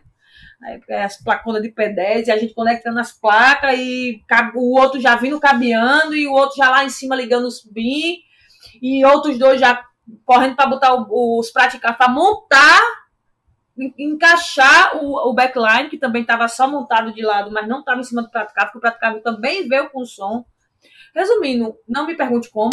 [0.63, 4.21] Época as placonas de P10 e a gente conectando as placas e
[4.55, 8.19] o outro já vindo cabeando e o outro já lá em cima ligando os BIM
[8.81, 9.83] e outros dois já
[10.25, 12.79] correndo para botar os praticar para montar
[13.97, 18.03] encaixar o, o backline, que também estava só montado de lado, mas não estava em
[18.03, 20.45] cima do praticável, porque o praticável também veio com som.
[21.15, 22.71] Resumindo, não me pergunte como,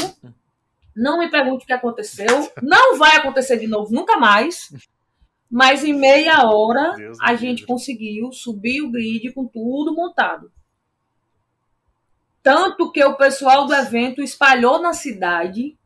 [0.94, 4.69] não me pergunte o que aconteceu, não vai acontecer de novo nunca mais,
[5.51, 7.66] mas em meia hora Deus a Deus gente Deus.
[7.66, 10.53] conseguiu subir o grid com tudo montado.
[12.43, 15.79] Tanto que o pessoal do evento espalhou na cidade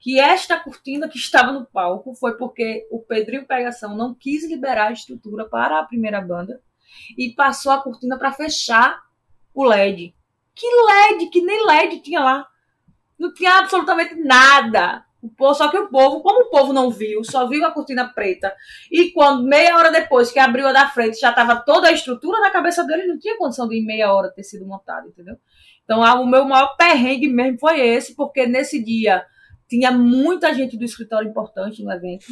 [0.00, 4.88] que esta cortina que estava no palco foi porque o Pedrinho Pegação não quis liberar
[4.88, 6.62] a estrutura para a primeira banda
[7.16, 9.02] e passou a cortina para fechar
[9.52, 10.14] o LED.
[10.54, 11.30] Que LED?
[11.30, 12.46] Que nem LED tinha lá.
[13.18, 15.04] Não tinha absolutamente nada.
[15.20, 18.54] O só que o povo, como o povo não viu, só viu a cortina preta.
[18.90, 22.40] E quando, meia hora depois que abriu a da frente, já estava toda a estrutura
[22.40, 25.36] na cabeça dele, não tinha condição de em meia hora ter sido montado, entendeu?
[25.84, 29.24] Então, o meu maior perrengue mesmo foi esse, porque nesse dia
[29.68, 32.26] tinha muita gente do escritório importante no evento.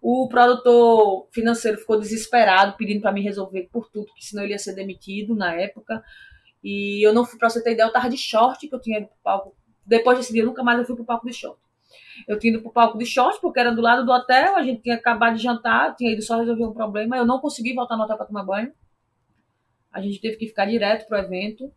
[0.00, 4.58] O produtor financeiro ficou desesperado, pedindo para me resolver por tudo, que senão ele ia
[4.58, 6.02] ser demitido na época.
[6.62, 8.98] E eu não fui, para você ter ideia, eu tava de short, que eu tinha
[8.98, 9.56] ido pro palco.
[9.84, 11.58] Depois desse dia, nunca mais eu fui pro palco de short.
[12.26, 14.82] Eu tinha ido pro palco de short, porque era do lado do hotel, a gente
[14.82, 17.16] tinha acabado de jantar, tinha ido só resolver um problema.
[17.16, 18.72] Eu não consegui voltar no hotel para tomar banho.
[19.92, 21.72] A gente teve que ficar direto pro evento.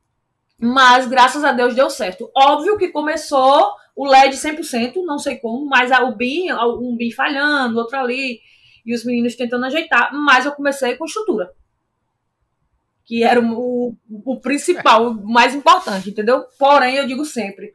[0.59, 2.29] Mas, graças a Deus, deu certo.
[2.35, 7.79] Óbvio que começou o LED 100%, não sei como, mas o BIM, um BIM falhando,
[7.79, 8.39] outro ali,
[8.85, 10.11] e os meninos tentando ajeitar.
[10.13, 11.51] Mas eu comecei com estrutura.
[13.05, 16.45] Que era o, o principal, o mais importante, entendeu?
[16.57, 17.73] Porém, eu digo sempre,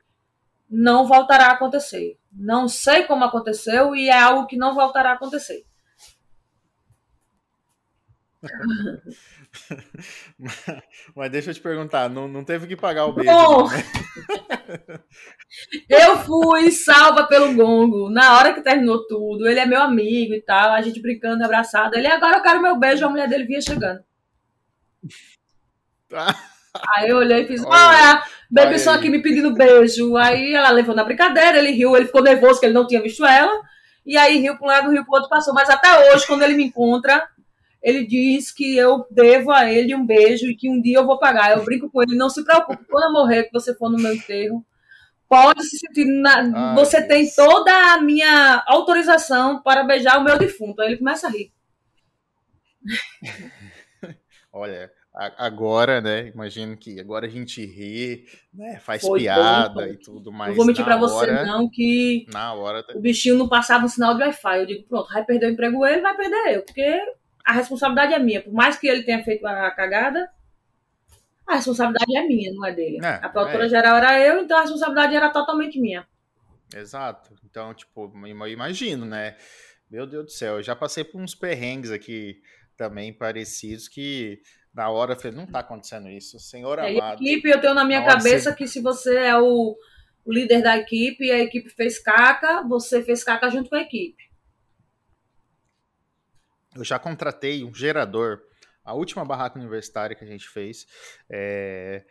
[0.68, 2.18] não voltará a acontecer.
[2.32, 5.64] Não sei como aconteceu e é algo que não voltará a acontecer.
[11.14, 13.30] Mas deixa eu te perguntar, não, não teve que pagar o beijo?
[13.30, 13.68] Não.
[13.68, 13.84] Né?
[15.88, 19.48] eu fui salva pelo gongo na hora que terminou tudo.
[19.48, 21.96] Ele é meu amigo e tal, a gente brincando, abraçado.
[21.96, 24.04] Ele agora eu quero meu beijo, a mulher dele vinha chegando.
[26.96, 30.16] Aí eu olhei e fiz, olha, baby só aqui me pedindo beijo.
[30.16, 33.24] Aí ela levou na brincadeira, ele riu, ele ficou nervoso que ele não tinha visto
[33.24, 33.62] ela.
[34.04, 35.54] E aí riu para um lado, riu para o outro, passou.
[35.54, 37.28] Mas até hoje, quando ele me encontra,
[37.82, 41.18] ele diz que eu devo a ele um beijo e que um dia eu vou
[41.18, 41.52] pagar.
[41.52, 44.14] Eu brinco com ele, não se preocupe, quando eu morrer, que você for no meu
[44.14, 44.64] enterro,
[45.28, 46.04] pode se sentir.
[46.06, 46.38] Na...
[46.38, 47.08] Ai, você Deus.
[47.08, 50.82] tem toda a minha autorização para beijar o meu defunto.
[50.82, 51.52] Aí ele começa a rir.
[54.52, 56.28] Olha, agora, né?
[56.28, 58.78] Imagino que agora a gente ri, né?
[58.80, 60.50] Faz Foi piada bom, e tudo mais.
[60.50, 64.14] Não vou mentir para você, não, que na hora o bichinho não passava um sinal
[64.16, 64.58] de Wi-Fi.
[64.60, 67.00] Eu digo, pronto, vai perder o emprego ele, vai perder eu, porque
[67.44, 68.42] a responsabilidade é minha.
[68.42, 70.28] Por mais que ele tenha feito a cagada,
[71.46, 72.98] a responsabilidade é minha, não é dele.
[73.04, 73.68] É, a produtora é.
[73.68, 76.06] geral era eu, então a responsabilidade era totalmente minha.
[76.74, 77.34] Exato.
[77.44, 79.36] Então, tipo, eu imagino, né?
[79.88, 82.40] Meu Deus do céu, eu já passei por uns perrengues aqui
[82.76, 84.40] também parecidos que
[84.74, 87.22] Na hora eu falei, não tá acontecendo isso, senhor É, e a amado.
[87.22, 89.76] equipe, eu tenho na minha cabeça que se você é o,
[90.24, 93.82] o líder da equipe e a equipe fez caca, você fez caca junto com a
[93.82, 94.24] equipe.
[96.74, 98.40] Eu já contratei um gerador.
[98.84, 100.86] A última barraca universitária que a gente fez,
[101.30, 102.04] é,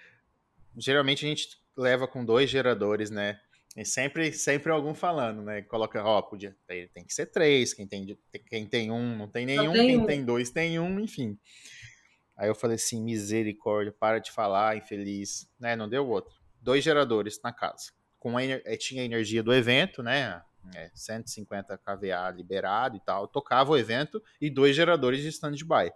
[0.77, 3.39] geralmente a gente leva com dois geradores, né?
[3.75, 5.63] E sempre, sempre algum falando, né?
[5.63, 8.17] Coloca, ó, podia, tem, tem que ser três, quem tem,
[8.47, 10.05] quem tem um não tem nenhum, tem quem um.
[10.05, 11.37] tem dois tem um, enfim.
[12.35, 15.75] Aí eu falei assim, misericórdia, para de falar, infeliz, né?
[15.75, 16.33] Não deu outro.
[16.61, 17.91] Dois geradores na casa.
[18.19, 20.41] Com a, eh, tinha a energia do evento, né?
[20.75, 23.27] É, 150 kVA liberado e tal.
[23.27, 25.91] Tocava o evento e dois geradores de stand-by.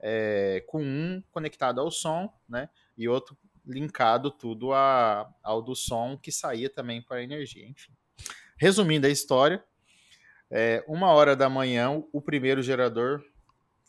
[0.00, 2.68] É, com um conectado ao som, né?
[2.96, 7.66] E outro linkado tudo a- ao do som que saía também para a energia.
[7.66, 7.92] Enfim.
[8.56, 9.62] Resumindo a história,
[10.50, 13.22] é, uma hora da manhã, o- primeiro gerador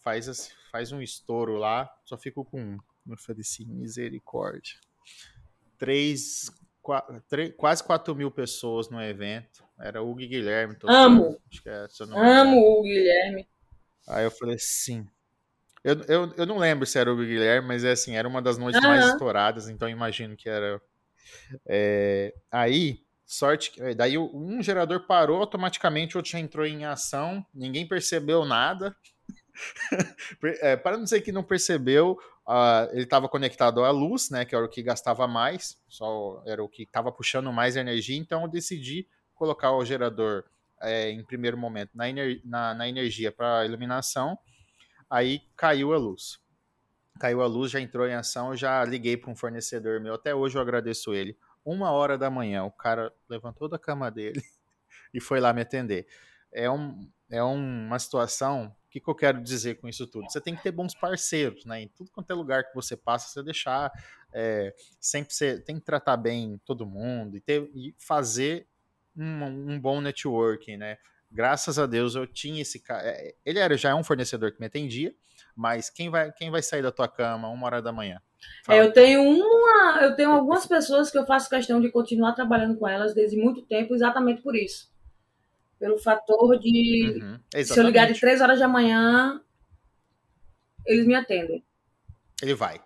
[0.03, 2.77] faz, as- faz um estouro lá, só fico com um.
[3.09, 4.75] Eu falei assim, misericórdia.
[5.77, 6.51] Três,
[6.81, 9.63] qua- tre- quase 4 mil pessoas no evento.
[9.79, 10.75] Era o Hugo Guilherme.
[10.83, 11.39] Amo.
[11.49, 11.87] Acho que é.
[12.15, 13.47] Amo o Guilherme.
[14.07, 15.07] Aí eu falei assim.
[15.83, 18.57] Eu, eu, eu não lembro se era o Guilherme, mas é assim, era uma das
[18.57, 19.13] noites mais Aham.
[19.13, 20.81] estouradas, então imagino que era.
[21.65, 23.95] É, aí, sorte que.
[23.95, 28.93] Daí o- um gerador parou automaticamente, o outro já entrou em ação, ninguém percebeu nada.
[30.61, 32.17] É, para não dizer que não percebeu,
[32.47, 34.45] ah, ele estava conectado à luz, né?
[34.45, 38.43] Que era o que gastava mais, só era o que estava puxando mais energia, então
[38.43, 40.43] eu decidi colocar o gerador
[40.81, 44.37] é, em primeiro momento na, ener- na- na energia para iluminação,
[45.09, 46.39] aí caiu a luz.
[47.19, 50.57] Caiu a luz, já entrou em ação, já liguei para um fornecedor meu, até hoje
[50.57, 51.37] eu agradeço ele.
[51.65, 54.41] Uma hora da manhã, o cara levantou da cama dele
[55.13, 56.07] e foi lá me atender.
[56.53, 60.29] É, um, é uma situação, o que, que eu quero dizer com isso tudo?
[60.31, 61.83] Você tem que ter bons parceiros, né?
[61.83, 63.91] Em tudo quanto é lugar que você passa, você deixar,
[64.33, 68.67] é, sempre você tem que tratar bem todo mundo e, ter, e fazer
[69.15, 70.97] um, um bom networking, né?
[71.31, 73.15] Graças a Deus eu tinha esse cara.
[73.45, 75.13] Ele era já é um fornecedor que me atendia,
[75.55, 78.19] mas quem vai, quem vai sair da tua cama uma hora da manhã?
[78.67, 82.75] É, eu tenho uma, eu tenho algumas pessoas que eu faço questão de continuar trabalhando
[82.75, 84.89] com elas desde muito tempo, exatamente por isso.
[85.79, 89.41] Pelo fator de Uhum, se eu ligar de três horas da manhã,
[90.85, 91.65] eles me atendem.
[92.41, 92.81] Ele vai.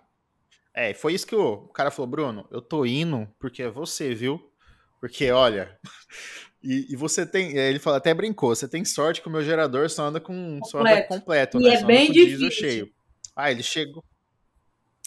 [0.74, 4.52] É, foi isso que o, cara falou, Bruno, eu tô indo porque é você, viu?
[4.99, 5.78] Porque, olha,
[6.64, 9.90] e, e você tem, ele falou, até brincou, você tem sorte que o meu gerador
[9.90, 11.07] só anda com só anda Completo.
[11.07, 11.74] completo, E né?
[11.76, 12.52] é Só bem difícil.
[12.52, 12.94] cheio.
[13.36, 14.03] Ah, ele chegou.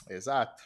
[0.09, 0.63] Exato.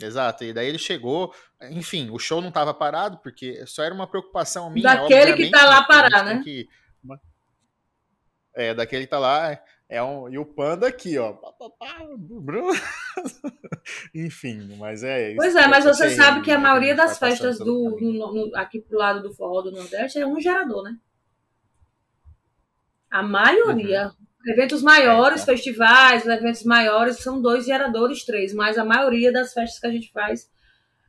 [0.00, 0.44] Exato.
[0.44, 1.34] E daí ele chegou,
[1.70, 5.50] enfim, o show não tava parado porque só era uma preocupação minha, Daquele que obviamente,
[5.52, 6.40] tá lá gente parar, né?
[6.44, 6.68] que-
[8.54, 9.58] É, daquele que tá lá,
[9.88, 11.36] é um, e o panda aqui, ó.
[14.14, 15.36] Enfim, mas é isso.
[15.36, 18.80] Pois é, mas você sabe que a né, maioria das festas do, no- no- aqui
[18.80, 20.96] pro lado do forró do Nordeste é um gerador, né?
[23.10, 24.10] A maioria.
[24.46, 25.54] Eventos maiores, É, então.
[25.56, 30.12] festivais, eventos maiores, são dois geradores, três, mas a maioria das festas que a gente
[30.12, 30.48] faz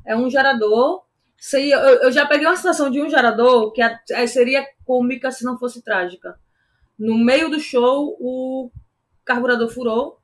[0.05, 1.03] é um gerador.
[1.37, 5.45] Se- Eu, eu já peguei uma situação de um gerador que a- seria cômica se
[5.45, 6.39] não fosse trágica.
[6.97, 8.71] No meio do show, o
[9.23, 10.19] carburador furou,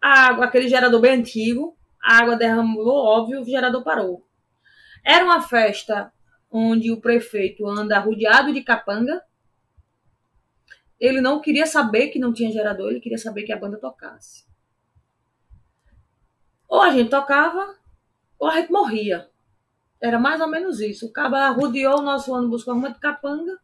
[0.00, 4.24] a água, aquele gerador bem antigo, a água derramou, óbvio, o gerador parou.
[5.04, 6.10] Era uma festa
[6.50, 9.20] onde o prefeito anda rodeado de capanga.
[11.00, 14.44] Ele não queria saber que não tinha gerador, ele queria saber que a banda tocasse.
[16.68, 17.76] Ou a gente tocava,
[18.38, 19.28] ou a gente morria.
[20.00, 21.06] Era mais ou menos isso.
[21.06, 23.58] O cara rodeou o nosso ônibus com uma de capanga.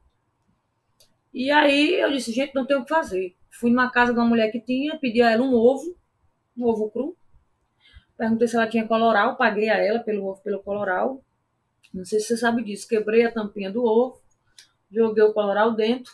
[1.33, 3.37] E aí eu disse, gente, não tem o que fazer.
[3.51, 5.97] Fui numa casa de uma mulher que tinha, pedi a ela um ovo,
[6.57, 7.17] um ovo cru.
[8.17, 11.25] Perguntei se ela tinha coloral, paguei a ela pelo ovo, pelo coloral.
[11.93, 12.89] Não sei se você sabe disso.
[12.89, 14.21] Quebrei a tampinha do ovo,
[14.91, 16.13] joguei o coloral dentro,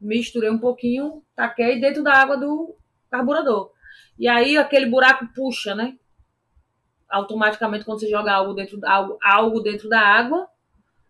[0.00, 2.76] misturei um pouquinho, taquei dentro da água do
[3.10, 3.72] carburador.
[4.18, 5.96] E aí aquele buraco puxa, né?
[7.08, 10.48] Automaticamente quando você joga algo dentro da algo, algo dentro da água,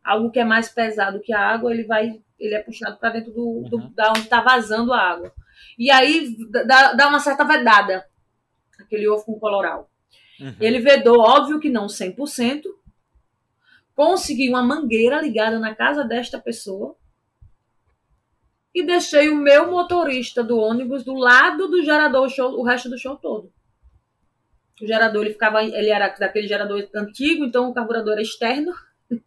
[0.05, 3.33] algo que é mais pesado que a água, ele vai, ele é puxado para dentro
[3.33, 3.93] do, do Uhum.
[3.95, 5.33] da onde está vazando a água.
[5.79, 6.37] E aí
[6.67, 8.05] dá, dá uma certa vedada
[8.79, 9.91] aquele ovo com coloral.
[10.41, 10.55] Uhum.
[10.61, 12.63] Ele vedou, óbvio que não 100%.
[13.95, 16.97] Consegui uma mangueira ligada na casa desta pessoa.
[18.77, 22.91] E deixei o meu motorista do ônibus do lado do gerador o show, o resto
[22.91, 23.51] do show todo.
[24.83, 28.75] O gerador ele ficava, ele era daquele gerador antigo, então o carburador era externo.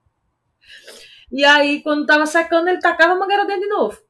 [1.32, 4.02] E aí, quando estava secando, ele tacava a mangueira dentro de novo.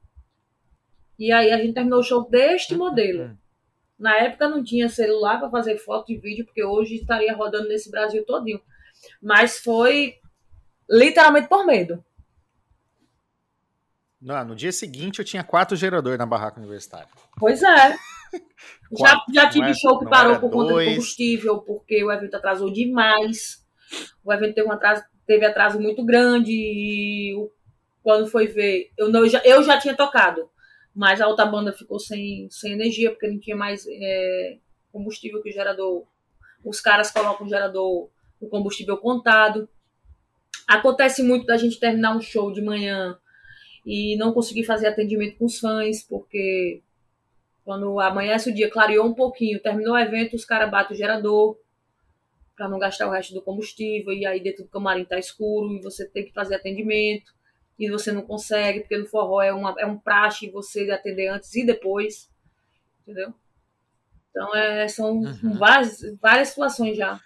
[1.17, 3.37] E aí a gente terminou o show deste modelo.
[3.97, 7.91] Na época não tinha celular para fazer foto e vídeo, porque hoje estaria rodando nesse
[7.91, 8.61] Brasil todinho.
[9.21, 10.15] Mas foi
[10.89, 12.01] literalmente por medo.
[14.21, 17.07] Não, no dia seguinte eu tinha quatro geradores na barraca universitária.
[17.37, 17.95] Pois é.
[18.97, 20.87] já, já tive show que parou por conta dois.
[20.87, 23.65] de combustível, porque o evento atrasou demais.
[24.23, 27.35] O evento teve um atraso, teve atraso muito grande e
[28.03, 30.49] quando foi ver, eu, não, eu, já, eu já tinha tocado
[30.99, 34.57] mas a outra banda ficou sem, sem energia, porque não tinha mais é,
[34.91, 36.05] combustível que o gerador.
[36.61, 38.09] Os caras colocam o gerador,
[38.39, 39.69] o combustível contado.
[40.67, 43.17] Acontece muito da gente terminar um show de manhã
[43.85, 46.81] e não conseguir fazer atendimento com os fãs, porque
[47.63, 51.57] quando amanhece o dia, clareou um pouquinho, terminou o evento, os caras batem o gerador
[52.55, 55.81] para não gastar o resto do combustível, e aí dentro do camarim tá escuro e
[55.81, 57.33] você tem que fazer atendimento
[57.77, 61.55] e você não consegue, porque no forró é, uma, é um praxe você atender antes
[61.55, 62.29] e depois,
[63.01, 63.33] entendeu?
[64.29, 65.57] Então, é, são uhum.
[65.57, 67.19] várias, várias situações já.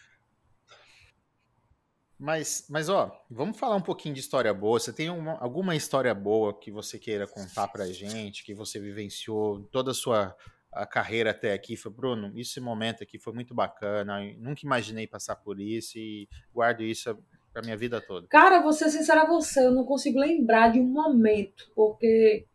[2.24, 4.80] Mas, mas, ó, vamos falar um pouquinho de história boa.
[4.80, 9.60] Você tem uma, alguma história boa que você queira contar pra gente, que você vivenciou
[9.66, 10.34] toda a sua
[10.72, 11.76] a carreira até aqui?
[11.76, 14.22] Foi, Bruno, esse momento aqui foi muito bacana.
[14.38, 17.14] Nunca imaginei passar por isso e guardo isso
[17.52, 18.26] pra minha vida toda?
[18.30, 22.46] Cara, vou ser sincera você, eu não consigo lembrar de um momento, porque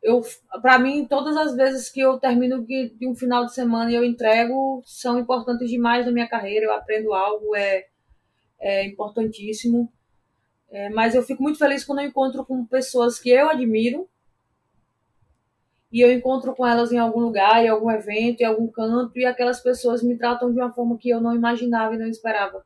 [0.00, 0.22] eu,
[0.62, 4.04] para mim, todas as vezes que eu termino de, um final de semana e eu
[4.04, 6.66] entrego são importantes demais na minha carreira.
[6.66, 7.86] Eu aprendo algo, é,
[8.60, 9.92] é importantíssimo.
[10.70, 14.08] É, mas eu fico muito feliz quando eu encontro com pessoas que eu admiro
[15.90, 19.24] e eu encontro com elas em algum lugar, em algum evento, em algum canto e
[19.24, 22.64] aquelas pessoas me tratam de uma forma que eu não imaginava e não esperava.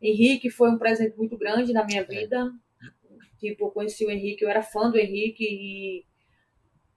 [0.00, 2.52] Henrique foi um presente muito grande na minha vida.
[3.38, 6.04] Tipo, eu conheci o Henrique, eu era fã do Henrique e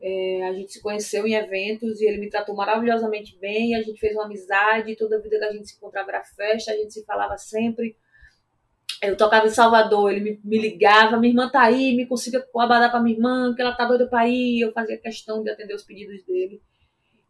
[0.02, 3.76] é, a gente se conheceu em eventos e ele me tratou maravilhosamente bem.
[3.76, 6.72] A gente fez uma amizade, toda a vida que a gente se encontrava era festa,
[6.72, 7.96] a gente se falava sempre.
[9.02, 12.92] Eu tocava em Salvador, ele me, me ligava, minha irmã tá aí, me consiga abadar
[12.92, 14.62] pra minha irmã, que ela tá doida pra ir.
[14.62, 16.62] Eu fazia questão de atender os pedidos dele.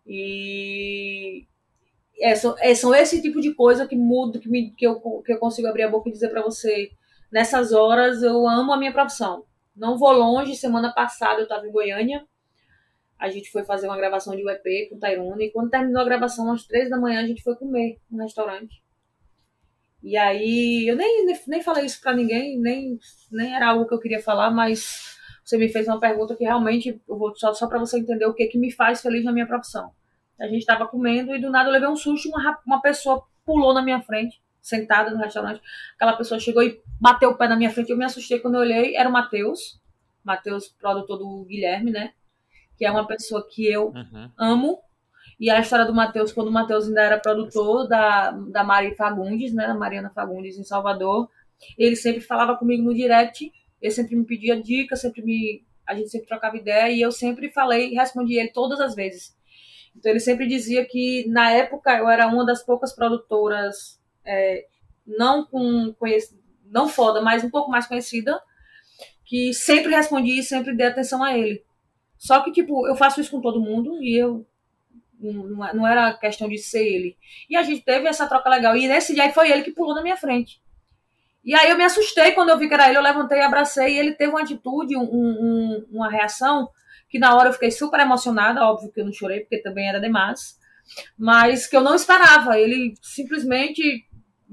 [0.05, 1.45] E
[2.19, 5.33] é, são, é, são esse tipo de coisa que muda, que, me, que, eu, que
[5.33, 6.91] eu consigo abrir a boca e dizer para você.
[7.31, 9.45] Nessas horas eu amo a minha profissão.
[9.75, 10.55] Não vou longe.
[10.55, 12.25] Semana passada eu estava em Goiânia.
[13.19, 15.45] A gente foi fazer uma gravação de EP com o Tairone.
[15.45, 18.81] E quando terminou a gravação, às três da manhã, a gente foi comer no restaurante.
[20.01, 22.97] E aí, eu nem, nem, nem falei isso para ninguém, nem,
[23.29, 27.01] nem era algo que eu queria falar, mas você me fez uma pergunta que realmente,
[27.07, 29.45] eu vou só, só para você entender o que, que me faz feliz na minha
[29.47, 29.91] profissão.
[30.39, 33.73] A gente estava comendo e do nada eu levei um susto, uma, uma pessoa pulou
[33.73, 35.61] na minha frente, sentada no restaurante.
[35.95, 37.89] Aquela pessoa chegou e bateu o pé na minha frente.
[37.89, 39.81] Eu me assustei quando eu olhei, era o Matheus.
[40.23, 42.13] Matheus, produtor do Guilherme, né?
[42.79, 44.31] Que é uma pessoa que eu uhum.
[44.37, 44.79] amo.
[45.39, 49.53] E a história do Matheus, quando o Matheus ainda era produtor da, da Mari Fagundes,
[49.53, 49.67] né?
[49.67, 51.29] Da Mariana Fagundes em Salvador.
[51.77, 53.51] Ele sempre falava comigo no direct.
[53.81, 55.63] Ele sempre me pedia dicas, sempre me.
[55.85, 59.37] A gente sempre trocava ideia e eu sempre falei, respondi ele todas as vezes.
[59.95, 64.65] Então ele sempre dizia que na época eu era uma das poucas produtoras é,
[65.05, 65.93] não com
[66.65, 68.39] não foda, mas um pouco mais conhecida,
[69.25, 71.63] que sempre respondi e sempre dei atenção a ele.
[72.19, 74.45] Só que tipo, eu faço isso com todo mundo e eu
[75.19, 77.17] não, não era questão de ser ele.
[77.49, 78.75] E a gente teve essa troca legal.
[78.75, 80.61] E nesse dia foi ele que pulou na minha frente.
[81.43, 83.97] E aí eu me assustei quando eu vi que era ele, eu levantei, abracei, e
[83.97, 86.69] ele teve uma atitude, um, um, uma reação
[87.09, 89.99] que na hora eu fiquei super emocionada, óbvio que eu não chorei, porque também era
[89.99, 90.59] demais,
[91.17, 92.59] mas que eu não esperava.
[92.59, 94.05] Ele simplesmente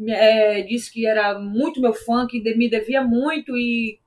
[0.08, 3.98] é, disse que era muito meu fã, que me devia muito e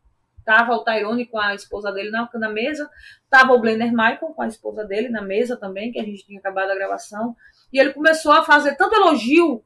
[0.49, 2.89] tava o Tyrone com a esposa dele na, na mesa,
[3.29, 6.39] tava o Blender Michael com a esposa dele na mesa também, que a gente tinha
[6.39, 7.35] acabado a gravação,
[7.71, 9.63] e ele começou a fazer tanto elogio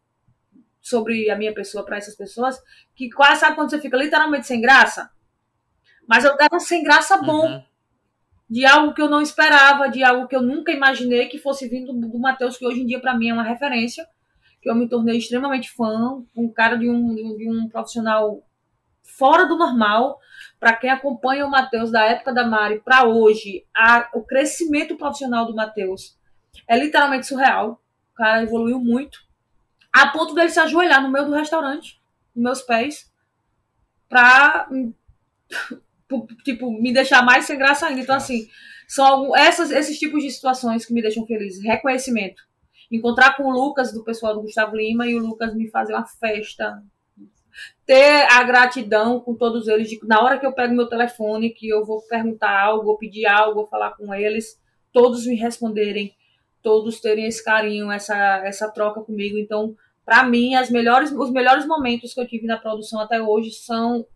[0.81, 2.61] sobre a minha pessoa para essas pessoas,
[2.93, 5.09] que quase sabe quando você fica literalmente sem graça?
[6.05, 7.47] Mas eu tava sem graça bom.
[7.47, 7.63] Uhum
[8.49, 11.91] de algo que eu não esperava, de algo que eu nunca imaginei que fosse vindo
[11.91, 14.05] do, do Matheus, que hoje em dia para mim é uma referência,
[14.61, 18.43] que eu me tornei extremamente fã, um cara de um, de um profissional
[19.03, 20.19] fora do normal.
[20.63, 25.45] Para quem acompanha o Matheus da época da Mari para hoje, a, o crescimento profissional
[25.45, 26.17] do Matheus
[26.65, 27.81] é literalmente surreal.
[28.13, 29.19] O cara evoluiu muito,
[29.91, 32.01] a ponto dele se ajoelhar no meio do restaurante,
[32.33, 33.11] nos meus pés,
[34.07, 34.69] para
[36.45, 37.99] tipo, me deixar mais sem graça ainda.
[37.99, 38.47] Então, assim,
[38.87, 41.61] são essas, esses tipos de situações que me deixam feliz.
[41.61, 42.41] Reconhecimento.
[42.89, 46.05] Encontrar com o Lucas, do pessoal do Gustavo Lima, e o Lucas me fazer uma
[46.05, 46.81] festa.
[47.85, 49.89] Ter a gratidão com todos eles.
[49.89, 53.25] De, na hora que eu pego meu telefone, que eu vou perguntar algo, ou pedir
[53.25, 54.61] algo, ou falar com eles,
[54.91, 56.15] todos me responderem
[56.63, 58.15] todos terem esse carinho, essa,
[58.45, 59.37] essa troca comigo.
[59.37, 59.75] Então,
[60.05, 64.07] para mim, as melhores, os melhores momentos que eu tive na produção até hoje são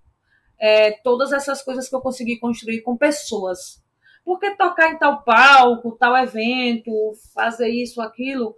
[0.60, 3.84] é, todas essas coisas que eu consegui construir com pessoas.
[4.24, 6.92] Porque tocar em tal palco, tal evento,
[7.34, 8.56] fazer isso, aquilo,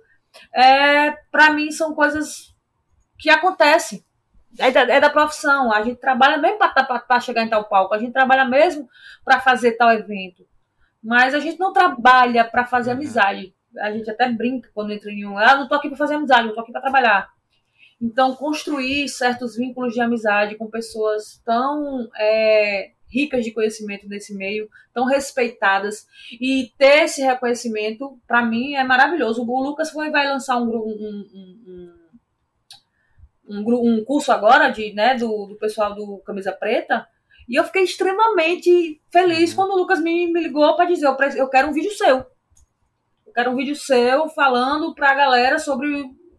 [0.54, 2.56] é, para mim são coisas
[3.18, 4.04] que acontecem.
[4.58, 5.72] É da, é da profissão.
[5.72, 8.88] A gente trabalha mesmo para chegar em tal palco, a gente trabalha mesmo
[9.24, 10.46] para fazer tal evento.
[11.04, 12.98] Mas a gente não trabalha para fazer uhum.
[12.98, 13.54] amizade.
[13.80, 15.38] A gente até brinca quando entra em um.
[15.38, 17.30] Ah, não tô aqui para fazer amizade, eu tô aqui para trabalhar.
[18.02, 24.70] Então, construir certos vínculos de amizade com pessoas tão é, ricas de conhecimento nesse meio,
[24.94, 26.08] tão respeitadas,
[26.40, 29.44] e ter esse reconhecimento, para mim, é maravilhoso.
[29.44, 31.94] O Lucas foi, vai lançar um, um, um, um,
[33.50, 37.08] um curso agora de, né, do, do pessoal do Camisa Preta,
[37.50, 39.56] e eu fiquei extremamente feliz uhum.
[39.56, 42.18] quando o Lucas me, me ligou para dizer: eu, eu quero um vídeo seu.
[43.26, 45.88] Eu quero um vídeo seu falando para a galera sobre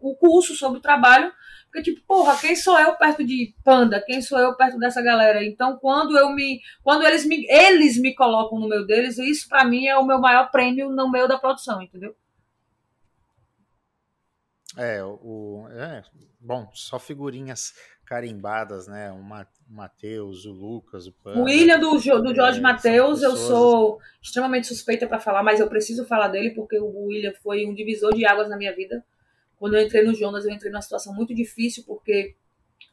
[0.00, 1.32] o curso, sobre o trabalho.
[1.64, 4.02] Porque, tipo, porra, quem sou eu perto de Panda?
[4.04, 5.44] Quem sou eu perto dessa galera?
[5.44, 6.60] Então, quando eu me.
[6.82, 10.20] Quando eles me, eles me colocam no meio deles, isso para mim é o meu
[10.20, 12.14] maior prêmio no meio da produção, entendeu?
[14.76, 15.66] É, o.
[15.70, 16.02] É,
[16.40, 17.74] bom, só figurinhas
[18.04, 19.10] carimbadas, né?
[19.12, 19.22] O
[19.68, 24.66] Matheus, o Lucas, o Panda, O William do, do Jorge é, Matheus, eu sou extremamente
[24.66, 28.24] suspeita para falar, mas eu preciso falar dele porque o William foi um divisor de
[28.24, 29.04] águas na minha vida.
[29.56, 32.34] Quando eu entrei no Jonas, eu entrei numa situação muito difícil porque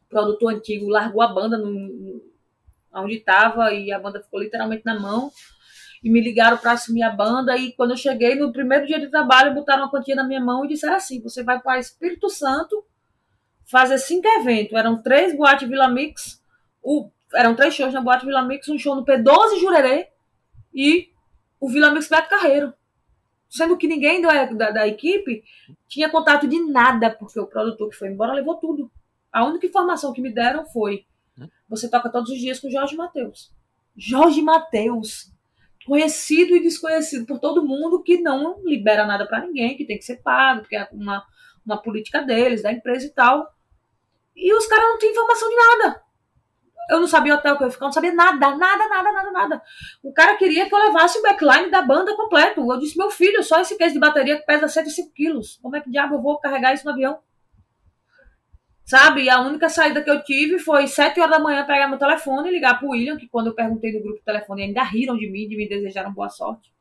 [0.06, 2.38] o produtor antigo largou a banda no, no
[2.94, 5.32] onde estava e a banda ficou literalmente na mão
[6.04, 7.58] e me ligaram para assumir a banda.
[7.58, 10.66] E quando eu cheguei no primeiro dia de trabalho, botaram uma quantia na minha mão
[10.66, 12.86] e disseram assim: você vai para Espírito Santo
[13.66, 14.74] fazer cinco eventos.
[14.74, 16.42] Eram três Boate Vila Mix,
[16.82, 20.08] o, eram três shows na Boate Vila Mix, um show no P12 Jurerê
[20.74, 21.10] e
[21.60, 22.74] o Vila Mix Beto Carreiro.
[23.50, 25.42] Sendo que ninguém da, da, da, equipe
[25.88, 28.92] tinha contato de nada, porque o produtor que foi embora levou tudo.
[29.32, 31.06] A única informação que me deram foi:
[31.68, 33.52] você toca todos os dias com Jorge Matheus.
[33.96, 35.32] Jorge Matheus,
[35.88, 40.04] conhecido e desconhecido por todo mundo, que não libera nada para ninguém, que tem que
[40.04, 41.24] ser pago, que é uma,
[41.66, 43.50] uma política deles, da empresa e tal.
[44.36, 46.04] E os caras não tinham informação de nada.
[46.90, 49.32] Eu não sabia o hotel que eu ia ficar, não sabia nada, nada, nada, nada,
[49.32, 49.62] nada.
[50.04, 52.62] O cara queria que eu levasse o backline da banda completo.
[52.72, 55.58] Eu disse, meu filho, só esse case de bateria que pesa 105 quilos.
[55.62, 57.20] Como é que diabo eu vou carregar isso no avião?
[58.88, 59.24] Sabe?
[59.24, 62.48] E a única saída que eu tive foi 7 horas da manhã pegar meu telefone
[62.48, 65.30] e ligar pro William, que quando eu perguntei no grupo de telefone ainda riram de
[65.30, 66.72] mim, de me desejaram boa sorte.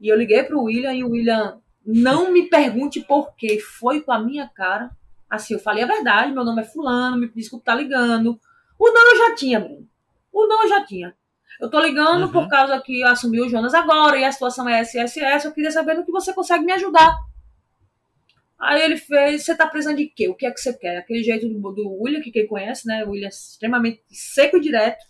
[0.00, 4.10] E eu liguei pro William e o William, não me pergunte por quê, foi com
[4.10, 4.90] a minha cara.
[5.28, 8.40] Assim, eu falei a verdade, meu nome é fulano, me desculpe tá ligando.
[8.78, 9.86] O não eu já tinha, Bruno.
[10.32, 11.14] O não eu já tinha.
[11.60, 12.32] Eu tô ligando uhum.
[12.32, 15.44] por causa que assumiu o Jonas agora e a situação é SSS.
[15.44, 17.14] Eu queria saber no que você consegue me ajudar.
[18.60, 20.28] Aí ele fez, você tá precisando de quê?
[20.28, 20.98] O que é que você quer?
[20.98, 23.04] Aquele jeito do, do William, que quem conhece, né?
[23.04, 25.04] O William é extremamente seco e direto.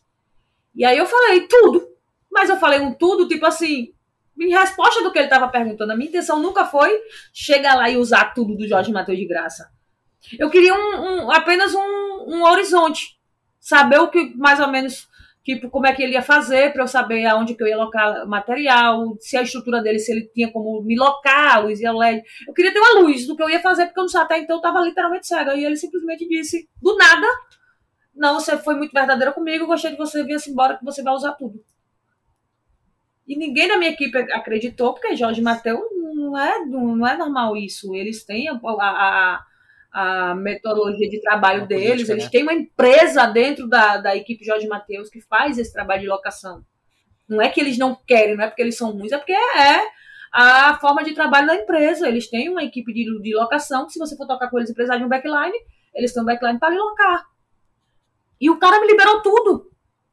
[0.75, 1.89] E aí eu falei tudo.
[2.31, 3.95] Mas eu falei um tudo, tipo assim,
[4.39, 5.93] em resposta do que ele estava perguntando.
[5.93, 6.91] A minha intenção nunca foi
[7.33, 9.70] chegar lá e usar tudo do Jorge Matheus de graça.
[10.39, 13.19] Eu queria um, um apenas um, um horizonte
[13.59, 15.09] saber o que mais ou menos
[15.44, 18.27] tipo como é que ele ia fazer para eu saber aonde que eu ia locar
[18.27, 21.93] material, se a estrutura dele, se ele tinha como me locar, a luz e a
[21.93, 22.23] LED.
[22.47, 24.39] Eu queria ter uma luz do que eu ia fazer, porque eu não sabia até
[24.39, 25.55] então, eu estava literalmente cega.
[25.55, 27.27] E ele simplesmente disse, do nada,
[28.15, 31.32] não, você foi muito verdadeira comigo, gostei de você, vir-se embora que você vai usar
[31.32, 31.62] tudo.
[33.27, 35.82] E ninguém da minha equipe acreditou, porque Jorge Mateus
[36.15, 37.94] não é, não é normal isso.
[37.94, 39.44] Eles têm a, a
[39.93, 41.89] a metodologia de trabalho deles.
[41.89, 42.31] Política, Eles né?
[42.31, 46.65] têm uma empresa dentro da, da equipe Jorge Mateus que faz esse trabalho de locação.
[47.28, 49.98] Não é que eles não querem, não é porque eles são ruins, é porque é
[50.32, 52.09] a forma de trabalho da empresa.
[52.09, 54.74] Eles têm uma equipe de, de locação, que se você for tocar com eles e
[54.74, 55.56] precisar de um backline,
[55.94, 57.27] eles têm um backline para locar.
[58.40, 59.70] E o cara me liberou tudo.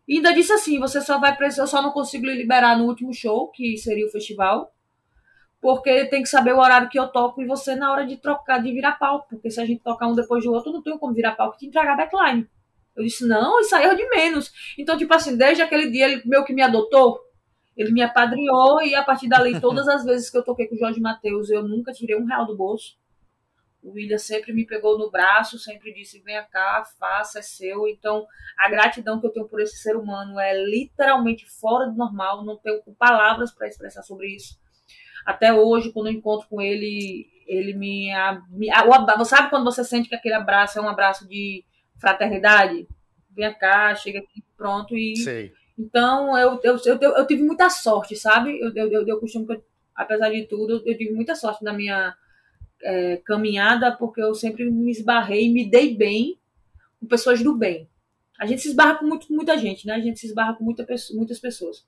[0.07, 3.13] E ainda disse assim: você só vai precisar, eu só não consigo liberar no último
[3.13, 4.74] show, que seria o festival
[5.61, 8.61] porque tem que saber o horário que eu toco e você na hora de trocar,
[8.61, 11.13] de virar palco, porque se a gente tocar um depois do outro, não tenho como
[11.13, 12.47] virar palco e te entregar backline.
[12.95, 14.51] Eu disse, não, isso aí é de menos.
[14.77, 17.19] Então, tipo assim, desde aquele dia, ele meio que me adotou,
[17.75, 20.77] ele me apadrinhou e a partir dali, todas as vezes que eu toquei com o
[20.77, 22.95] Jorge Matheus, eu nunca tirei um real do bolso.
[23.83, 27.87] O William sempre me pegou no braço, sempre disse: vem cá, faça, é seu.
[27.87, 28.25] Então,
[28.57, 32.57] a gratidão que eu tenho por esse ser humano é literalmente fora do normal, não
[32.57, 34.57] tenho palavras para expressar sobre isso.
[35.25, 38.11] Até hoje, quando eu encontro com ele, ele me,
[38.51, 41.63] me o, sabe quando você sente que aquele abraço é um abraço de
[41.99, 42.87] fraternidade?
[43.31, 45.51] Vem cá, chega aqui, pronto e Sei.
[45.77, 48.57] então eu, eu, eu, eu, tive muita sorte, sabe?
[48.61, 49.45] Eu, eu, eu, eu costumo
[49.95, 52.15] apesar de tudo, eu tive muita sorte na minha
[52.83, 56.37] é, caminhada, porque eu sempre me esbarrei e me dei bem
[56.99, 57.89] com pessoas do bem.
[58.37, 59.93] A gente se esbarra com muito, muita gente, né?
[59.93, 61.85] A gente se esbarra com muita, muitas pessoas.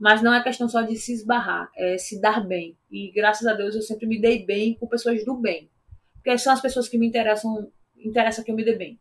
[0.00, 2.74] Mas não é questão só de se esbarrar, é se dar bem.
[2.90, 5.70] E graças a Deus eu sempre me dei bem com pessoas do bem.
[6.14, 8.98] Porque são as pessoas que me interessam, interessa que eu me dê bem.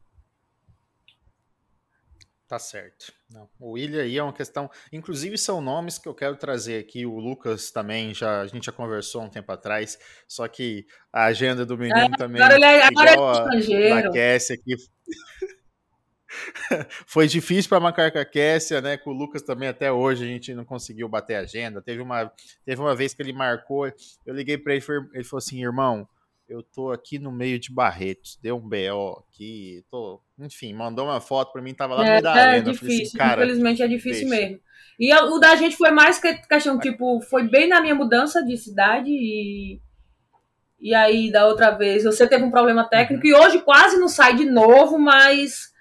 [2.50, 3.14] Tá certo.
[3.32, 4.72] Não, o William aí é uma questão.
[4.92, 7.06] Inclusive, são nomes que eu quero trazer aqui.
[7.06, 10.00] O Lucas também, já, a gente já conversou um tempo atrás.
[10.28, 12.42] Só que a agenda do menino é, também.
[12.42, 14.10] Agora ele é, agora é estrangeiro.
[14.10, 14.76] A, Cassia aqui.
[17.06, 18.98] Foi difícil para marcar com a Kessia, né?
[18.98, 21.82] Com o Lucas também até hoje a gente não conseguiu bater a agenda.
[21.82, 22.32] Teve uma,
[22.66, 23.88] teve uma vez que ele marcou,
[24.26, 24.84] eu liguei para ele,
[25.14, 26.08] ele falou assim, irmão,
[26.48, 31.22] eu tô aqui no meio de Barretos, deu um BO aqui, tô, enfim, mandou uma
[31.22, 32.72] foto para mim, tava lá no é, meio da é arena.
[32.72, 34.48] Assim, difícil, assim, cara, infelizmente é difícil deixa.
[34.48, 34.60] mesmo.
[35.00, 38.58] E o da gente foi mais que questão, tipo, foi bem na minha mudança de
[38.58, 39.80] cidade e
[40.82, 43.34] e aí da outra vez você teve um problema técnico uhum.
[43.34, 45.74] e hoje quase não sai de novo, mas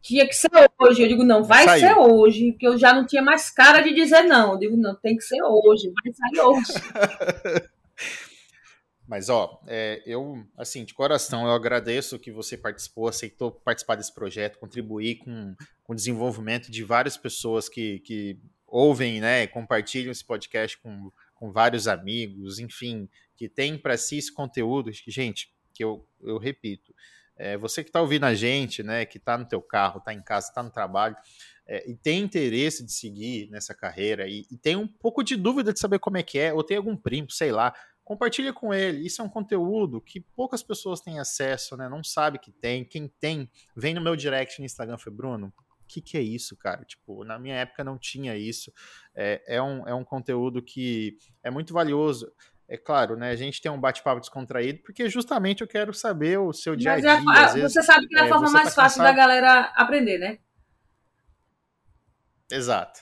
[0.00, 1.02] tinha que ser hoje.
[1.02, 1.80] Eu digo, não, vai Saiu.
[1.80, 4.52] ser hoje, porque eu já não tinha mais cara de dizer não.
[4.52, 7.70] Eu digo, não, tem que ser hoje, vai sair hoje.
[9.10, 14.14] Mas, ó, é, eu, assim, de coração, eu agradeço que você participou, aceitou participar desse
[14.14, 20.24] projeto, contribuir com, com o desenvolvimento de várias pessoas que, que ouvem, né, compartilham esse
[20.24, 26.06] podcast com, com vários amigos, enfim, que tem para si esse conteúdo, gente, que eu,
[26.22, 26.94] eu repito,
[27.40, 30.20] é, você que está ouvindo a gente, né, que está no teu carro, está em
[30.20, 31.16] casa, está no trabalho,
[31.66, 35.72] é, e tem interesse de seguir nessa carreira e, e, tem um pouco de dúvida
[35.72, 37.72] de saber como é que é, ou tem algum primo, sei lá,
[38.04, 39.06] compartilha com ele.
[39.06, 41.88] Isso é um conteúdo que poucas pessoas têm acesso, né?
[41.88, 42.84] Não sabe que tem.
[42.84, 45.52] Quem tem, vem no meu direct no Instagram, foi Bruno.
[45.56, 46.84] O que, que é isso, cara?
[46.84, 48.72] Tipo, na minha época não tinha isso.
[49.14, 52.32] É, é, um, é um conteúdo que é muito valioso.
[52.70, 53.30] É claro, né?
[53.30, 56.98] A gente tem um bate-papo descontraído, porque justamente eu quero saber o seu dia a
[56.98, 57.20] é dia.
[57.20, 59.12] Mas é, você sabe que é a é, forma mais tá fácil cansado.
[59.12, 60.38] da galera aprender, né?
[62.48, 63.00] Exato.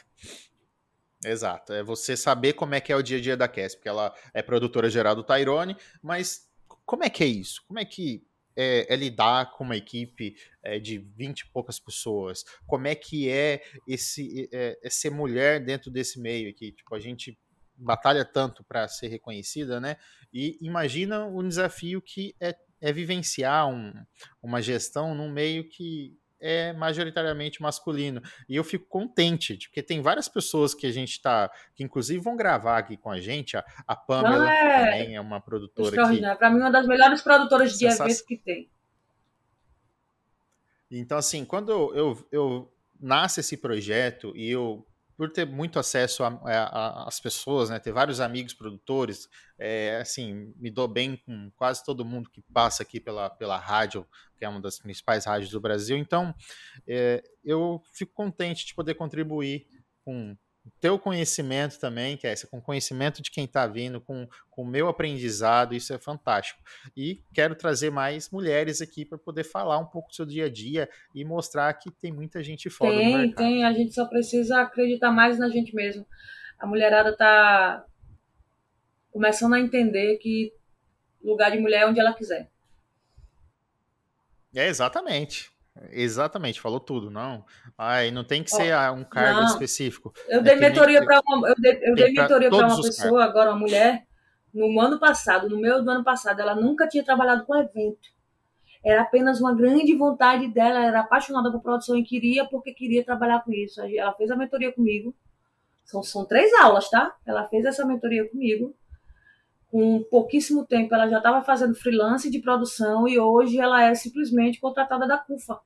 [1.22, 1.74] Exato.
[1.74, 4.14] É você saber como é que é o dia a dia da Cass, porque ela
[4.32, 6.48] é produtora geral do Tyrone, mas
[6.86, 7.62] como é que é isso?
[7.68, 8.26] Como é que
[8.56, 12.42] é, é lidar com uma equipe é, de 20 e poucas pessoas?
[12.66, 16.72] Como é que é esse é, é ser mulher dentro desse meio aqui?
[16.72, 17.38] Tipo, a gente
[17.78, 19.96] batalha tanto para ser reconhecida, né?
[20.32, 23.92] E imagina o desafio que é, é vivenciar um,
[24.42, 28.22] uma gestão num meio que é majoritariamente masculino.
[28.48, 32.36] E eu fico contente, porque tem várias pessoas que a gente tá, que inclusive vão
[32.36, 33.56] gravar aqui com a gente.
[33.56, 34.84] A, a Pamela é...
[34.84, 36.36] também é uma produtora que.
[36.36, 38.70] Para mim, uma das melhores produtoras de eventos que tem.
[40.90, 44.86] Então, assim, quando eu, eu, eu nasce esse projeto e eu
[45.18, 49.28] por ter muito acesso às pessoas, né, ter vários amigos produtores,
[49.58, 54.06] é, assim, me dou bem com quase todo mundo que passa aqui pela, pela rádio,
[54.36, 55.96] que é uma das principais rádios do Brasil.
[55.96, 56.32] Então,
[56.86, 59.66] é, eu fico contente de poder contribuir
[60.04, 60.36] com
[60.80, 65.74] teu conhecimento também, que é com conhecimento de quem está vindo, com o meu aprendizado,
[65.74, 66.60] isso é fantástico.
[66.96, 70.48] E quero trazer mais mulheres aqui para poder falar um pouco do seu dia a
[70.50, 73.36] dia e mostrar que tem muita gente fora tem, do mercado.
[73.36, 76.06] Tem, a gente só precisa acreditar mais na gente mesmo.
[76.58, 77.84] A mulherada está
[79.12, 80.52] começando a entender que
[81.22, 82.50] lugar de mulher é onde ela quiser.
[84.54, 85.50] É, exatamente.
[85.90, 87.44] Exatamente, falou tudo, não.
[87.76, 89.46] Ai, não tem que ser oh, um cargo não.
[89.46, 90.12] específico.
[90.28, 93.22] Eu é dei mentoria para uma, eu dei, eu dei mentoria para uma pessoa, cargos.
[93.22, 94.06] agora uma mulher,
[94.52, 98.08] no ano passado, no meio do ano passado, ela nunca tinha trabalhado com evento.
[98.84, 103.42] Era apenas uma grande vontade dela, era apaixonada por produção e queria porque queria trabalhar
[103.44, 103.80] com isso.
[103.80, 105.14] Ela fez a mentoria comigo.
[105.84, 107.14] São, são três aulas, tá?
[107.26, 108.74] Ela fez essa mentoria comigo
[109.70, 114.60] com pouquíssimo tempo ela já estava fazendo freelance de produção e hoje ela é simplesmente
[114.60, 115.60] contratada da CUFA.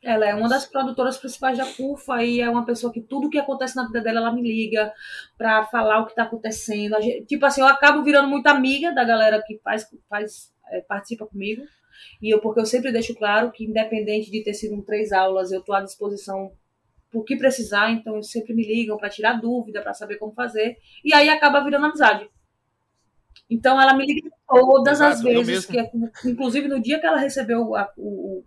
[0.00, 3.38] Ela é uma das produtoras principais da CUFA e é uma pessoa que tudo que
[3.38, 4.92] acontece na vida dela, ela me liga
[5.36, 7.00] para falar o que está acontecendo.
[7.02, 11.26] Gente, tipo assim, eu acabo virando muito amiga da galera que faz, faz é, participa
[11.26, 11.62] comigo.
[12.22, 15.50] E eu, porque eu sempre deixo claro que, independente de ter sido um três aulas,
[15.50, 16.52] eu estou à disposição
[17.10, 20.76] por que precisar, então eles sempre me ligam para tirar dúvida, para saber como fazer,
[21.04, 22.28] e aí acaba virando amizade.
[23.48, 25.90] Então ela me liga todas Exato, as vezes, que, é
[26.26, 28.44] inclusive no dia que ela recebeu a, o,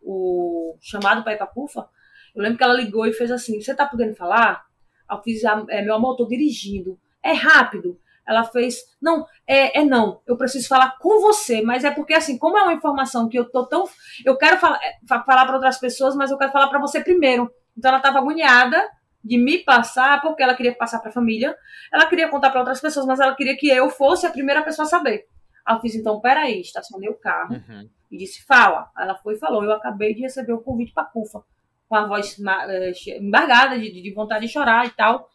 [0.00, 1.88] o, chamado para ir para Cufa,
[2.34, 4.64] eu lembro que ela ligou e fez assim: Você tá podendo falar?
[5.10, 6.98] Eu fiz, é, meu amor, eu tô dirigindo.
[7.22, 7.98] É rápido.
[8.28, 12.36] Ela fez, não, é, é não, eu preciso falar com você, mas é porque assim,
[12.36, 13.84] como é uma informação que eu tô tão.
[14.22, 17.50] Eu quero falar, é, falar para outras pessoas, mas eu quero falar para você primeiro.
[17.74, 18.86] Então ela estava agoniada
[19.24, 21.56] de me passar, porque ela queria passar para a família,
[21.90, 24.84] ela queria contar para outras pessoas, mas ela queria que eu fosse a primeira pessoa
[24.84, 25.24] a saber.
[25.64, 27.88] Aí eu fiz, então, peraí, estacionei o carro uhum.
[28.10, 28.90] e disse, fala.
[28.98, 31.42] Ela foi e falou, eu acabei de receber o convite para CUFA,
[31.88, 35.30] com a voz eh, embargada, de, de vontade de chorar e tal.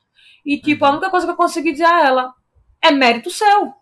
[0.45, 0.91] E, tipo, uhum.
[0.91, 2.33] a única coisa que eu consegui dizer a ela
[2.83, 3.73] é mérito seu.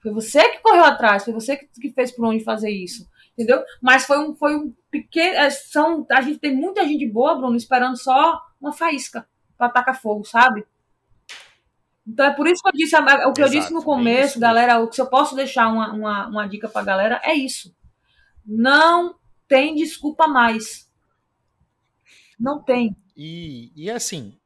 [0.00, 3.08] Foi você que correu atrás, foi você que, que fez por onde fazer isso.
[3.32, 3.62] Entendeu?
[3.80, 5.36] Mas foi um, foi um pequeno.
[5.36, 9.26] É, são, a gente tem muita gente boa, Bruno, esperando só uma faísca
[9.56, 10.66] para atacar fogo, sabe?
[12.06, 14.88] Então é por isso que eu disse, o que eu disse no começo, galera, o
[14.88, 17.74] que eu posso deixar uma, uma, uma dica pra galera é isso.
[18.44, 19.14] Não
[19.46, 20.90] tem desculpa mais.
[22.38, 22.96] Não tem.
[23.16, 24.36] E, e assim,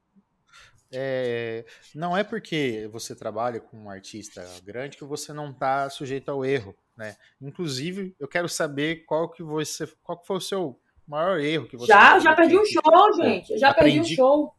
[0.97, 1.65] é,
[1.95, 6.45] não é porque você trabalha com um artista grande que você não está sujeito ao
[6.45, 7.17] erro, né?
[7.41, 11.77] Inclusive, eu quero saber qual que você, qual que foi o seu maior erro que
[11.77, 13.53] você Já, já perdi um show, gente.
[13.53, 14.55] Eu já aprendi, perdi um show.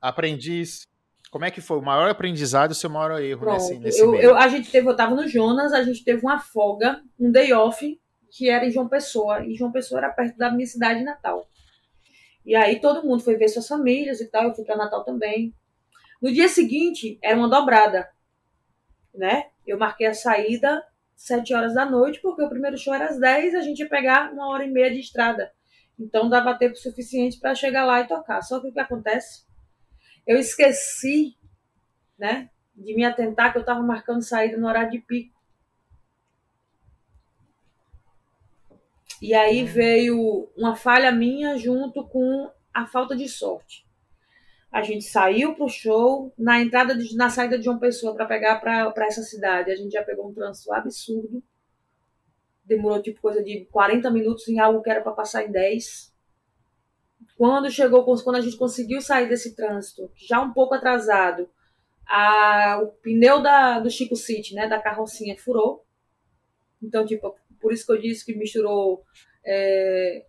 [0.00, 0.86] Aprendi isso.
[1.30, 4.00] Como é que foi o maior aprendizado e o seu maior erro Pronto, nesse, nesse
[4.00, 7.30] eu, eu, a gente teve, eu tava no Jonas, a gente teve uma folga, um
[7.30, 7.98] day off,
[8.30, 9.44] que era em João Pessoa.
[9.44, 11.48] E João Pessoa era perto da minha cidade natal.
[12.44, 15.54] E aí todo mundo foi ver suas famílias e tal, eu fui para Natal também.
[16.20, 18.08] No dia seguinte, era uma dobrada,
[19.14, 19.46] né?
[19.66, 20.82] Eu marquei a saída
[21.14, 24.32] sete horas da noite, porque o primeiro show era às 10, a gente ia pegar
[24.32, 25.52] uma hora e meia de estrada.
[25.98, 28.42] Então dava tempo suficiente para chegar lá e tocar.
[28.42, 29.44] Só que o que acontece?
[30.26, 31.36] Eu esqueci,
[32.18, 35.31] né, de me atentar que eu estava marcando saída no horário de pico.
[39.22, 39.68] E aí uhum.
[39.68, 43.86] veio uma falha minha junto com a falta de sorte.
[44.70, 48.58] A gente saiu pro show, na entrada, de, na saída de uma pessoa para pegar
[48.58, 51.40] para essa cidade, a gente já pegou um trânsito absurdo.
[52.64, 56.12] Demorou tipo coisa de 40 minutos em algo que era para passar em 10.
[57.36, 61.48] Quando chegou, quando a gente conseguiu sair desse trânsito, já um pouco atrasado,
[62.08, 65.86] a, o pneu da, do Chico City, né, da carrocinha, furou.
[66.82, 69.04] Então, tipo, por isso que eu disse que misturou
[69.46, 70.26] é,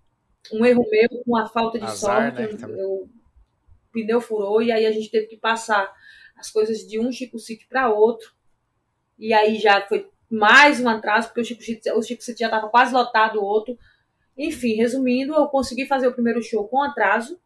[0.52, 2.66] um erro meu com a falta de Azar, sorte.
[2.66, 2.76] Né?
[2.78, 3.10] Eu, o
[3.92, 5.92] pneu furou e aí a gente teve que passar
[6.38, 8.32] as coisas de um Chico City para outro.
[9.18, 12.48] E aí já foi mais um atraso, porque o Chico City, o Chico City já
[12.48, 13.78] estava quase lotado o outro.
[14.38, 17.40] Enfim, resumindo, eu consegui fazer o primeiro show com atraso,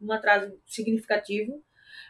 [0.00, 1.62] um atraso significativo.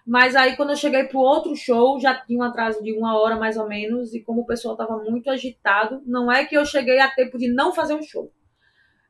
[0.09, 3.37] Mas aí, quando eu cheguei pro outro show, já tinha um atraso de uma hora
[3.37, 6.99] mais ou menos, e como o pessoal estava muito agitado, não é que eu cheguei
[6.99, 8.33] a tempo de não fazer um show.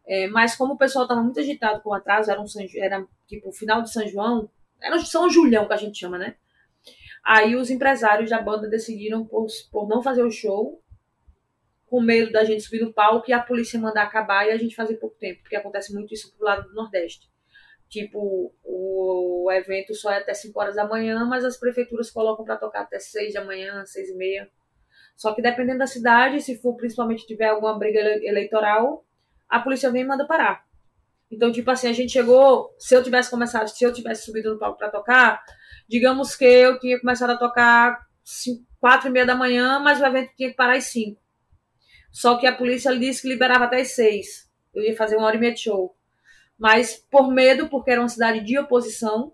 [0.05, 2.47] É, mas como o pessoal estava muito agitado com o atraso, era, um
[2.79, 4.51] era tipo o final de São João,
[4.83, 6.35] era um São Julião que a gente chama, né?
[7.25, 10.83] Aí os empresários da banda decidiram por, por não fazer o show,
[11.87, 14.75] com medo da gente subir no palco e a polícia mandar acabar e a gente
[14.75, 17.31] fazer pouco tempo, porque acontece muito isso pro lado do Nordeste.
[17.89, 22.57] Tipo, o evento só é até 5 horas da manhã, mas as prefeituras colocam para
[22.57, 24.51] tocar até 6 da manhã, 6 e meia.
[25.17, 29.05] Só que dependendo da cidade, se for principalmente tiver alguma briga eleitoral,
[29.49, 30.67] a polícia vem e manda parar.
[31.31, 34.59] Então, tipo assim, a gente chegou, se eu tivesse começado, se eu tivesse subido no
[34.59, 35.43] palco para tocar,
[35.89, 38.07] digamos que eu tinha começado a tocar
[38.81, 41.21] 4 e meia da manhã, mas o evento tinha que parar às 5.
[42.13, 44.49] Só que a polícia disse que liberava até às 6.
[44.75, 45.98] Eu ia fazer uma hora e meia de show
[46.59, 49.33] mas por medo, porque era uma cidade de oposição,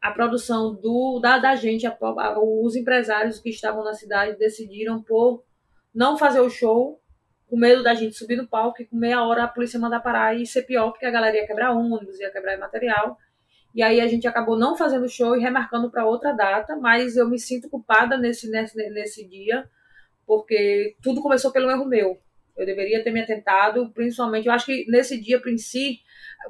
[0.00, 5.00] a produção do, da, da gente, a, a, os empresários que estavam na cidade decidiram
[5.00, 5.44] por
[5.94, 7.00] não fazer o show,
[7.48, 10.34] com medo da gente subir no palco e com meia hora a polícia mandar parar
[10.34, 13.16] e ser pior, porque a galera ia quebrar ônibus, ia quebrar material.
[13.74, 17.16] E aí a gente acabou não fazendo o show e remarcando para outra data, mas
[17.16, 19.68] eu me sinto culpada nesse, nesse, nesse dia,
[20.26, 22.18] porque tudo começou pelo erro meu.
[22.56, 26.00] Eu deveria ter me atentado, principalmente, eu acho que nesse dia, em si,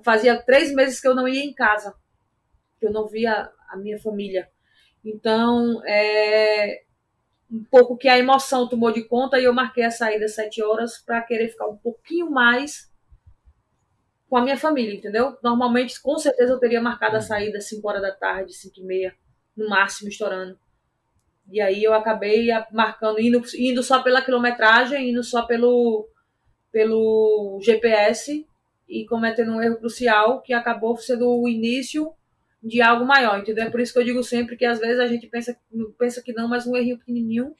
[0.04, 1.94] fazia três meses que eu não ia em casa,
[2.78, 4.48] que eu não via a minha família.
[5.04, 6.82] Então, é
[7.50, 10.62] um pouco que a emoção tomou de conta e eu marquei a saída às sete
[10.62, 12.90] horas para querer ficar um pouquinho mais
[14.32, 15.36] com a minha família, entendeu?
[15.42, 18.82] Normalmente, com certeza, eu teria marcado a saída às 5 horas da tarde, 5 e
[18.82, 19.14] meia,
[19.54, 20.58] no máximo, estourando.
[21.52, 26.08] E aí eu acabei marcando, indo, indo só pela quilometragem, indo só pelo,
[26.72, 28.46] pelo GPS
[28.88, 32.10] e cometendo um erro crucial que acabou sendo o início
[32.62, 33.66] de algo maior, entendeu?
[33.66, 35.54] É por isso que eu digo sempre que às vezes a gente pensa,
[35.98, 37.54] pensa que não, mas um errinho pequenininho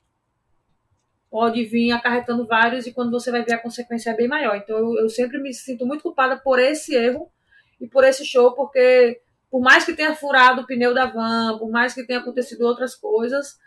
[1.30, 4.56] pode vir acarretando vários e quando você vai ver a consequência é bem maior.
[4.56, 7.30] Então eu, eu sempre me sinto muito culpada por esse erro
[7.78, 9.20] e por esse show, porque
[9.50, 12.94] por mais que tenha furado o pneu da van, por mais que tenha acontecido outras
[12.94, 13.58] coisas,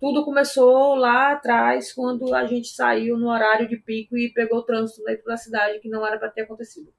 [0.00, 4.62] tudo começou lá atrás, quando a gente saiu no horário de pico e pegou o
[4.62, 6.92] trânsito dentro da cidade, que não era para ter acontecido.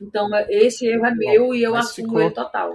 [0.00, 2.20] Então, esse erro é meu e eu assumo ficou...
[2.20, 2.74] ele total.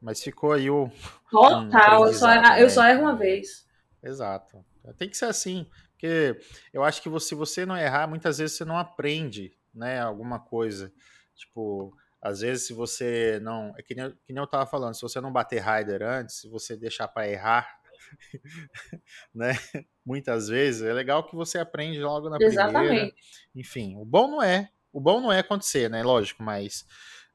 [0.00, 0.90] Mas ficou aí o.
[1.30, 2.62] Total, um eu, só, né?
[2.62, 3.66] eu só erro uma vez.
[4.02, 4.62] Exato.
[4.98, 5.66] Tem que ser assim.
[5.92, 6.36] Porque
[6.72, 10.92] eu acho que se você não errar, muitas vezes você não aprende né, alguma coisa.
[11.34, 13.74] Tipo, às vezes se você não.
[13.76, 16.48] É que nem, que nem eu tava falando, se você não bater rider antes, se
[16.48, 17.68] você deixar para errar,
[19.34, 19.58] né?
[20.06, 22.86] Muitas vezes é legal que você aprende logo na Exatamente.
[22.86, 23.14] primeira.
[23.56, 24.70] Enfim, o bom não é.
[24.92, 26.02] O bom não é acontecer, né?
[26.02, 26.86] Lógico, mas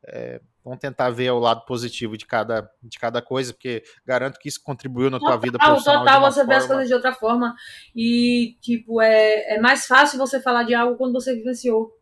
[0.08, 4.48] é, vamos tentar ver o lado positivo de cada, de cada coisa, porque garanto que
[4.48, 6.06] isso contribuiu na total, tua vida profissional.
[6.06, 6.54] Total, você forma...
[6.54, 7.56] vê as coisas de outra forma.
[7.94, 11.97] E, tipo, é, é mais fácil você falar de algo quando você vivenciou.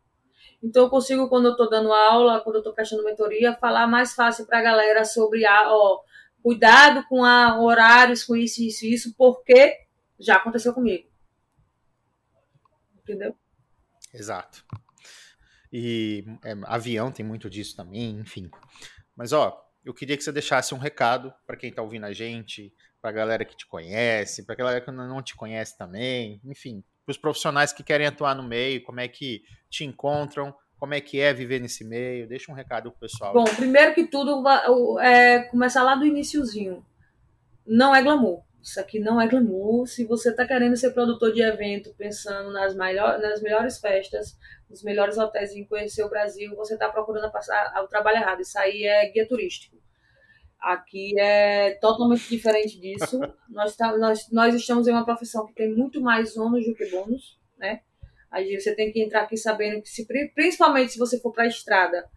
[0.63, 4.13] Então, eu consigo, quando eu estou dando aula, quando eu estou prestando mentoria, falar mais
[4.13, 6.01] fácil para a galera sobre a, ó,
[6.41, 9.77] cuidado com a, horários, com isso, isso, isso, porque
[10.19, 11.07] já aconteceu comigo.
[12.97, 13.35] Entendeu?
[14.13, 14.63] Exato.
[15.71, 18.49] E é, avião tem muito disso também, enfim.
[19.15, 22.73] Mas ó, eu queria que você deixasse um recado para quem está ouvindo a gente,
[23.01, 26.83] para a galera que te conhece, para a galera que não te conhece também, enfim,
[27.05, 30.99] para os profissionais que querem atuar no meio, como é que te encontram, como é
[30.99, 32.27] que é viver nesse meio.
[32.27, 33.33] Deixa um recado pro pessoal.
[33.33, 34.43] Bom, primeiro que tudo,
[34.99, 36.85] é começar lá do iníciozinho.
[37.65, 38.43] Não é glamour.
[38.61, 39.85] Isso aqui não é glamour.
[39.85, 44.35] Se você está querendo ser produtor de evento, pensando nas, maior, nas melhores festas,
[44.67, 48.41] nos melhores hotéis em conhecer o Brasil, você está procurando passar o trabalho errado.
[48.41, 49.77] Isso aí é guia turístico.
[50.65, 53.19] Aqui é totalmente diferente disso.
[53.47, 56.89] nós, tá, nós, nós estamos em uma profissão que tem muito mais ônus do que
[56.89, 57.81] bônus, né?
[58.31, 61.47] Aí você tem que entrar aqui sabendo que, se, principalmente se você for para a
[61.47, 62.09] estrada,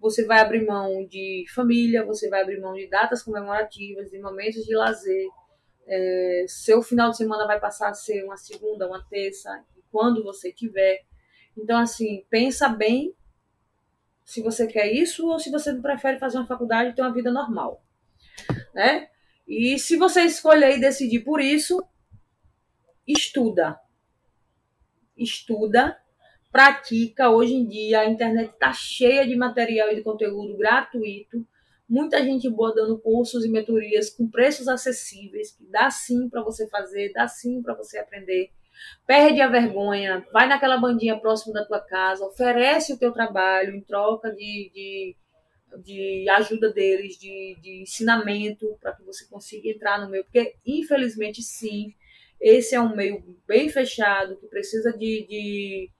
[0.00, 4.64] você vai abrir mão de família, você vai abrir mão de datas comemorativas, de momentos
[4.64, 5.28] de lazer,
[5.86, 10.52] é, seu final de semana vai passar a ser uma segunda, uma terça, quando você
[10.52, 11.04] tiver.
[11.56, 13.14] Então, assim, pensa bem
[14.24, 17.30] se você quer isso ou se você prefere fazer uma faculdade e ter uma vida
[17.30, 17.83] normal,
[18.74, 19.08] né?
[19.46, 21.82] E se você escolher e decidir por isso,
[23.06, 23.78] estuda.
[25.16, 25.96] Estuda,
[26.50, 27.30] pratica.
[27.30, 31.46] Hoje em dia a internet está cheia de material e de conteúdo gratuito
[31.88, 36.68] muita gente boa dando cursos e mentorias com preços acessíveis, que dá sim para você
[36.68, 38.50] fazer, dá sim para você aprender.
[39.06, 43.80] Perde a vergonha, vai naquela bandinha próximo da tua casa, oferece o teu trabalho em
[43.80, 45.16] troca de, de,
[45.82, 51.42] de ajuda deles, de, de ensinamento, para que você consiga entrar no meio, porque infelizmente
[51.42, 51.94] sim,
[52.40, 55.90] esse é um meio bem fechado, que precisa de, de,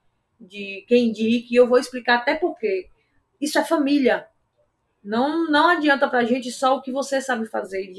[0.40, 2.88] de quem indique, e eu vou explicar até por quê.
[3.40, 4.26] Isso é família,
[5.04, 7.92] não, não adianta pra gente só o que você sabe fazer,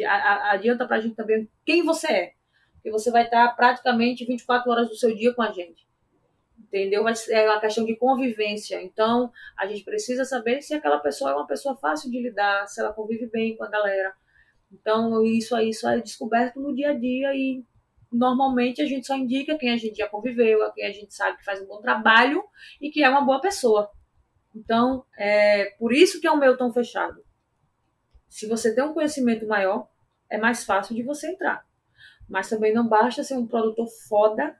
[0.49, 2.33] adianta pra gente também quem você é.
[2.73, 5.84] Porque você vai estar praticamente 24 horas do seu dia com a gente.
[6.67, 7.03] Entendeu?
[7.03, 8.81] Mas é uma questão de convivência.
[8.81, 12.81] Então, a gente precisa saber se aquela pessoa é uma pessoa fácil de lidar, se
[12.81, 14.13] ela convive bem com a galera.
[14.71, 17.63] Então, isso aí só é descoberto no dia a dia e
[18.11, 21.37] normalmente a gente só indica quem a gente já conviveu, a quem a gente sabe
[21.37, 22.43] que faz um bom trabalho
[22.81, 23.91] e que é uma boa pessoa.
[24.55, 27.23] Então, é por isso que é o meu tão fechado.
[28.27, 29.87] Se você tem um conhecimento maior,
[30.29, 31.65] é mais fácil de você entrar.
[32.27, 34.57] Mas também não basta ser um produtor foda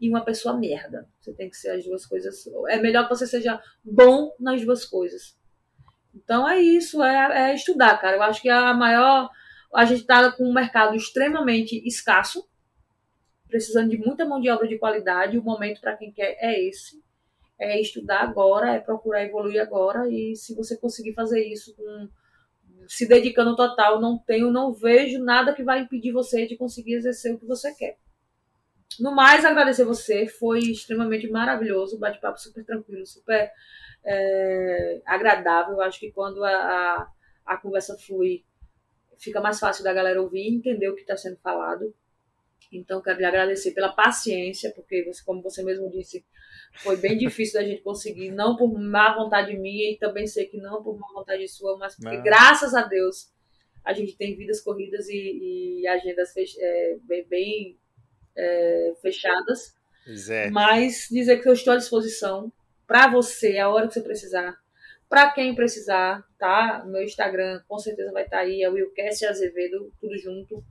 [0.00, 1.08] e uma pessoa merda.
[1.20, 2.44] Você tem que ser as duas coisas.
[2.68, 5.38] É melhor que você seja bom nas duas coisas.
[6.14, 8.16] Então é isso, é, é estudar, cara.
[8.16, 9.30] Eu acho que a maior.
[9.74, 12.48] A gente está com um mercado extremamente escasso,
[13.48, 15.36] precisando de muita mão de obra de qualidade.
[15.36, 17.02] O momento para quem quer é esse
[17.58, 22.08] é estudar agora, é procurar evoluir agora, e se você conseguir fazer isso com,
[22.88, 27.34] se dedicando total, não tenho, não vejo nada que vai impedir você de conseguir exercer
[27.34, 27.96] o que você quer.
[29.00, 33.50] No mais, agradecer você, foi extremamente maravilhoso, bate-papo super tranquilo, super
[34.04, 35.80] é, agradável.
[35.80, 37.08] Acho que quando a, a,
[37.44, 38.44] a conversa flui,
[39.18, 41.94] fica mais fácil da galera ouvir e entender o que está sendo falado.
[42.72, 46.24] Então, quero lhe agradecer pela paciência, porque, você, como você mesmo disse,
[46.76, 50.56] foi bem difícil da gente conseguir, não por má vontade minha e também sei que
[50.56, 52.22] não por má vontade sua, mas porque, não.
[52.22, 53.32] graças a Deus,
[53.84, 57.78] a gente tem vidas corridas e, e agendas fech, é, bem, bem
[58.36, 59.74] é, fechadas.
[60.30, 60.50] É.
[60.50, 62.52] Mas dizer que eu estou à disposição
[62.86, 64.56] para você, a hora que você precisar.
[65.08, 66.84] Para quem precisar, tá?
[66.86, 70.62] Meu Instagram com certeza vai estar tá aí, é o Wilcast Azevedo, tudo junto.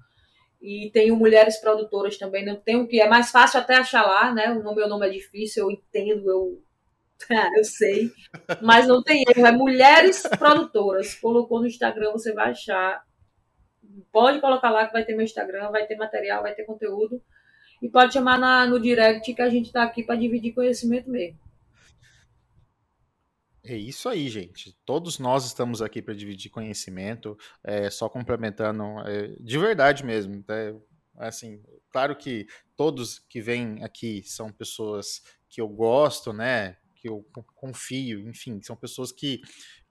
[0.62, 4.50] E tenho mulheres produtoras também, não tenho que é mais fácil até achar lá, né?
[4.52, 6.64] O meu nome é difícil, eu entendo, eu
[7.58, 8.12] eu sei,
[8.62, 11.16] mas não tem erro, é mulheres produtoras.
[11.16, 13.04] Colocou no Instagram, você vai achar.
[14.12, 17.22] Pode colocar lá que vai ter meu Instagram, vai ter material, vai ter conteúdo.
[17.84, 21.38] E pode chamar na, no direct que a gente está aqui para dividir conhecimento mesmo.
[23.62, 24.74] É isso aí, gente.
[24.86, 30.46] Todos nós estamos aqui para dividir conhecimento, é, só complementando, é, de verdade mesmo.
[30.48, 30.74] É,
[31.18, 36.78] assim, claro que todos que vêm aqui são pessoas que eu gosto, né?
[36.96, 39.42] Que eu confio, enfim, são pessoas que,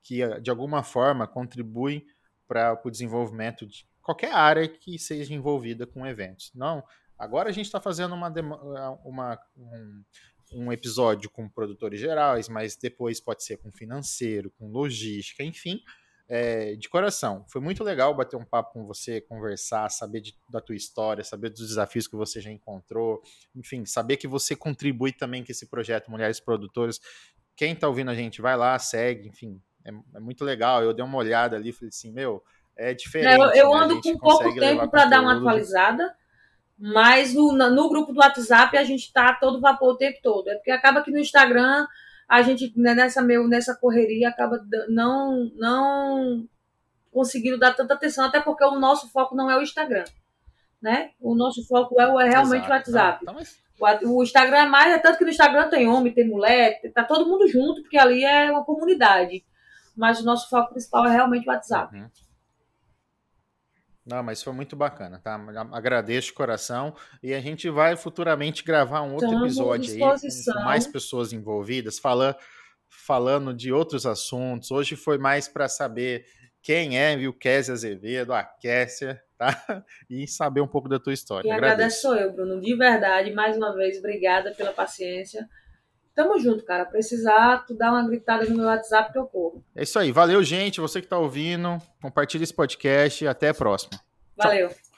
[0.03, 2.07] que de alguma forma contribuem
[2.49, 6.51] para o desenvolvimento de qualquer área que seja envolvida com eventos.
[6.55, 6.83] Não,
[7.23, 8.29] agora a gente está fazendo uma,
[9.05, 10.03] uma um,
[10.55, 15.81] um episódio com produtores gerais, mas depois pode ser com financeiro, com logística, enfim.
[16.29, 20.61] É, de coração, foi muito legal bater um papo com você, conversar, saber de, da
[20.61, 23.21] tua história, saber dos desafios que você já encontrou,
[23.55, 27.01] enfim, saber que você contribui também com esse projeto Mulheres Produtoras.
[27.55, 30.83] Quem está ouvindo a gente, vai lá, segue, enfim, é, é, muito legal.
[30.83, 32.43] Eu dei uma olhada ali, falei assim, meu,
[32.77, 33.39] é diferente.
[33.39, 33.85] Eu, eu né?
[33.85, 36.17] ando com pouco tempo para dar uma atualizada,
[36.79, 40.49] mas no, no grupo do WhatsApp a gente tá todo vapor o tempo todo.
[40.49, 41.87] É porque acaba que no Instagram
[42.29, 46.49] a gente, né, nessa, meu, nessa correria, acaba não, não
[47.13, 50.05] conseguindo dar tanta atenção, até porque o nosso foco não é o Instagram.
[50.81, 51.11] Né?
[51.21, 52.71] O nosso foco é, é realmente Exato.
[52.71, 53.27] o WhatsApp.
[53.27, 54.01] Tá.
[54.05, 57.29] O Instagram é mais, é tanto que no Instagram tem homem, tem mulher, tá todo
[57.29, 59.45] mundo junto, porque ali é uma comunidade.
[59.97, 61.95] Mas o nosso foco principal é realmente o WhatsApp.
[61.95, 62.07] Uhum.
[64.05, 65.35] Não, mas foi muito bacana, tá?
[65.73, 70.65] Agradeço de coração e a gente vai futuramente gravar um outro Estamos episódio aí com
[70.65, 72.37] mais pessoas envolvidas, falando,
[72.89, 74.73] falando de outros assuntos.
[74.73, 76.25] Hoje foi mais para saber
[76.61, 79.49] quem é viu Kézia Azevedo, a Kessia, tá?
[80.11, 81.49] E saber um pouco da tua história.
[81.49, 85.49] E agradeço eu, Bruno, de verdade, mais uma vez, obrigada pela paciência.
[86.15, 86.85] Tamo junto, cara.
[86.85, 89.65] Precisar, tu dá uma gritada no meu WhatsApp que eu corro.
[89.75, 90.13] É isso aí.
[90.13, 90.81] Valeu, gente.
[90.81, 91.79] Você que tá ouvindo.
[92.01, 93.99] Compartilha esse podcast até a próxima.
[94.37, 94.69] Valeu.
[94.69, 94.92] Tchau.